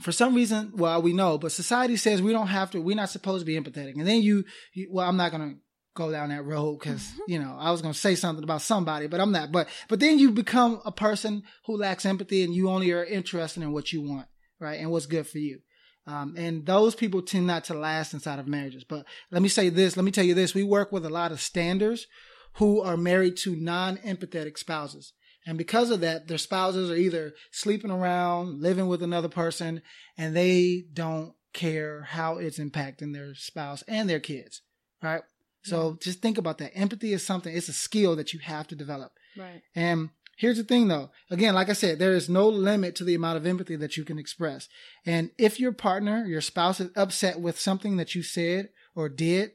for 0.01 0.11
some 0.11 0.35
reason, 0.35 0.73
well, 0.75 1.01
we 1.01 1.13
know, 1.13 1.37
but 1.37 1.51
society 1.51 1.97
says 1.97 2.21
we 2.21 2.31
don't 2.31 2.47
have 2.47 2.71
to, 2.71 2.81
we're 2.81 2.95
not 2.95 3.09
supposed 3.09 3.41
to 3.41 3.45
be 3.45 3.59
empathetic. 3.59 3.95
And 3.95 4.07
then 4.07 4.21
you, 4.21 4.43
you 4.73 4.89
well, 4.91 5.07
I'm 5.07 5.17
not 5.17 5.31
going 5.31 5.49
to 5.49 5.57
go 5.95 6.11
down 6.11 6.29
that 6.29 6.45
road 6.45 6.79
because, 6.79 7.01
mm-hmm. 7.01 7.31
you 7.31 7.39
know, 7.39 7.55
I 7.59 7.71
was 7.71 7.81
going 7.81 7.93
to 7.93 7.99
say 7.99 8.15
something 8.15 8.43
about 8.43 8.61
somebody, 8.61 9.07
but 9.07 9.19
I'm 9.19 9.31
not. 9.31 9.51
But, 9.51 9.67
but 9.87 9.99
then 9.99 10.17
you 10.17 10.31
become 10.31 10.81
a 10.85 10.91
person 10.91 11.43
who 11.65 11.77
lacks 11.77 12.05
empathy 12.05 12.43
and 12.43 12.53
you 12.53 12.69
only 12.69 12.91
are 12.91 13.05
interested 13.05 13.61
in 13.61 13.71
what 13.71 13.93
you 13.93 14.01
want, 14.01 14.27
right? 14.59 14.79
And 14.79 14.91
what's 14.91 15.05
good 15.05 15.27
for 15.27 15.37
you. 15.37 15.59
Um, 16.05 16.35
and 16.37 16.65
those 16.65 16.95
people 16.95 17.21
tend 17.21 17.47
not 17.47 17.63
to 17.65 17.73
last 17.73 18.13
inside 18.13 18.39
of 18.39 18.47
marriages. 18.47 18.83
But 18.83 19.05
let 19.31 19.41
me 19.41 19.49
say 19.49 19.69
this, 19.69 19.95
let 19.95 20.03
me 20.03 20.11
tell 20.11 20.25
you 20.25 20.33
this. 20.33 20.53
We 20.53 20.63
work 20.63 20.91
with 20.91 21.05
a 21.05 21.09
lot 21.09 21.31
of 21.31 21.41
standers 21.41 22.07
who 22.55 22.81
are 22.81 22.97
married 22.97 23.37
to 23.37 23.55
non-empathetic 23.55 24.57
spouses. 24.57 25.13
And 25.45 25.57
because 25.57 25.91
of 25.91 26.01
that, 26.01 26.27
their 26.27 26.37
spouses 26.37 26.89
are 26.89 26.95
either 26.95 27.33
sleeping 27.51 27.91
around, 27.91 28.61
living 28.61 28.87
with 28.87 29.01
another 29.03 29.29
person, 29.29 29.81
and 30.17 30.35
they 30.35 30.85
don't 30.93 31.33
care 31.53 32.03
how 32.03 32.37
it's 32.37 32.59
impacting 32.59 33.13
their 33.13 33.35
spouse 33.35 33.83
and 33.87 34.09
their 34.09 34.19
kids. 34.19 34.61
Right. 35.01 35.21
So 35.63 35.97
just 36.01 36.21
think 36.21 36.37
about 36.37 36.57
that. 36.57 36.75
Empathy 36.75 37.13
is 37.13 37.25
something, 37.25 37.55
it's 37.55 37.69
a 37.69 37.73
skill 37.73 38.17
that 38.17 38.33
you 38.33 38.39
have 38.39 38.67
to 38.67 38.75
develop. 38.75 39.13
Right. 39.37 39.61
And 39.75 40.09
here's 40.37 40.57
the 40.57 40.63
thing 40.63 40.87
though. 40.87 41.11
Again, 41.29 41.53
like 41.53 41.69
I 41.69 41.73
said, 41.73 41.99
there 41.99 42.13
is 42.13 42.29
no 42.29 42.47
limit 42.47 42.95
to 42.95 43.03
the 43.03 43.15
amount 43.15 43.37
of 43.37 43.45
empathy 43.45 43.75
that 43.77 43.97
you 43.97 44.03
can 44.03 44.19
express. 44.19 44.67
And 45.05 45.31
if 45.37 45.59
your 45.59 45.71
partner, 45.71 46.25
your 46.25 46.41
spouse 46.41 46.79
is 46.79 46.91
upset 46.95 47.39
with 47.39 47.59
something 47.59 47.97
that 47.97 48.15
you 48.15 48.23
said 48.23 48.69
or 48.95 49.09
did, 49.09 49.51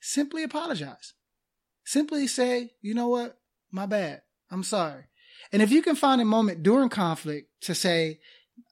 simply 0.00 0.42
apologize. 0.42 1.14
Simply 1.84 2.26
say, 2.26 2.72
you 2.80 2.94
know 2.94 3.08
what? 3.08 3.38
My 3.70 3.86
bad. 3.86 4.22
I'm 4.50 4.62
sorry. 4.62 5.04
And 5.52 5.62
if 5.62 5.70
you 5.70 5.82
can 5.82 5.96
find 5.96 6.20
a 6.20 6.24
moment 6.24 6.62
during 6.62 6.88
conflict 6.88 7.50
to 7.62 7.74
say, 7.74 8.20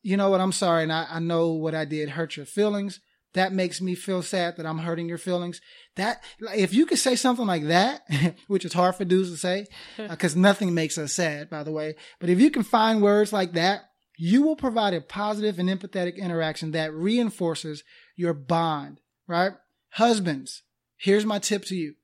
you 0.03 0.17
know 0.17 0.31
what? 0.31 0.41
I'm 0.41 0.53
sorry. 0.53 0.85
And 0.85 0.93
I, 0.93 1.07
I 1.11 1.19
know 1.19 1.53
what 1.53 1.75
I 1.75 1.85
did 1.85 2.11
hurt 2.11 2.37
your 2.37 2.47
feelings. 2.47 3.01
That 3.35 3.53
makes 3.53 3.81
me 3.81 3.95
feel 3.95 4.23
sad 4.23 4.57
that 4.57 4.67
I'm 4.67 4.79
hurting 4.79 5.09
your 5.09 5.19
feelings. 5.19 5.61
That, 5.97 6.23
if 6.55 6.75
you 6.75 6.85
could 6.85 6.99
say 6.99 7.17
something 7.17 7.47
like 7.47 7.65
that, 7.65 8.03
which 8.47 8.65
is 8.65 8.75
hard 8.75 8.97
for 8.97 9.05
dudes 9.05 9.31
to 9.31 9.37
say, 9.37 9.67
because 9.97 10.37
uh, 10.37 10.41
nothing 10.41 10.75
makes 10.75 10.99
us 10.99 11.15
sad, 11.15 11.49
by 11.49 11.63
the 11.63 11.73
way. 11.73 11.95
But 12.21 12.29
if 12.29 12.41
you 12.41 12.51
can 12.51 12.63
find 12.63 13.01
words 13.01 13.33
like 13.33 13.53
that, 13.53 13.85
you 14.19 14.43
will 14.43 14.57
provide 14.57 14.95
a 14.95 15.01
positive 15.01 15.59
and 15.59 15.69
empathetic 15.69 16.17
interaction 16.17 16.73
that 16.73 16.93
reinforces 16.93 17.83
your 18.17 18.35
bond, 18.35 19.01
right? 19.27 19.53
Husbands, 19.93 20.63
here's 20.97 21.27
my 21.27 21.39
tip 21.39 21.65
to 21.67 21.75
you. 21.75 21.95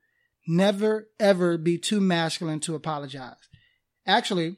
Never 0.47 1.11
ever 1.21 1.59
be 1.59 1.77
too 1.77 2.01
masculine 2.01 2.61
to 2.61 2.75
apologize. 2.75 3.37
Actually, 4.07 4.57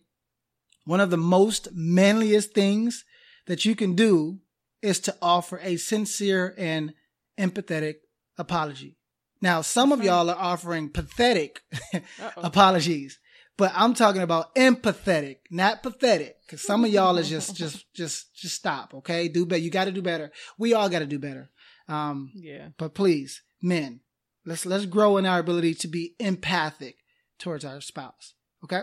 one 0.85 1.01
of 1.01 1.11
the 1.11 1.17
most 1.17 1.69
manliest 1.73 2.55
things 2.55 3.05
that 3.47 3.65
you 3.65 3.75
can 3.75 3.95
do 3.95 4.39
is 4.83 5.01
to 5.01 5.17
offer 5.21 5.59
a 5.63 5.77
sincere 5.77 6.55
and 6.57 6.95
empathetic 7.39 7.97
apology. 8.39 8.97
Now, 9.43 9.63
some 9.63 9.93
of 9.93 10.05
y'all 10.05 10.29
are 10.29 10.37
offering 10.37 10.91
pathetic 10.91 11.63
apologies, 12.37 13.19
but 13.57 13.73
I'm 13.75 13.95
talking 13.95 14.23
about 14.23 14.55
empathetic, 14.55 15.39
not 15.51 15.83
pathetic. 15.83 16.37
Cause 16.49 16.63
some 16.63 16.85
of 16.85 16.91
y'all 16.91 17.17
is 17.19 17.29
just, 17.29 17.57
just, 17.57 17.87
just, 17.95 18.35
just 18.35 18.55
stop. 18.55 18.95
Okay. 18.95 19.29
Do 19.29 19.47
better. 19.47 19.61
You 19.61 19.71
got 19.71 19.87
to 19.87 19.93
do 19.93 20.03
better. 20.03 20.31
We 20.59 20.75
all 20.75 20.89
got 20.89 20.99
to 20.99 21.07
do 21.07 21.19
better. 21.19 21.51
Um, 21.89 22.33
yeah. 22.35 22.69
But 22.77 22.95
please, 22.95 23.43
men, 23.63 24.01
let's, 24.45 24.67
let's 24.67 24.87
grow 24.87 25.17
in 25.17 25.27
our 25.27 25.39
ability 25.39 25.75
to 25.75 25.89
be 25.89 26.15
empathic 26.19 26.97
towards 27.39 27.65
our 27.65 27.81
spouse. 27.81 28.35
Okay. 28.65 28.83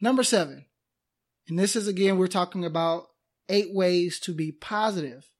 Number 0.00 0.22
seven. 0.22 0.64
And 1.48 1.58
this 1.58 1.76
is 1.76 1.88
again, 1.88 2.16
we're 2.16 2.26
talking 2.26 2.64
about 2.64 3.08
eight 3.50 3.74
ways 3.74 4.18
to 4.20 4.32
be 4.32 4.52
positive 4.52 5.30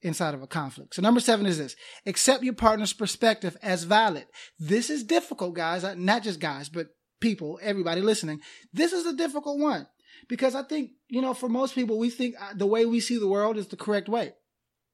inside 0.00 0.34
of 0.34 0.42
a 0.42 0.46
conflict. 0.46 0.94
So 0.94 1.02
number 1.02 1.20
seven 1.20 1.44
is 1.44 1.58
this. 1.58 1.76
Accept 2.06 2.44
your 2.44 2.54
partner's 2.54 2.92
perspective 2.92 3.56
as 3.62 3.84
valid. 3.84 4.26
This 4.58 4.90
is 4.90 5.04
difficult, 5.04 5.54
guys. 5.54 5.84
Not 5.96 6.22
just 6.22 6.40
guys, 6.40 6.68
but 6.68 6.88
people, 7.20 7.58
everybody 7.62 8.00
listening. 8.00 8.40
This 8.72 8.92
is 8.92 9.06
a 9.06 9.16
difficult 9.16 9.58
one 9.58 9.86
because 10.28 10.54
I 10.54 10.62
think, 10.62 10.92
you 11.08 11.20
know, 11.20 11.34
for 11.34 11.48
most 11.48 11.74
people, 11.74 11.98
we 11.98 12.10
think 12.10 12.36
uh, 12.40 12.54
the 12.54 12.66
way 12.66 12.86
we 12.86 13.00
see 13.00 13.18
the 13.18 13.28
world 13.28 13.56
is 13.56 13.68
the 13.68 13.76
correct 13.76 14.08
way. 14.08 14.34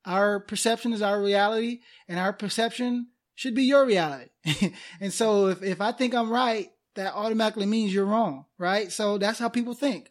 Our 0.06 0.40
perception 0.40 0.92
is 0.92 1.02
our 1.02 1.20
reality 1.20 1.80
and 2.08 2.18
our 2.18 2.32
perception 2.32 3.08
should 3.34 3.54
be 3.54 3.64
your 3.64 3.86
reality. 3.86 4.30
and 5.00 5.12
so 5.12 5.48
if, 5.48 5.62
if 5.62 5.80
I 5.80 5.92
think 5.92 6.14
I'm 6.14 6.30
right, 6.30 6.68
that 6.94 7.14
automatically 7.14 7.66
means 7.66 7.92
you're 7.92 8.04
wrong, 8.04 8.44
right? 8.58 8.92
So 8.92 9.18
that's 9.18 9.38
how 9.38 9.48
people 9.48 9.74
think. 9.74 10.08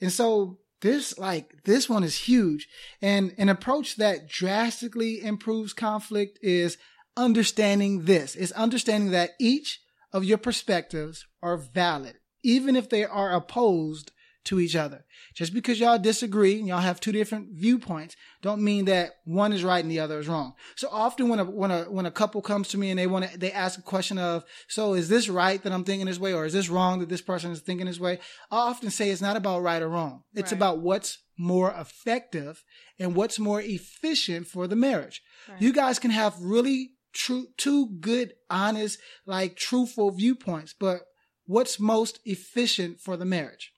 And 0.00 0.12
so 0.12 0.58
this, 0.84 1.18
like, 1.18 1.64
this 1.64 1.88
one 1.88 2.04
is 2.04 2.14
huge. 2.28 2.68
And 3.00 3.34
an 3.38 3.48
approach 3.48 3.96
that 3.96 4.28
drastically 4.28 5.24
improves 5.24 5.72
conflict 5.72 6.38
is 6.42 6.76
understanding 7.16 8.04
this. 8.04 8.36
Is 8.36 8.52
understanding 8.52 9.10
that 9.12 9.30
each 9.40 9.80
of 10.12 10.24
your 10.24 10.36
perspectives 10.36 11.26
are 11.42 11.56
valid, 11.56 12.16
even 12.42 12.76
if 12.76 12.90
they 12.90 13.02
are 13.02 13.32
opposed 13.32 14.12
to 14.44 14.60
each 14.60 14.76
other. 14.76 15.04
Just 15.34 15.52
because 15.52 15.80
y'all 15.80 15.98
disagree 15.98 16.58
and 16.58 16.68
y'all 16.68 16.78
have 16.78 17.00
two 17.00 17.12
different 17.12 17.48
viewpoints 17.52 18.16
don't 18.42 18.62
mean 18.62 18.84
that 18.84 19.12
one 19.24 19.52
is 19.52 19.64
right 19.64 19.82
and 19.82 19.90
the 19.90 20.00
other 20.00 20.18
is 20.18 20.28
wrong. 20.28 20.54
So 20.76 20.88
often 20.90 21.28
when 21.28 21.38
a 21.38 21.44
when 21.44 21.70
a 21.70 21.84
when 21.84 22.06
a 22.06 22.10
couple 22.10 22.42
comes 22.42 22.68
to 22.68 22.78
me 22.78 22.90
and 22.90 22.98
they 22.98 23.06
want 23.06 23.30
to 23.30 23.38
they 23.38 23.52
ask 23.52 23.78
a 23.78 23.82
question 23.82 24.18
of, 24.18 24.44
so 24.68 24.94
is 24.94 25.08
this 25.08 25.28
right 25.28 25.62
that 25.62 25.72
I'm 25.72 25.84
thinking 25.84 26.06
this 26.06 26.18
way 26.18 26.34
or 26.34 26.44
is 26.44 26.52
this 26.52 26.68
wrong 26.68 27.00
that 27.00 27.08
this 27.08 27.22
person 27.22 27.50
is 27.52 27.60
thinking 27.60 27.86
this 27.86 28.00
way? 28.00 28.18
I 28.50 28.56
often 28.56 28.90
say 28.90 29.10
it's 29.10 29.22
not 29.22 29.36
about 29.36 29.62
right 29.62 29.82
or 29.82 29.88
wrong. 29.88 30.22
It's 30.34 30.52
right. 30.52 30.58
about 30.58 30.80
what's 30.80 31.18
more 31.38 31.72
effective 31.72 32.62
and 32.98 33.14
what's 33.16 33.38
more 33.38 33.60
efficient 33.60 34.46
for 34.46 34.66
the 34.66 34.76
marriage. 34.76 35.22
Right. 35.48 35.60
You 35.60 35.72
guys 35.72 35.98
can 35.98 36.10
have 36.10 36.40
really 36.40 36.90
true 37.12 37.46
two 37.56 37.88
good, 38.00 38.34
honest, 38.50 38.98
like 39.26 39.56
truthful 39.56 40.10
viewpoints, 40.10 40.74
but 40.78 41.00
what's 41.46 41.80
most 41.80 42.20
efficient 42.24 43.00
for 43.00 43.16
the 43.16 43.24
marriage? 43.24 43.72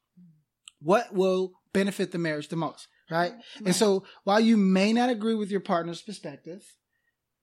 What 0.86 1.12
will 1.12 1.54
benefit 1.72 2.12
the 2.12 2.18
marriage 2.18 2.46
the 2.46 2.54
most, 2.54 2.86
right? 3.10 3.32
right? 3.32 3.42
And 3.64 3.74
so 3.74 4.04
while 4.22 4.38
you 4.38 4.56
may 4.56 4.92
not 4.92 5.10
agree 5.10 5.34
with 5.34 5.50
your 5.50 5.58
partner's 5.58 6.00
perspective, 6.00 6.62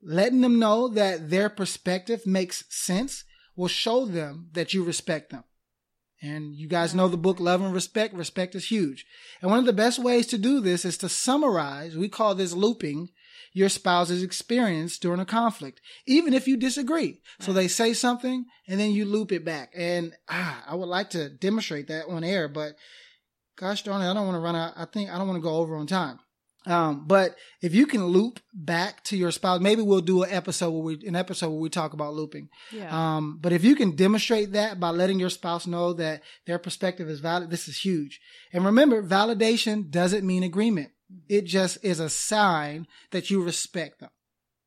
letting 0.01 0.39
them 0.39 0.59
know 0.59 0.87
that 0.87 1.29
their 1.29 1.49
perspective 1.49 2.25
makes 2.25 2.63
sense 2.69 3.25
will 3.57 3.67
show 3.67 4.05
them 4.05 4.47
that 4.53 4.73
you 4.73 4.81
respect 4.85 5.31
them. 5.31 5.43
And 6.21 6.55
you 6.55 6.69
guys 6.69 6.95
know 6.95 7.09
the 7.09 7.17
book 7.17 7.41
Love 7.41 7.61
and 7.61 7.73
Respect. 7.73 8.13
Respect 8.13 8.55
is 8.55 8.71
huge. 8.71 9.05
And 9.41 9.51
one 9.51 9.59
of 9.59 9.65
the 9.65 9.73
best 9.73 9.99
ways 9.99 10.25
to 10.27 10.37
do 10.37 10.61
this 10.61 10.85
is 10.85 10.97
to 10.99 11.09
summarize, 11.09 11.97
we 11.97 12.07
call 12.07 12.35
this 12.35 12.53
looping, 12.53 13.09
your 13.51 13.67
spouse's 13.67 14.23
experience 14.23 14.97
during 14.97 15.19
a 15.19 15.25
conflict, 15.25 15.81
even 16.05 16.33
if 16.33 16.47
you 16.47 16.55
disagree. 16.55 17.19
So 17.41 17.51
they 17.51 17.67
say 17.67 17.93
something 17.93 18.45
and 18.69 18.79
then 18.79 18.91
you 18.91 19.03
loop 19.03 19.33
it 19.33 19.43
back. 19.43 19.73
And 19.75 20.13
ah, 20.29 20.63
I 20.65 20.75
would 20.75 20.87
like 20.87 21.09
to 21.09 21.27
demonstrate 21.29 21.89
that 21.89 22.07
on 22.07 22.23
air, 22.23 22.47
but 22.47 22.75
gosh 23.57 23.83
darn 23.83 24.01
it, 24.01 24.09
I 24.09 24.13
don't 24.13 24.25
want 24.25 24.35
to 24.35 24.41
run 24.41 24.55
out. 24.55 24.73
I 24.75 24.85
think 24.85 25.09
I 25.09 25.17
don't 25.17 25.27
want 25.27 25.37
to 25.37 25.47
go 25.47 25.55
over 25.55 25.75
on 25.75 25.87
time. 25.87 26.19
Um, 26.65 27.05
but 27.07 27.35
if 27.61 27.75
you 27.75 27.85
can 27.85 28.05
loop 28.05 28.39
back 28.53 29.03
to 29.05 29.17
your 29.17 29.31
spouse, 29.31 29.59
maybe 29.59 29.81
we'll 29.81 30.01
do 30.01 30.23
an 30.23 30.31
episode 30.31 30.71
where 30.71 30.81
we, 30.81 31.07
an 31.07 31.15
episode 31.15 31.49
where 31.49 31.59
we 31.59 31.69
talk 31.69 31.93
about 31.93 32.13
looping. 32.13 32.49
Yeah. 32.71 33.15
Um, 33.15 33.37
but 33.41 33.51
if 33.51 33.65
you 33.65 33.75
can 33.75 33.95
demonstrate 33.95 34.53
that 34.53 34.79
by 34.79 34.89
letting 34.89 35.19
your 35.19 35.29
spouse 35.29 35.67
know 35.67 35.93
that 35.93 36.21
their 36.45 36.59
perspective 36.59 37.09
is 37.09 37.19
valid, 37.19 37.49
this 37.49 37.67
is 37.67 37.79
huge. 37.79 38.21
And 38.53 38.65
remember, 38.65 39.03
validation 39.03 39.91
doesn't 39.91 40.25
mean 40.25 40.43
agreement. 40.43 40.91
It 41.27 41.45
just 41.45 41.83
is 41.83 41.99
a 41.99 42.09
sign 42.09 42.87
that 43.11 43.29
you 43.29 43.43
respect 43.43 43.99
them. 43.99 44.11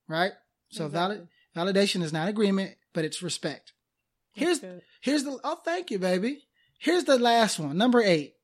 Right? 0.06 0.32
So 0.68 0.86
exactly. 0.86 1.26
valid, 1.54 1.74
validation 1.74 2.02
is 2.02 2.12
not 2.12 2.28
agreement, 2.28 2.76
but 2.92 3.04
it's 3.06 3.22
respect. 3.22 3.72
Here's, 4.32 4.60
here's 5.00 5.24
the, 5.24 5.38
oh, 5.42 5.60
thank 5.64 5.90
you, 5.90 5.98
baby. 5.98 6.42
Here's 6.78 7.04
the 7.04 7.18
last 7.18 7.58
one, 7.58 7.78
number 7.78 8.02
eight. 8.02 8.34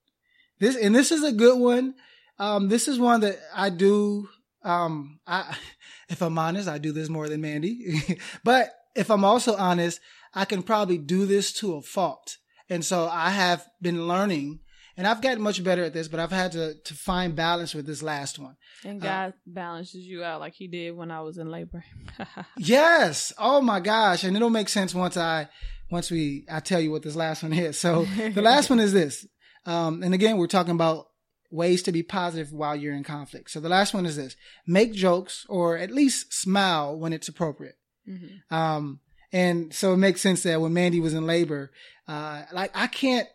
This 0.59 0.76
and 0.76 0.94
this 0.94 1.11
is 1.11 1.22
a 1.24 1.32
good 1.32 1.59
one. 1.59 1.94
Um, 2.38 2.68
this 2.68 2.88
is 2.88 2.98
one 2.98 3.20
that 3.20 3.38
I 3.55 3.70
do. 3.70 4.28
Um, 4.64 5.20
I, 5.26 5.57
if 6.09 6.22
I'm 6.22 6.38
honest, 6.38 6.68
I 6.68 6.78
do 6.78 6.92
this 6.92 7.09
more 7.09 7.28
than 7.28 7.40
Mandy. 7.40 8.18
but 8.44 8.70
if 8.94 9.11
I'm 9.11 9.24
also 9.24 9.57
honest, 9.57 10.00
I 10.34 10.44
can 10.44 10.62
probably 10.62 10.98
do 10.98 11.26
this 11.26 11.53
to 11.55 11.74
a 11.74 11.82
fault. 11.82 12.38
And 12.68 12.84
so 12.84 13.07
I 13.07 13.30
have 13.30 13.66
been 13.80 14.09
learning 14.09 14.61
and 14.96 15.07
I've 15.07 15.22
gotten 15.22 15.42
much 15.42 15.62
better 15.64 15.84
at 15.84 15.94
this, 15.94 16.09
but 16.09 16.20
I've 16.20 16.32
had 16.32 16.53
to, 16.53 16.74
to 16.74 16.94
find 16.94 17.34
balance 17.34 17.74
with 17.74 17.86
this 17.86 18.03
last 18.03 18.38
one. 18.38 18.57
And 18.84 19.03
uh, 19.03 19.07
God 19.07 19.28
uh, 19.28 19.32
balances 19.46 20.07
you 20.07 20.22
out 20.22 20.40
like 20.40 20.55
he 20.55 20.68
did 20.68 20.94
when 20.96 21.11
I 21.11 21.20
was 21.20 21.38
in 21.38 21.50
labor. 21.50 21.84
yes. 22.59 23.32
Oh 23.38 23.62
my 23.62 23.80
gosh. 23.80 24.24
And 24.24 24.36
it'll 24.36 24.50
make 24.50 24.68
sense 24.68 24.94
once 24.94 25.16
I, 25.16 25.48
once 25.90 26.11
we, 26.11 26.44
I 26.50 26.61
tell 26.61 26.80
you 26.80 26.90
what 26.90 27.03
this 27.03 27.16
last 27.16 27.42
one 27.42 27.53
is. 27.53 27.78
So 27.78 28.05
the 28.05 28.42
last 28.42 28.68
one 28.68 28.80
is 28.80 28.92
this. 28.92 29.26
Um, 29.67 30.03
and 30.03 30.15
again, 30.15 30.39
we're 30.39 30.47
talking 30.47 30.75
about 30.75 31.09
ways 31.51 31.83
to 31.83 31.93
be 31.93 32.03
positive 32.03 32.53
while 32.53 32.75
you're 32.75 32.95
in 32.95 33.05
conflict. 33.05 33.51
So 33.51 33.61
the 33.61 33.69
last 33.69 33.95
one 33.95 34.07
is 34.07 34.17
this: 34.17 34.37
make 34.67 34.93
jokes 34.93 35.47
or 35.49 35.77
at 35.77 35.91
least 35.91 36.33
smile 36.33 36.97
when 36.99 37.13
it's 37.13 37.29
appropriate. 37.29 37.77
Mm-hmm. 38.09 38.55
Um, 38.55 39.01
and 39.33 39.73
so 39.73 39.93
it 39.93 39.99
makes 39.99 40.21
sense 40.21 40.43
that 40.43 40.61
when 40.61 40.73
Mandy 40.73 41.01
was 41.01 41.15
in 41.15 41.27
labor, 41.27 41.71
uh, 42.07 42.43
like 42.53 42.71
I 42.75 42.87
can't, 42.87 43.29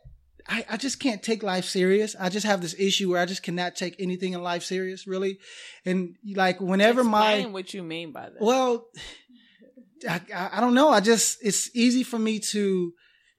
I, 0.48 0.66
I 0.70 0.78
just 0.78 1.00
can't 1.00 1.24
take 1.24 1.42
life 1.42 1.66
serious. 1.66 2.16
I 2.20 2.30
just 2.30 2.46
have 2.46 2.62
this 2.62 2.76
issue 2.78 3.12
where 3.12 3.22
I 3.22 3.26
just 3.26 3.44
cannot 3.44 3.76
take 3.76 3.96
anything 3.98 4.34
in 4.34 4.44
life 4.44 4.64
serious, 4.64 5.08
really. 5.08 5.40
And 5.86 6.16
like 6.36 6.62
whenever 6.62 7.02
Explain 7.02 7.46
my, 7.46 7.52
what 7.52 7.74
you 7.74 7.84
mean 7.84 8.12
by 8.12 8.30
that? 8.30 8.42
Well, 8.42 8.88
I, 10.08 10.22
I, 10.34 10.50
I 10.54 10.60
don't 10.60 10.76
know. 10.76 10.90
I 10.90 11.00
just, 11.00 11.40
it's 11.42 11.76
easy 11.76 12.04
for 12.04 12.20
me 12.20 12.40
to 12.40 12.94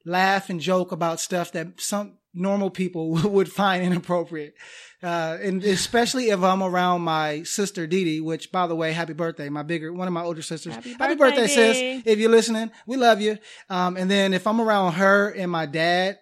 laugh 0.04 0.50
and 0.50 0.60
joke 0.60 0.90
about 0.90 1.20
stuff 1.20 1.52
that 1.52 1.80
some 1.80 2.17
normal 2.34 2.70
people 2.70 3.10
would 3.30 3.50
find 3.50 3.84
inappropriate. 3.84 4.54
Uh, 5.02 5.38
and 5.40 5.62
especially 5.62 6.30
if 6.30 6.42
I'm 6.42 6.62
around 6.62 7.02
my 7.02 7.44
sister 7.44 7.86
Dee 7.86 8.20
which 8.20 8.50
by 8.50 8.66
the 8.66 8.74
way, 8.74 8.92
happy 8.92 9.12
birthday, 9.12 9.48
my 9.48 9.62
bigger, 9.62 9.92
one 9.92 10.08
of 10.08 10.14
my 10.14 10.22
older 10.22 10.42
sisters. 10.42 10.74
Happy 10.74 10.90
birthday, 10.94 11.04
happy 11.04 11.14
birthday 11.16 11.46
sis. 11.46 12.02
If 12.04 12.18
you're 12.18 12.30
listening, 12.30 12.70
we 12.86 12.96
love 12.96 13.20
you. 13.20 13.38
Um, 13.70 13.96
and 13.96 14.10
then 14.10 14.34
if 14.34 14.46
I'm 14.46 14.60
around 14.60 14.94
her 14.94 15.30
and 15.30 15.50
my 15.50 15.66
dad, 15.66 16.18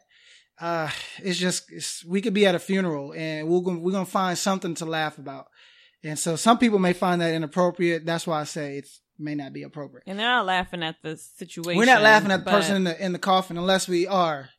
uh, 0.60 0.90
it's 1.18 1.38
just, 1.38 1.70
it's, 1.70 2.04
we 2.04 2.20
could 2.20 2.34
be 2.34 2.46
at 2.46 2.54
a 2.54 2.58
funeral 2.58 3.12
and 3.14 3.48
we're 3.48 3.60
going, 3.60 3.82
we're 3.82 3.92
going 3.92 4.06
to 4.06 4.10
find 4.10 4.36
something 4.36 4.74
to 4.76 4.84
laugh 4.84 5.18
about. 5.18 5.46
And 6.04 6.18
so 6.18 6.36
some 6.36 6.58
people 6.58 6.78
may 6.78 6.92
find 6.92 7.20
that 7.20 7.34
inappropriate. 7.34 8.04
That's 8.04 8.26
why 8.26 8.40
I 8.40 8.44
say 8.44 8.78
it's, 8.78 9.00
may 9.18 9.34
not 9.34 9.52
be 9.52 9.62
appropriate. 9.62 10.04
And 10.06 10.18
they're 10.18 10.26
not 10.26 10.46
laughing 10.46 10.82
at 10.82 10.96
the 11.02 11.16
situation. 11.16 11.78
We're 11.78 11.86
not 11.86 12.02
laughing 12.02 12.30
at 12.30 12.44
the 12.44 12.50
person 12.50 12.76
in 12.76 12.84
the 12.84 13.04
in 13.04 13.12
the 13.12 13.18
coffin 13.18 13.56
unless 13.56 13.88
we 13.88 14.06
are. 14.06 14.50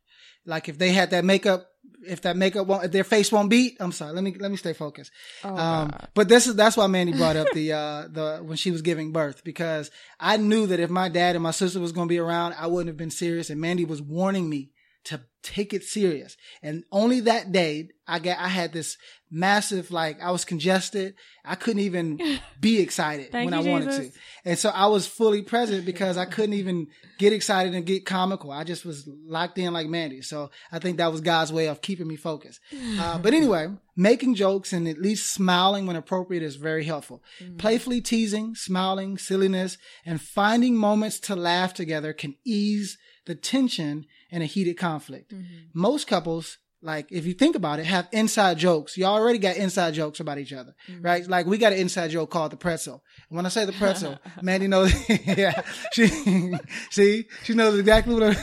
Like 0.48 0.70
if 0.70 0.78
they 0.78 0.92
had 0.92 1.12
that 1.12 1.26
makeup, 1.26 1.68
if 2.08 2.22
that 2.22 2.38
makeup 2.38 2.66
won't, 2.66 2.86
if 2.86 2.92
their 2.92 3.04
face 3.04 3.32
won't 3.32 3.50
beat, 3.50 3.78
I'm 3.80 3.92
sorry. 3.92 4.14
Let 4.14 4.24
me 4.24 4.34
let 4.40 4.50
me 4.50 4.58
stay 4.58 4.74
focused. 4.74 5.12
Oh, 5.44 5.56
um, 5.56 5.92
but 6.14 6.30
this 6.30 6.48
is 6.48 6.56
that's 6.56 6.78
why 6.78 6.88
Mandy 6.88 7.14
brought 7.14 7.36
up 7.36 7.50
the 7.54 7.74
uh 7.74 8.08
the 8.10 8.40
when 8.44 8.56
she 8.56 8.72
was 8.72 8.82
giving 8.82 9.12
birth 9.12 9.44
because 9.44 9.92
I 10.20 10.38
knew 10.38 10.68
that 10.68 10.80
if 10.80 10.90
my 10.90 11.10
dad 11.10 11.36
and 11.36 11.44
my 11.44 11.52
sister 11.52 11.80
was 11.80 11.92
going 11.92 12.08
to 12.08 12.12
be 12.12 12.18
around, 12.18 12.56
I 12.58 12.68
wouldn't 12.68 12.88
have 12.88 12.98
been 12.98 13.12
serious. 13.12 13.50
And 13.50 13.60
Mandy 13.60 13.86
was 13.86 14.02
warning 14.02 14.50
me 14.50 14.72
to 15.08 15.22
take 15.42 15.74
it 15.74 15.84
serious. 15.84 16.36
And 16.62 16.84
only 16.92 17.22
that 17.22 17.54
day 17.54 17.90
I 18.06 18.20
got, 18.20 18.38
I 18.40 18.50
had 18.50 18.74
this 18.74 18.98
massive, 19.32 19.90
like 19.92 20.22
I 20.22 20.32
was 20.32 20.44
congested. 20.44 21.16
I 21.46 21.56
couldn't 21.56 21.84
even 21.84 22.20
be 22.60 22.82
excited 22.82 23.32
when 23.32 23.54
I 23.54 23.62
wanted 23.62 23.92
Jesus. 23.92 24.14
to. 24.14 24.20
And 24.44 24.60
so 24.60 24.70
I 24.70 24.88
was 24.88 25.08
fully 25.08 25.42
present 25.42 25.86
because 25.86 26.18
I 26.18 26.26
couldn't 26.26 26.54
even 26.54 26.88
get 27.18 27.32
excited 27.32 27.74
and 27.74 27.86
get 27.86 28.06
comical. 28.06 28.52
I 28.52 28.66
just 28.66 28.86
was 28.86 29.08
locked 29.26 29.58
in 29.58 29.72
like 29.72 29.88
Mandy. 29.88 30.22
So 30.22 30.52
I 30.72 30.80
think 30.80 30.98
that 30.98 31.12
was 31.12 31.22
God's 31.22 31.54
way 31.54 31.68
of 31.68 31.82
keeping 31.82 32.08
me 32.08 32.16
focused. 32.16 32.60
Uh, 32.98 33.20
but 33.20 33.34
anyway, 33.34 33.68
making 33.96 34.34
jokes 34.34 34.74
and 34.74 34.88
at 34.88 34.98
least 34.98 35.32
smiling 35.32 35.86
when 35.86 35.96
appropriate 35.96 36.42
is 36.42 36.56
very 36.56 36.84
helpful. 36.84 37.22
Playfully 37.60 38.02
teasing, 38.02 38.56
smiling, 38.56 39.20
silliness, 39.20 39.78
and 40.04 40.20
finding 40.20 40.76
moments 40.76 41.20
to 41.20 41.36
laugh 41.36 41.76
together 41.76 42.14
can 42.14 42.36
ease 42.44 42.98
the 43.28 43.36
tension 43.36 44.06
in 44.32 44.42
a 44.42 44.46
heated 44.46 44.78
conflict. 44.78 45.32
Mm-hmm. 45.32 45.70
Most 45.74 46.08
couples, 46.08 46.58
like 46.82 47.12
if 47.12 47.26
you 47.26 47.34
think 47.34 47.56
about 47.56 47.80
it, 47.80 47.86
have 47.88 48.08
inside 48.12 48.60
jokes. 48.60 48.98
You 48.98 49.06
already 49.06 49.40
got 49.40 49.58
inside 49.58 49.96
jokes 49.96 50.20
about 50.20 50.38
each 50.38 50.54
other, 50.54 50.76
mm-hmm. 50.88 51.02
right? 51.02 51.28
Like 51.28 51.48
we 51.48 51.58
got 51.58 51.74
an 51.74 51.80
inside 51.80 52.12
joke 52.12 52.30
called 52.30 52.52
the 52.52 52.58
pretzel. 52.58 53.04
And 53.30 53.36
when 53.36 53.48
I 53.48 53.50
say 53.50 53.66
the 53.66 53.74
pretzel, 53.74 54.20
Mandy 54.44 54.68
knows. 54.68 54.94
yeah, 55.26 55.64
she 55.92 56.08
see 56.92 57.26
she 57.44 57.54
knows 57.56 57.80
exactly 57.80 58.14
what 58.14 58.24
I'm, 58.24 58.36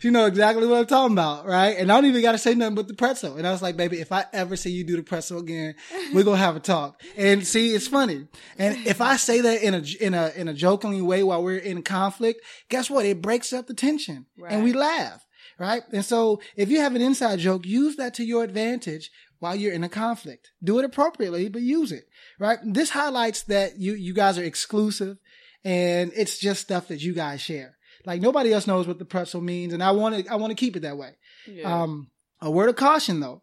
she 0.00 0.10
knows 0.10 0.28
exactly 0.28 0.66
what 0.66 0.78
I'm 0.78 0.86
talking 0.86 1.12
about, 1.12 1.46
right? 1.46 1.76
And 1.78 1.92
I 1.92 1.94
don't 1.94 2.06
even 2.06 2.20
got 2.22 2.32
to 2.32 2.38
say 2.38 2.54
nothing 2.54 2.74
but 2.74 2.88
the 2.88 2.94
pretzel. 2.94 3.36
And 3.36 3.46
I 3.46 3.52
was 3.52 3.62
like, 3.62 3.76
baby, 3.76 4.00
if 4.00 4.10
I 4.10 4.24
ever 4.32 4.56
see 4.56 4.70
you 4.70 4.82
do 4.82 4.96
the 4.96 5.04
pretzel 5.04 5.38
again, 5.38 5.76
we're 6.12 6.24
gonna 6.24 6.36
have 6.36 6.56
a 6.56 6.60
talk. 6.60 7.00
And 7.16 7.46
see, 7.46 7.74
it's 7.74 7.86
funny. 7.86 8.26
And 8.58 8.86
if 8.86 9.00
I 9.00 9.16
say 9.16 9.40
that 9.40 9.62
in 9.62 9.74
a 9.74 9.82
in 10.00 10.14
a 10.14 10.32
in 10.34 10.48
a 10.48 10.54
jokingly 10.54 11.02
way 11.02 11.22
while 11.22 11.44
we're 11.44 11.58
in 11.58 11.82
conflict, 11.82 12.40
guess 12.68 12.90
what? 12.90 13.06
It 13.06 13.22
breaks 13.22 13.52
up 13.52 13.68
the 13.68 13.74
tension, 13.74 14.26
and 14.48 14.64
we 14.64 14.72
laugh 14.72 15.25
right? 15.58 15.82
And 15.92 16.04
so 16.04 16.40
if 16.56 16.68
you 16.68 16.80
have 16.80 16.94
an 16.94 17.02
inside 17.02 17.38
joke, 17.38 17.66
use 17.66 17.96
that 17.96 18.14
to 18.14 18.24
your 18.24 18.44
advantage 18.44 19.10
while 19.38 19.54
you're 19.54 19.72
in 19.72 19.84
a 19.84 19.88
conflict. 19.88 20.50
Do 20.62 20.78
it 20.78 20.84
appropriately, 20.84 21.48
but 21.48 21.62
use 21.62 21.92
it, 21.92 22.04
right? 22.38 22.58
This 22.64 22.90
highlights 22.90 23.42
that 23.44 23.78
you, 23.78 23.94
you 23.94 24.14
guys 24.14 24.38
are 24.38 24.44
exclusive 24.44 25.18
and 25.64 26.12
it's 26.14 26.38
just 26.38 26.62
stuff 26.62 26.88
that 26.88 27.02
you 27.02 27.14
guys 27.14 27.40
share. 27.40 27.76
Like 28.04 28.20
nobody 28.20 28.52
else 28.52 28.66
knows 28.66 28.86
what 28.86 28.98
the 28.98 29.04
pretzel 29.04 29.40
means. 29.40 29.72
And 29.72 29.82
I 29.82 29.90
want 29.90 30.26
to, 30.26 30.32
I 30.32 30.36
want 30.36 30.50
to 30.52 30.54
keep 30.54 30.76
it 30.76 30.80
that 30.80 30.96
way. 30.96 31.16
Yeah. 31.46 31.82
Um, 31.82 32.10
a 32.40 32.50
word 32.50 32.68
of 32.68 32.76
caution 32.76 33.20
though 33.20 33.42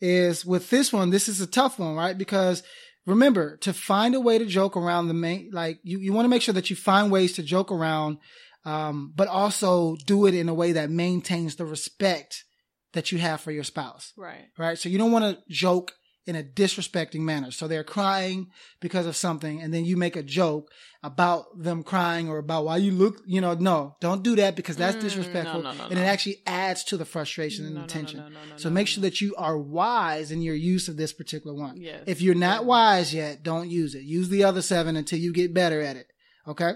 is 0.00 0.44
with 0.44 0.70
this 0.70 0.92
one, 0.92 1.10
this 1.10 1.28
is 1.28 1.40
a 1.40 1.46
tough 1.46 1.78
one, 1.78 1.94
right? 1.94 2.16
Because 2.16 2.62
remember 3.06 3.56
to 3.58 3.72
find 3.72 4.14
a 4.14 4.20
way 4.20 4.38
to 4.38 4.46
joke 4.46 4.76
around 4.76 5.08
the 5.08 5.14
main, 5.14 5.50
like 5.52 5.80
you, 5.82 5.98
you 5.98 6.12
want 6.12 6.24
to 6.24 6.30
make 6.30 6.42
sure 6.42 6.54
that 6.54 6.70
you 6.70 6.76
find 6.76 7.10
ways 7.10 7.32
to 7.34 7.42
joke 7.42 7.72
around 7.72 8.18
um, 8.64 9.12
but 9.14 9.28
also 9.28 9.96
do 10.06 10.26
it 10.26 10.34
in 10.34 10.48
a 10.48 10.54
way 10.54 10.72
that 10.72 10.90
maintains 10.90 11.56
the 11.56 11.64
respect 11.64 12.44
that 12.92 13.12
you 13.12 13.18
have 13.18 13.40
for 13.40 13.52
your 13.52 13.64
spouse, 13.64 14.12
right. 14.16 14.46
right? 14.58 14.78
So 14.78 14.88
you 14.88 14.98
don't 14.98 15.12
want 15.12 15.24
to 15.24 15.42
joke 15.48 15.92
in 16.28 16.36
a 16.36 16.42
disrespecting 16.42 17.20
manner. 17.20 17.50
So 17.50 17.66
they're 17.66 17.82
crying 17.82 18.48
because 18.80 19.06
of 19.06 19.16
something, 19.16 19.62
and 19.62 19.72
then 19.72 19.86
you 19.86 19.96
make 19.96 20.14
a 20.14 20.22
joke 20.22 20.70
about 21.02 21.46
them 21.56 21.82
crying 21.82 22.28
or 22.28 22.36
about 22.36 22.66
why 22.66 22.76
you 22.76 22.92
look, 22.92 23.22
you 23.26 23.40
know, 23.40 23.54
no, 23.54 23.96
don't 24.00 24.22
do 24.22 24.36
that 24.36 24.54
because 24.54 24.76
that's 24.76 24.96
Mm, 24.96 25.00
disrespectful, 25.00 25.62
no, 25.62 25.72
no, 25.72 25.78
no, 25.78 25.84
and 25.84 25.98
it 25.98 26.02
actually 26.02 26.42
adds 26.46 26.84
to 26.84 26.98
the 26.98 27.06
frustration 27.06 27.64
and 27.64 27.76
the 27.78 27.86
tension. 27.86 28.20
no, 28.20 28.28
no, 28.28 28.44
no, 28.50 28.56
so 28.56 28.68
make 28.68 28.88
sure 28.88 29.00
that 29.02 29.22
you 29.22 29.34
are 29.36 29.56
wise 29.56 30.30
in 30.30 30.42
your 30.42 30.54
use 30.54 30.88
of 30.88 30.98
this 30.98 31.14
particular 31.14 31.56
one. 31.56 31.78
Yes. 31.78 32.02
If 32.06 32.20
you're 32.20 32.34
not 32.34 32.66
wise 32.66 33.14
yet, 33.14 33.42
don't 33.42 33.70
use 33.70 33.94
it. 33.94 34.02
Use 34.02 34.28
the 34.28 34.44
other 34.44 34.60
seven 34.60 34.96
until 34.96 35.18
you 35.18 35.32
get 35.32 35.54
better 35.54 35.80
at 35.80 35.96
it. 35.96 36.08
Okay. 36.46 36.72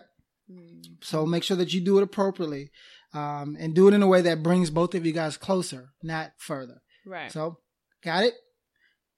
So 1.00 1.26
make 1.26 1.42
sure 1.42 1.56
that 1.56 1.72
you 1.72 1.80
do 1.80 1.98
it 1.98 2.02
appropriately, 2.02 2.70
um, 3.12 3.56
and 3.58 3.74
do 3.74 3.88
it 3.88 3.94
in 3.94 4.02
a 4.02 4.06
way 4.06 4.20
that 4.22 4.42
brings 4.42 4.70
both 4.70 4.94
of 4.94 5.04
you 5.04 5.12
guys 5.12 5.36
closer, 5.36 5.90
not 6.02 6.32
further. 6.38 6.80
Right. 7.04 7.30
So, 7.32 7.58
got 8.04 8.24
it? 8.24 8.34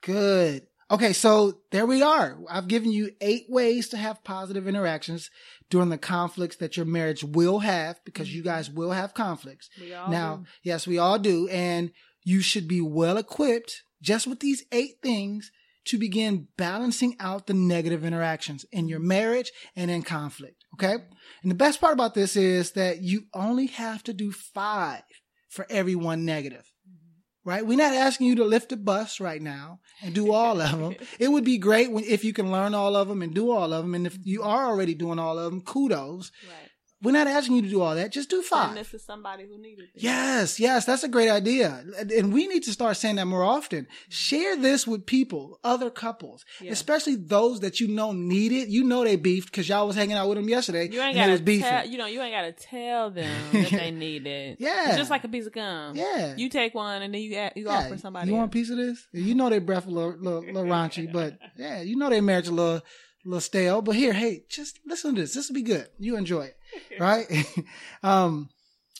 Good. 0.02 0.66
Okay, 0.90 1.12
so 1.14 1.60
there 1.72 1.86
we 1.86 2.02
are. 2.02 2.38
I've 2.48 2.68
given 2.68 2.92
you 2.92 3.10
eight 3.20 3.46
ways 3.48 3.88
to 3.88 3.96
have 3.96 4.22
positive 4.22 4.68
interactions 4.68 5.30
during 5.70 5.88
the 5.88 5.98
conflicts 5.98 6.56
that 6.56 6.76
your 6.76 6.86
marriage 6.86 7.24
will 7.24 7.60
have 7.60 8.00
because 8.04 8.34
you 8.34 8.42
guys 8.42 8.70
will 8.70 8.90
have 8.92 9.14
conflicts. 9.14 9.70
we 9.80 9.94
all 9.94 10.10
Now, 10.10 10.36
do. 10.36 10.44
yes, 10.62 10.86
we 10.86 10.98
all 10.98 11.18
do. 11.18 11.48
And 11.48 11.90
you 12.22 12.40
should 12.42 12.68
be 12.68 12.80
well 12.82 13.16
equipped 13.16 13.82
just 14.02 14.26
with 14.26 14.40
these 14.40 14.64
eight 14.72 14.96
things 15.02 15.50
to 15.86 15.98
begin 15.98 16.48
balancing 16.56 17.16
out 17.18 17.46
the 17.46 17.54
negative 17.54 18.04
interactions 18.04 18.64
in 18.70 18.88
your 18.88 19.00
marriage 19.00 19.52
and 19.74 19.90
in 19.90 20.02
conflict. 20.02 20.63
Okay. 20.74 20.94
And 21.42 21.50
the 21.50 21.56
best 21.56 21.80
part 21.80 21.92
about 21.92 22.14
this 22.14 22.36
is 22.36 22.72
that 22.72 23.02
you 23.02 23.24
only 23.34 23.66
have 23.66 24.02
to 24.04 24.12
do 24.12 24.32
five 24.32 25.02
for 25.48 25.66
every 25.70 25.94
one 25.94 26.24
negative. 26.24 26.70
Mm-hmm. 26.88 27.48
Right? 27.48 27.66
We're 27.66 27.78
not 27.78 27.94
asking 27.94 28.26
you 28.26 28.36
to 28.36 28.44
lift 28.44 28.72
a 28.72 28.76
bus 28.76 29.20
right 29.20 29.40
now 29.40 29.80
and 30.02 30.14
do 30.14 30.32
all 30.32 30.60
of 30.60 30.78
them. 30.78 30.96
It 31.18 31.28
would 31.28 31.44
be 31.44 31.58
great 31.58 31.92
when, 31.92 32.04
if 32.04 32.24
you 32.24 32.32
can 32.32 32.50
learn 32.50 32.74
all 32.74 32.96
of 32.96 33.08
them 33.08 33.22
and 33.22 33.34
do 33.34 33.50
all 33.50 33.72
of 33.72 33.84
them. 33.84 33.94
And 33.94 34.06
if 34.06 34.18
you 34.24 34.42
are 34.42 34.66
already 34.66 34.94
doing 34.94 35.18
all 35.18 35.38
of 35.38 35.50
them, 35.50 35.60
kudos. 35.60 36.32
Right. 36.46 36.70
We're 37.04 37.12
not 37.12 37.26
asking 37.28 37.56
you 37.56 37.62
to 37.62 37.68
do 37.68 37.80
all 37.82 37.94
that. 37.94 38.10
Just 38.10 38.30
do 38.30 38.42
five. 38.42 38.70
And 38.70 38.78
this 38.78 38.92
is 38.94 39.04
somebody 39.04 39.44
who 39.46 39.56
needed 39.58 39.84
it. 39.94 40.02
Yes, 40.02 40.58
yes, 40.58 40.84
that's 40.86 41.04
a 41.04 41.08
great 41.08 41.28
idea. 41.30 41.84
And 42.16 42.32
we 42.32 42.46
need 42.48 42.62
to 42.64 42.72
start 42.72 42.96
saying 42.96 43.16
that 43.16 43.26
more 43.26 43.44
often. 43.44 43.84
Mm-hmm. 43.84 44.08
Share 44.08 44.56
this 44.56 44.86
with 44.86 45.04
people, 45.06 45.60
other 45.62 45.90
couples, 45.90 46.44
Yeah. 46.60 46.72
especially 46.72 47.16
those 47.16 47.60
that 47.60 47.78
you 47.78 47.88
know 47.88 48.12
need 48.12 48.50
it. 48.52 48.68
You 48.68 48.82
know 48.84 49.04
they 49.04 49.16
beefed 49.16 49.50
because 49.50 49.68
y'all 49.68 49.86
was 49.86 49.94
hanging 49.96 50.16
out 50.16 50.28
with 50.28 50.38
them 50.38 50.48
yesterday. 50.48 50.88
You 50.90 51.00
ain't 51.00 51.16
and 51.16 51.28
they 51.28 51.30
was 51.32 51.40
gotta 51.40 51.44
beefing. 51.44 51.68
tell 51.68 51.86
you 51.86 51.98
know 51.98 52.06
you 52.06 52.22
ain't 52.22 52.32
gotta 52.34 52.52
tell 52.52 53.10
them 53.10 53.30
that 53.52 53.70
they 53.70 53.90
need 54.06 54.26
it. 54.26 54.56
Yeah. 54.58 54.88
It's 54.88 54.96
just 54.96 55.10
like 55.10 55.24
a 55.24 55.28
piece 55.28 55.46
of 55.46 55.52
gum. 55.52 55.94
Yeah. 55.96 56.34
You 56.36 56.48
take 56.48 56.74
one 56.74 57.02
and 57.02 57.12
then 57.12 57.20
you 57.20 57.34
add, 57.36 57.52
you 57.54 57.66
Yeah, 57.66 57.78
offer 57.86 57.98
somebody. 57.98 58.28
You 58.30 58.36
want 58.36 58.50
a 58.50 58.52
piece 58.52 58.70
of 58.70 58.78
this? 58.78 59.06
You 59.12 59.34
know 59.34 59.50
they 59.50 59.58
breath 59.58 59.86
a 59.86 59.90
little, 59.90 60.16
little, 60.18 60.40
little 60.40 60.64
raunchy, 60.64 61.12
but 61.12 61.38
yeah, 61.58 61.82
you 61.82 61.96
know 61.96 62.08
their 62.08 62.22
marriage 62.22 62.48
a 62.48 62.52
little, 62.52 62.80
little 63.24 63.40
stale. 63.40 63.82
But 63.82 63.96
here, 63.96 64.12
hey, 64.12 64.44
just 64.48 64.80
listen 64.86 65.14
to 65.14 65.20
this. 65.20 65.34
This 65.34 65.48
will 65.48 65.54
be 65.54 65.62
good. 65.62 65.88
You 65.98 66.16
enjoy 66.16 66.46
it, 66.46 66.56
right? 67.00 67.26
um, 68.02 68.50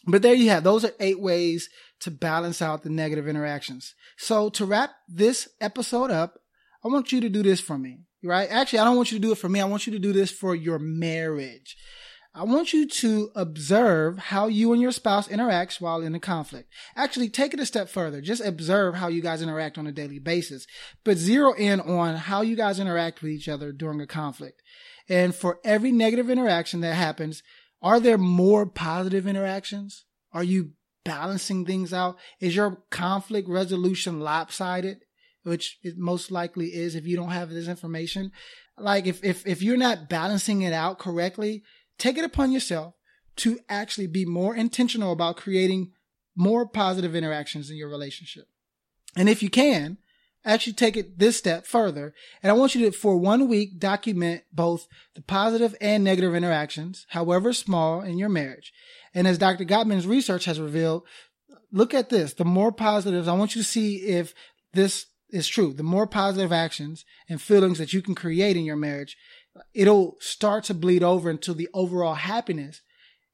but 0.07 0.23
there 0.23 0.35
you 0.35 0.51
have. 0.51 0.65
Those 0.65 0.85
are 0.85 0.93
eight 1.01 1.21
ways 1.21 1.69
to 2.01 2.11
balance 2.11 2.61
out 2.61 2.83
the 2.83 2.91
negative 2.91 3.27
interactions. 3.27 3.95
So 4.17 4.51
to 4.51 4.67
wrap 4.67 4.91
this 5.09 5.49
episode 5.61 6.11
up, 6.11 6.39
I 6.85 6.89
want 6.89 7.13
you 7.13 7.21
to 7.23 7.31
do 7.31 7.43
this 7.43 7.61
for 7.61 7.79
me, 7.79 8.01
right? 8.23 8.51
Actually, 8.51 8.81
I 8.81 8.85
don't 8.85 8.97
want 8.97 9.11
you 9.11 9.19
to 9.19 9.23
do 9.23 9.33
it 9.33 9.39
for 9.39 9.49
me. 9.49 9.61
I 9.61 9.65
want 9.65 9.87
you 9.87 9.93
to 9.95 9.99
do 9.99 10.13
this 10.13 10.31
for 10.31 10.55
your 10.55 10.79
marriage. 10.79 11.77
I 12.37 12.43
want 12.43 12.73
you 12.73 12.89
to 12.89 13.31
observe 13.37 14.19
how 14.19 14.49
you 14.49 14.73
and 14.73 14.83
your 14.83 14.91
spouse 14.91 15.29
interacts 15.29 15.81
while 15.81 16.03
in 16.03 16.17
a 16.17 16.21
conflict. 16.21 16.69
Actually, 16.97 17.29
take 17.29 17.55
it 17.55 17.61
a 17.61 17.67
step 17.67 17.89
further. 17.89 18.21
Just 18.21 18.45
observe 18.45 18.97
how 18.97 19.07
you 19.07 19.23
guys 19.23 19.41
interact 19.41 19.79
on 19.79 19.87
a 19.87 19.93
daily 19.93 20.19
basis, 20.19 20.67
but 21.05 21.17
zero 21.17 21.53
in 21.53 21.81
on 21.81 22.17
how 22.17 22.41
you 22.41 22.57
guys 22.57 22.81
interact 22.81 23.23
with 23.23 23.31
each 23.31 23.49
other 23.49 23.71
during 23.71 24.01
a 24.01 24.07
conflict. 24.07 24.63
And 25.09 25.33
for 25.33 25.61
every 25.65 25.93
negative 25.93 26.29
interaction 26.29 26.81
that 26.81 26.95
happens, 26.95 27.45
are 27.81 28.01
there 28.01 28.19
more 28.19 28.67
positive 28.67 29.29
interactions? 29.29 30.05
Are 30.33 30.43
you 30.43 30.73
balancing 31.05 31.65
things 31.65 31.93
out? 31.93 32.17
Is 32.41 32.57
your 32.57 32.83
conflict 32.91 33.49
resolution 33.49 34.19
lopsided? 34.19 35.05
Which 35.45 35.79
it 35.83 35.99
most 35.99 36.33
likely 36.33 36.69
is 36.69 36.97
if 36.97 37.07
you 37.07 37.17
don't 37.17 37.31
have 37.31 37.51
this 37.51 37.69
information. 37.69 38.33
Like 38.77 39.07
if, 39.07 39.23
if, 39.23 39.47
if 39.47 39.63
you're 39.63 39.77
not 39.77 40.09
balancing 40.09 40.63
it 40.63 40.73
out 40.73 40.99
correctly, 40.99 41.63
take 41.99 42.19
it 42.19 42.25
upon 42.25 42.53
yourself 42.53 42.95
to 43.37 43.59
actually 43.69 44.07
be 44.07 44.25
more 44.25 44.55
intentional 44.55 45.13
about 45.13 45.37
creating 45.37 45.93
more 46.37 46.67
positive 46.67 47.15
interactions 47.15 47.71
in 47.71 47.77
your 47.77 47.89
relationship. 47.89 48.47
And 49.17 49.29
if 49.29 49.43
you 49.43 49.51
can, 49.51 49.99
actually 50.45 50.75
take 50.75 50.97
it 50.97 51.19
this 51.19 51.37
step 51.37 51.67
further. 51.67 52.15
And 52.43 52.51
I 52.51 52.55
want 52.55 52.75
you 52.75 52.85
to, 52.85 52.97
for 52.97 53.17
one 53.17 53.49
week, 53.49 53.79
document 53.79 54.43
both 54.53 54.87
the 55.15 55.23
positive 55.23 55.75
and 55.81 56.05
negative 56.05 56.35
interactions, 56.35 57.07
however 57.11 57.53
small, 57.53 58.03
in 58.03 58.19
your 58.19 58.29
marriage. 58.29 58.73
And 59.15 59.27
as 59.27 59.39
Dr. 59.39 59.65
Gottman's 59.65 60.07
research 60.07 60.45
has 60.45 60.61
revealed, 60.61 61.05
look 61.73 61.95
at 61.95 62.11
this. 62.11 62.35
The 62.35 62.45
more 62.45 62.73
positives, 62.73 63.29
I 63.29 63.33
want 63.35 63.55
you 63.55 63.63
to 63.63 63.69
see 63.69 63.97
if 63.97 64.35
this 64.73 65.07
is 65.31 65.49
true. 65.49 65.73
The 65.73 65.83
more 65.83 66.07
positive 66.07 66.53
actions 66.53 67.05
and 67.29 67.41
feelings 67.41 67.79
that 67.79 67.93
you 67.93 68.03
can 68.03 68.15
create 68.15 68.57
in 68.57 68.65
your 68.65 68.77
marriage, 68.77 69.17
it'll 69.73 70.17
start 70.21 70.65
to 70.65 70.75
bleed 70.75 71.03
over 71.03 71.31
into 71.31 71.55
the 71.55 71.69
overall 71.75 72.15
happiness 72.15 72.81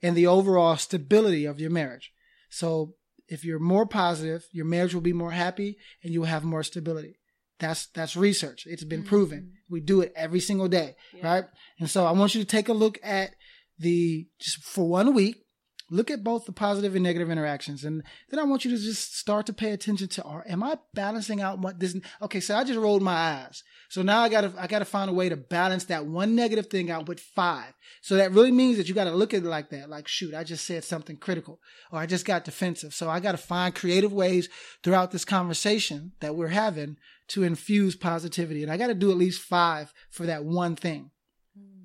and 0.03 0.17
the 0.17 0.27
overall 0.27 0.77
stability 0.77 1.45
of 1.45 1.61
your 1.61 1.71
marriage. 1.71 2.13
So 2.51 2.95
if 3.29 3.45
you're 3.45 3.59
more 3.59 3.87
positive, 3.87 4.45
your 4.53 4.65
marriage 4.67 4.95
will 4.95 5.01
be 5.01 5.13
more 5.13 5.31
happy 5.31 5.77
and 6.03 6.13
you'll 6.13 6.25
have 6.25 6.45
more 6.45 6.63
stability. 6.63 7.19
That's 7.59 7.87
that's 7.89 8.17
research. 8.17 8.65
It's 8.67 8.85
been 8.85 9.03
proven. 9.03 9.39
Mm-hmm. 9.39 9.75
We 9.75 9.81
do 9.81 10.01
it 10.01 10.13
every 10.17 10.41
single 10.41 10.69
day, 10.69 10.97
Yeah. 11.15 11.27
right? 11.27 11.45
And 11.79 11.91
so 11.91 12.07
I 12.07 12.13
want 12.13 12.35
you 12.35 12.41
to 12.41 12.47
take 12.47 12.69
a 12.69 12.73
look 12.73 12.99
at 13.03 13.31
the 13.79 14.27
just 14.41 14.63
for 14.63 14.89
one 14.89 15.15
week, 15.15 15.45
look 15.91 16.11
at 16.11 16.25
both 16.25 16.47
the 16.47 16.53
positive 16.53 16.95
and 16.95 17.03
negative 17.03 17.31
interactions. 17.31 17.85
And 17.85 18.03
then 18.31 18.41
i 18.41 18.45
want 18.45 18.65
you 18.65 18.71
to 18.71 18.83
just 18.83 19.17
start 19.17 19.47
to 19.47 19.53
pay 19.53 19.73
attention 19.73 20.09
to 20.09 20.23
are 20.23 20.45
am 20.49 20.63
i 20.63 20.79
balancing 20.95 21.41
out 21.41 21.59
what 21.59 21.81
this 21.81 21.97
okay 22.23 22.41
so 22.41 22.57
i 22.57 22.65
just 22.65 22.79
rolled 22.79 23.03
my 23.03 23.13
eyes. 23.13 23.63
So 23.89 24.03
now 24.03 24.21
i 24.21 24.29
gotta 24.29 24.53
i 24.59 24.67
gotta 24.67 24.85
find 24.85 25.11
a 25.11 25.15
way 25.15 25.29
to 25.29 25.37
balance 25.37 25.85
that 25.87 26.07
one 26.07 26.35
negative 26.35 26.69
thing 26.69 26.91
out 26.91 27.09
with 27.09 27.21
five. 27.21 27.75
So 28.03 28.17
that 28.17 28.33
really 28.33 28.53
means 28.53 28.77
that 28.77 28.89
you 28.89 28.95
gotta 28.95 29.11
look 29.11 29.35
at 29.35 29.43
it 29.43 29.49
like 29.49 29.71
that 29.71 29.91
like 29.91 30.09
shoot 30.09 30.35
i 30.35 30.45
just 30.45 30.67
said 30.67 30.85
something 30.85 31.17
critical 31.17 31.61
or 31.91 31.99
i 31.99 32.07
just 32.07 32.25
got 32.25 32.45
defensive. 32.45 32.95
So 32.95 33.11
i 33.11 33.21
gotta 33.21 33.39
find 33.39 33.75
creative 33.75 34.13
ways 34.13 34.49
throughout 34.83 35.11
this 35.11 35.25
conversation 35.25 36.13
that 36.21 36.37
we're 36.37 36.49
having 36.49 36.97
to 37.29 37.43
infuse 37.43 37.97
positivity. 37.97 38.63
And 38.63 38.73
i 38.73 38.77
gotta 38.77 38.95
do 38.95 39.11
at 39.11 39.17
least 39.17 39.43
five 39.43 39.93
for 40.11 40.27
that 40.27 40.45
one 40.45 40.77
thing 40.77 41.11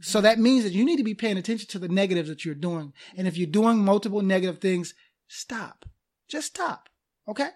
so 0.01 0.21
that 0.21 0.39
means 0.39 0.63
that 0.63 0.73
you 0.73 0.85
need 0.85 0.97
to 0.97 1.03
be 1.03 1.13
paying 1.15 1.37
attention 1.37 1.67
to 1.69 1.79
the 1.79 1.87
negatives 1.87 2.29
that 2.29 2.45
you're 2.45 2.55
doing. 2.55 2.93
And 3.17 3.27
if 3.27 3.37
you're 3.37 3.47
doing 3.47 3.83
multiple 3.83 4.21
negative 4.21 4.59
things, 4.59 4.93
stop. 5.27 5.85
Just 6.27 6.47
stop. 6.47 6.89
Okay? 7.27 7.49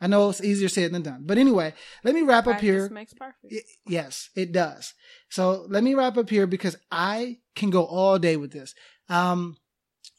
I 0.00 0.06
know 0.06 0.28
it's 0.28 0.42
easier 0.42 0.68
said 0.68 0.92
than 0.92 1.02
done. 1.02 1.22
But 1.24 1.38
anyway, 1.38 1.72
let 2.02 2.14
me 2.14 2.22
wrap 2.22 2.44
Practice 2.44 2.58
up 2.58 2.62
here. 2.62 2.88
makes 2.90 3.14
perfect. 3.14 3.54
Yes, 3.86 4.28
it 4.34 4.52
does. 4.52 4.92
So 5.30 5.66
let 5.68 5.82
me 5.82 5.94
wrap 5.94 6.18
up 6.18 6.28
here 6.28 6.46
because 6.46 6.76
I 6.90 7.38
can 7.54 7.70
go 7.70 7.84
all 7.84 8.18
day 8.18 8.36
with 8.36 8.52
this. 8.52 8.74
Um, 9.08 9.56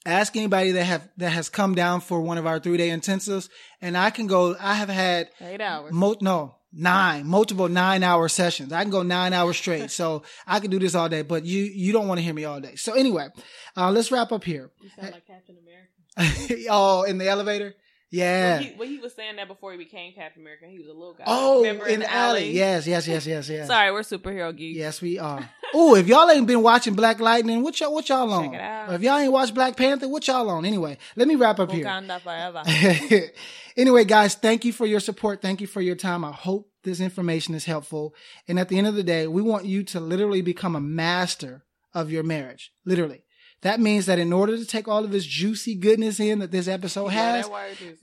ask 0.05 0.35
anybody 0.35 0.71
that 0.71 0.85
have 0.85 1.09
that 1.17 1.31
has 1.31 1.49
come 1.49 1.75
down 1.75 2.01
for 2.01 2.21
one 2.21 2.37
of 2.37 2.47
our 2.47 2.59
three 2.59 2.77
day 2.77 2.89
intensives, 2.89 3.49
and 3.81 3.97
I 3.97 4.09
can 4.09 4.27
go. 4.27 4.55
I 4.59 4.73
have 4.75 4.89
had 4.89 5.29
Eight 5.41 5.61
hours. 5.61 5.93
Mo- 5.93 6.15
no, 6.21 6.54
nine, 6.75 7.25
multiple 7.25 7.69
nine 7.69 8.03
hour 8.03 8.27
sessions. 8.27 8.73
I 8.73 8.81
can 8.81 8.91
go 8.91 9.01
nine 9.03 9.33
hours 9.33 9.57
straight. 9.57 9.89
So 9.91 10.23
I 10.45 10.59
can 10.59 10.69
do 10.69 10.79
this 10.79 10.93
all 10.93 11.09
day, 11.09 11.21
but 11.21 11.45
you, 11.45 11.63
you 11.63 11.93
don't 11.93 12.07
want 12.07 12.19
to 12.19 12.23
hear 12.23 12.33
me 12.33 12.45
all 12.45 12.59
day. 12.59 12.75
So 12.75 12.93
anyway, 12.93 13.29
uh, 13.77 13.91
let's 13.91 14.11
wrap 14.11 14.31
up 14.31 14.43
here. 14.43 14.71
you 14.81 14.89
sound 14.89 15.13
like 15.13 15.25
Captain 15.25 15.55
America. 15.57 16.65
oh, 16.69 17.03
in 17.03 17.17
the 17.17 17.27
elevator? 17.27 17.73
Yeah. 18.11 18.55
When 18.55 18.63
he, 18.63 18.73
when 18.75 18.87
he 18.89 18.97
was 18.99 19.13
saying 19.13 19.35
that 19.37 19.47
before 19.47 19.71
he 19.71 19.77
became 19.77 20.13
Captain 20.13 20.41
America, 20.41 20.65
he 20.67 20.77
was 20.79 20.87
a 20.87 20.93
little 20.93 21.13
guy. 21.13 21.23
oh, 21.27 21.61
Remember 21.61 21.87
in 21.87 22.01
the 22.01 22.11
alley. 22.11 22.51
Yes, 22.51 22.87
yes, 22.87 23.07
yes, 23.07 23.25
yes, 23.25 23.49
yes. 23.49 23.67
Sorry, 23.67 23.91
we're 23.91 24.01
superhero 24.01 24.55
geeks. 24.55 24.77
Yes, 24.77 25.01
we 25.01 25.19
are. 25.19 25.49
Oh, 25.73 25.95
if 25.95 26.07
y'all 26.07 26.29
ain't 26.29 26.47
been 26.47 26.61
watching 26.61 26.93
Black 26.93 27.19
Lightning, 27.19 27.61
what 27.61 27.79
y'all, 27.79 27.93
what 27.93 28.07
y'all 28.07 28.31
on? 28.31 28.53
it 28.53 28.61
out. 28.61 28.93
If 28.93 29.01
y'all 29.01 29.17
ain't 29.17 29.31
watched 29.33 29.53
Black 29.53 29.75
Panther, 29.75 30.07
what 30.07 30.25
y'all 30.27 30.49
on? 30.49 30.65
Anyway, 30.65 30.97
let 31.15 31.27
me 31.27 31.35
wrap 31.35 31.59
up 31.59 31.71
here. 31.71 31.85
Wakanda 31.85 32.21
forever. 32.21 33.31
anyway, 33.77 34.05
guys, 34.05 34.35
thank 34.35 34.63
you 34.63 34.71
for 34.71 34.85
your 34.85 34.99
support. 34.99 35.41
Thank 35.41 35.59
you 35.59 35.67
for 35.67 35.81
your 35.81 35.95
time. 35.95 36.23
I 36.23 36.31
hope 36.31 36.69
this 36.83 36.99
information 37.01 37.55
is 37.55 37.65
helpful. 37.65 38.15
And 38.47 38.59
at 38.59 38.69
the 38.69 38.77
end 38.77 38.87
of 38.87 38.95
the 38.95 39.03
day, 39.03 39.27
we 39.27 39.41
want 39.41 39.65
you 39.65 39.83
to 39.85 39.99
literally 39.99 40.41
become 40.41 40.75
a 40.75 40.81
master 40.81 41.65
of 41.93 42.11
your 42.11 42.23
marriage. 42.23 42.71
Literally. 42.85 43.23
That 43.61 43.79
means 43.79 44.05
that 44.05 44.19
in 44.19 44.31
order 44.31 44.57
to 44.57 44.65
take 44.65 44.87
all 44.87 45.03
of 45.03 45.11
this 45.11 45.25
juicy 45.25 45.73
goodness 45.75 46.19
in 46.19 46.37
that 46.39 46.51
this 46.51 46.67
episode 46.67 47.07
has, 47.07 47.49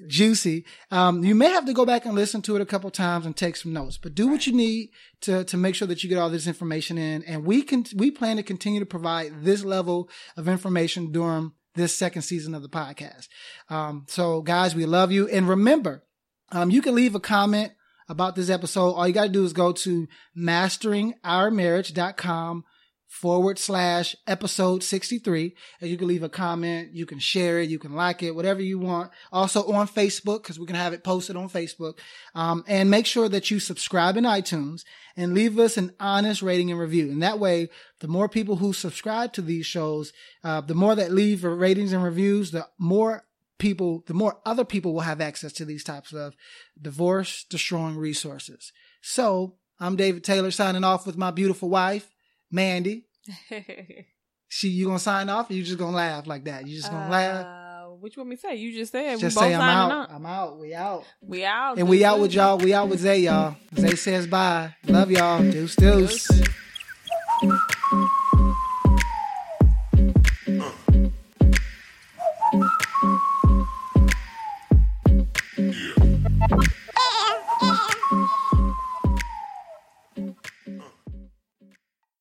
juicy. 0.09 0.65
Um, 0.91 1.23
you 1.23 1.37
may 1.37 1.51
have 1.51 1.67
to 1.67 1.73
go 1.73 1.87
back 1.87 2.05
and 2.05 2.17
listen 2.17 2.43
to 2.43 2.57
it 2.57 2.63
a 2.63 2.67
couple 2.67 2.91
times 2.91 3.27
and 3.27 3.37
take 3.37 3.55
some 3.57 3.73
notes, 3.73 3.97
but 3.97 4.15
do 4.15 4.27
what 4.29 4.47
you 4.47 4.53
need 4.53 4.91
to 5.21 5.45
to 5.45 5.57
make 5.57 5.77
sure 5.77 5.87
that 5.89 6.03
you 6.03 6.09
get 6.09 6.19
all 6.19 6.31
this 6.31 6.49
information 6.49 6.99
in. 6.99 7.23
And 7.25 7.45
we 7.45 7.63
can 7.63 7.85
we 7.95 8.11
plan 8.11 8.39
to 8.39 8.43
continue 8.43 8.81
to 8.81 8.87
provide 8.87 9.45
this 9.45 9.63
level 9.63 10.09
of 10.37 10.49
information 10.49 11.13
during 11.13 11.53
this 11.75 11.97
second 11.97 12.21
season 12.23 12.55
of 12.55 12.63
the 12.63 12.69
podcast. 12.69 13.29
Um, 13.69 14.07
so 14.09 14.43
guys, 14.43 14.75
we 14.75 14.85
love 14.85 15.13
you, 15.13 15.29
and 15.29 15.49
remember, 15.49 16.03
um, 16.51 16.71
you 16.71 16.83
can 16.83 16.97
leave 16.97 17.15
a 17.15 17.21
comment 17.21 17.73
about 18.09 18.35
this 18.35 18.51
episode. 18.51 18.91
All 18.93 19.07
you 19.07 19.15
got 19.15 19.23
to 19.25 19.29
do 19.29 19.45
is 19.45 19.53
go 19.53 19.73
to 19.73 20.09
masteringourmarriage.com 20.37 22.65
forward 23.13 23.59
slash 23.59 24.17
episode 24.27 24.83
63 24.83 25.55
and 25.83 25.91
you 25.91 25.99
can 25.99 26.09
leave 26.09 26.23
a 26.23 26.31
comment 26.31 26.95
you 26.95 27.05
can 27.05 27.19
share 27.19 27.61
it 27.61 27.69
you 27.69 27.79
can 27.79 27.93
like 27.93 28.23
it 28.23 28.35
whatever 28.35 28.63
you 28.63 28.79
want. 28.79 29.11
Also 29.31 29.71
on 29.71 29.87
facebook 29.87 30.43
because 30.43 30.59
we 30.59 30.65
can 30.65 30.77
have 30.77 30.95
it 30.95 31.05
posted 31.05 31.37
on 31.37 31.51
facebook. 31.51 31.99
Um, 32.35 32.65
and 32.67 32.91
make 32.91 33.05
sure 33.05 33.29
that 33.29 33.51
you 33.51 33.61
subscribe 33.61 34.17
in 34.17 34.25
itunes 34.25 34.85
and 35.15 35.35
leave 35.35 35.59
us 35.59 35.77
an 35.77 35.93
honest 36.01 36.41
rating 36.41 36.71
and 36.71 36.81
review. 36.81 37.11
And 37.11 37.23
that 37.23 37.39
way 37.39 37.69
the 38.01 38.09
more 38.09 38.31
people 38.31 38.57
who 38.57 38.73
subscribe 38.73 39.35
to 39.35 39.43
these 39.43 39.67
shows 39.67 40.15
uh, 40.43 40.63
the 40.63 40.75
more 40.75 40.95
that 40.95 41.13
leave 41.13 41.45
ratings 41.45 41.93
and 41.93 42.03
reviews 42.03 42.51
the 42.51 42.67
more 42.79 43.27
people 43.59 44.05
the 44.07 44.15
more 44.15 44.41
other 44.47 44.65
people 44.65 44.95
will 44.95 45.03
have 45.03 45.21
access 45.21 45.53
to 45.53 45.67
these 45.67 45.85
types 45.85 46.15
of 46.15 46.35
divorce 46.81 47.45
destroying 47.45 47.99
resources. 47.99 48.73
So 49.03 49.57
i'm 49.79 49.97
david 49.97 50.25
taylor 50.25 50.51
signing 50.51 50.85
off 50.85 51.07
with 51.07 51.17
my 51.17 51.31
beautiful 51.31 51.69
wife 51.69 52.12
Mandy, 52.53 53.07
she 54.49 54.69
you 54.69 54.87
gonna 54.87 54.99
sign 54.99 55.29
off 55.29 55.51
or 55.51 55.55
you 55.55 55.63
just 55.65 55.79
gonna 55.79 55.97
laugh 55.97 56.27
like 56.27 56.45
that? 56.45 56.67
You 56.69 56.77
just 56.77 56.91
gonna 56.91 57.11
laugh? 57.11 57.47
Uh, 57.47 57.89
what 57.97 58.15
you 58.15 58.21
want 58.21 58.31
me 58.31 58.37
to 58.37 58.43
say? 58.43 58.55
You 58.57 58.73
just 58.75 58.93
said 58.93 59.19
Just 59.19 59.37
we 59.37 59.41
both 59.41 59.51
say 59.51 59.55
I'm 59.55 59.61
signing 59.61 59.93
out. 59.93 60.03
up. 60.03 60.11
I'm 60.15 60.27
out. 60.27 60.59
We 60.59 60.75
out. 60.75 61.05
We 61.21 61.45
out. 61.45 61.79
And 61.79 61.89
we 61.89 62.05
out 62.05 62.21
with 62.21 62.35
y'all. 62.35 62.59
We 62.59 62.75
out 62.75 62.89
with 62.89 63.01
Zay, 63.01 63.21
y'all. 63.21 63.57
Zay 63.77 63.95
says 63.97 64.27
bye. 64.27 64.75
Love 64.87 65.11
y'all. 65.11 65.41
Deuce 65.43 65.77
deuce. 65.77 66.29
Deuce. 66.29 66.49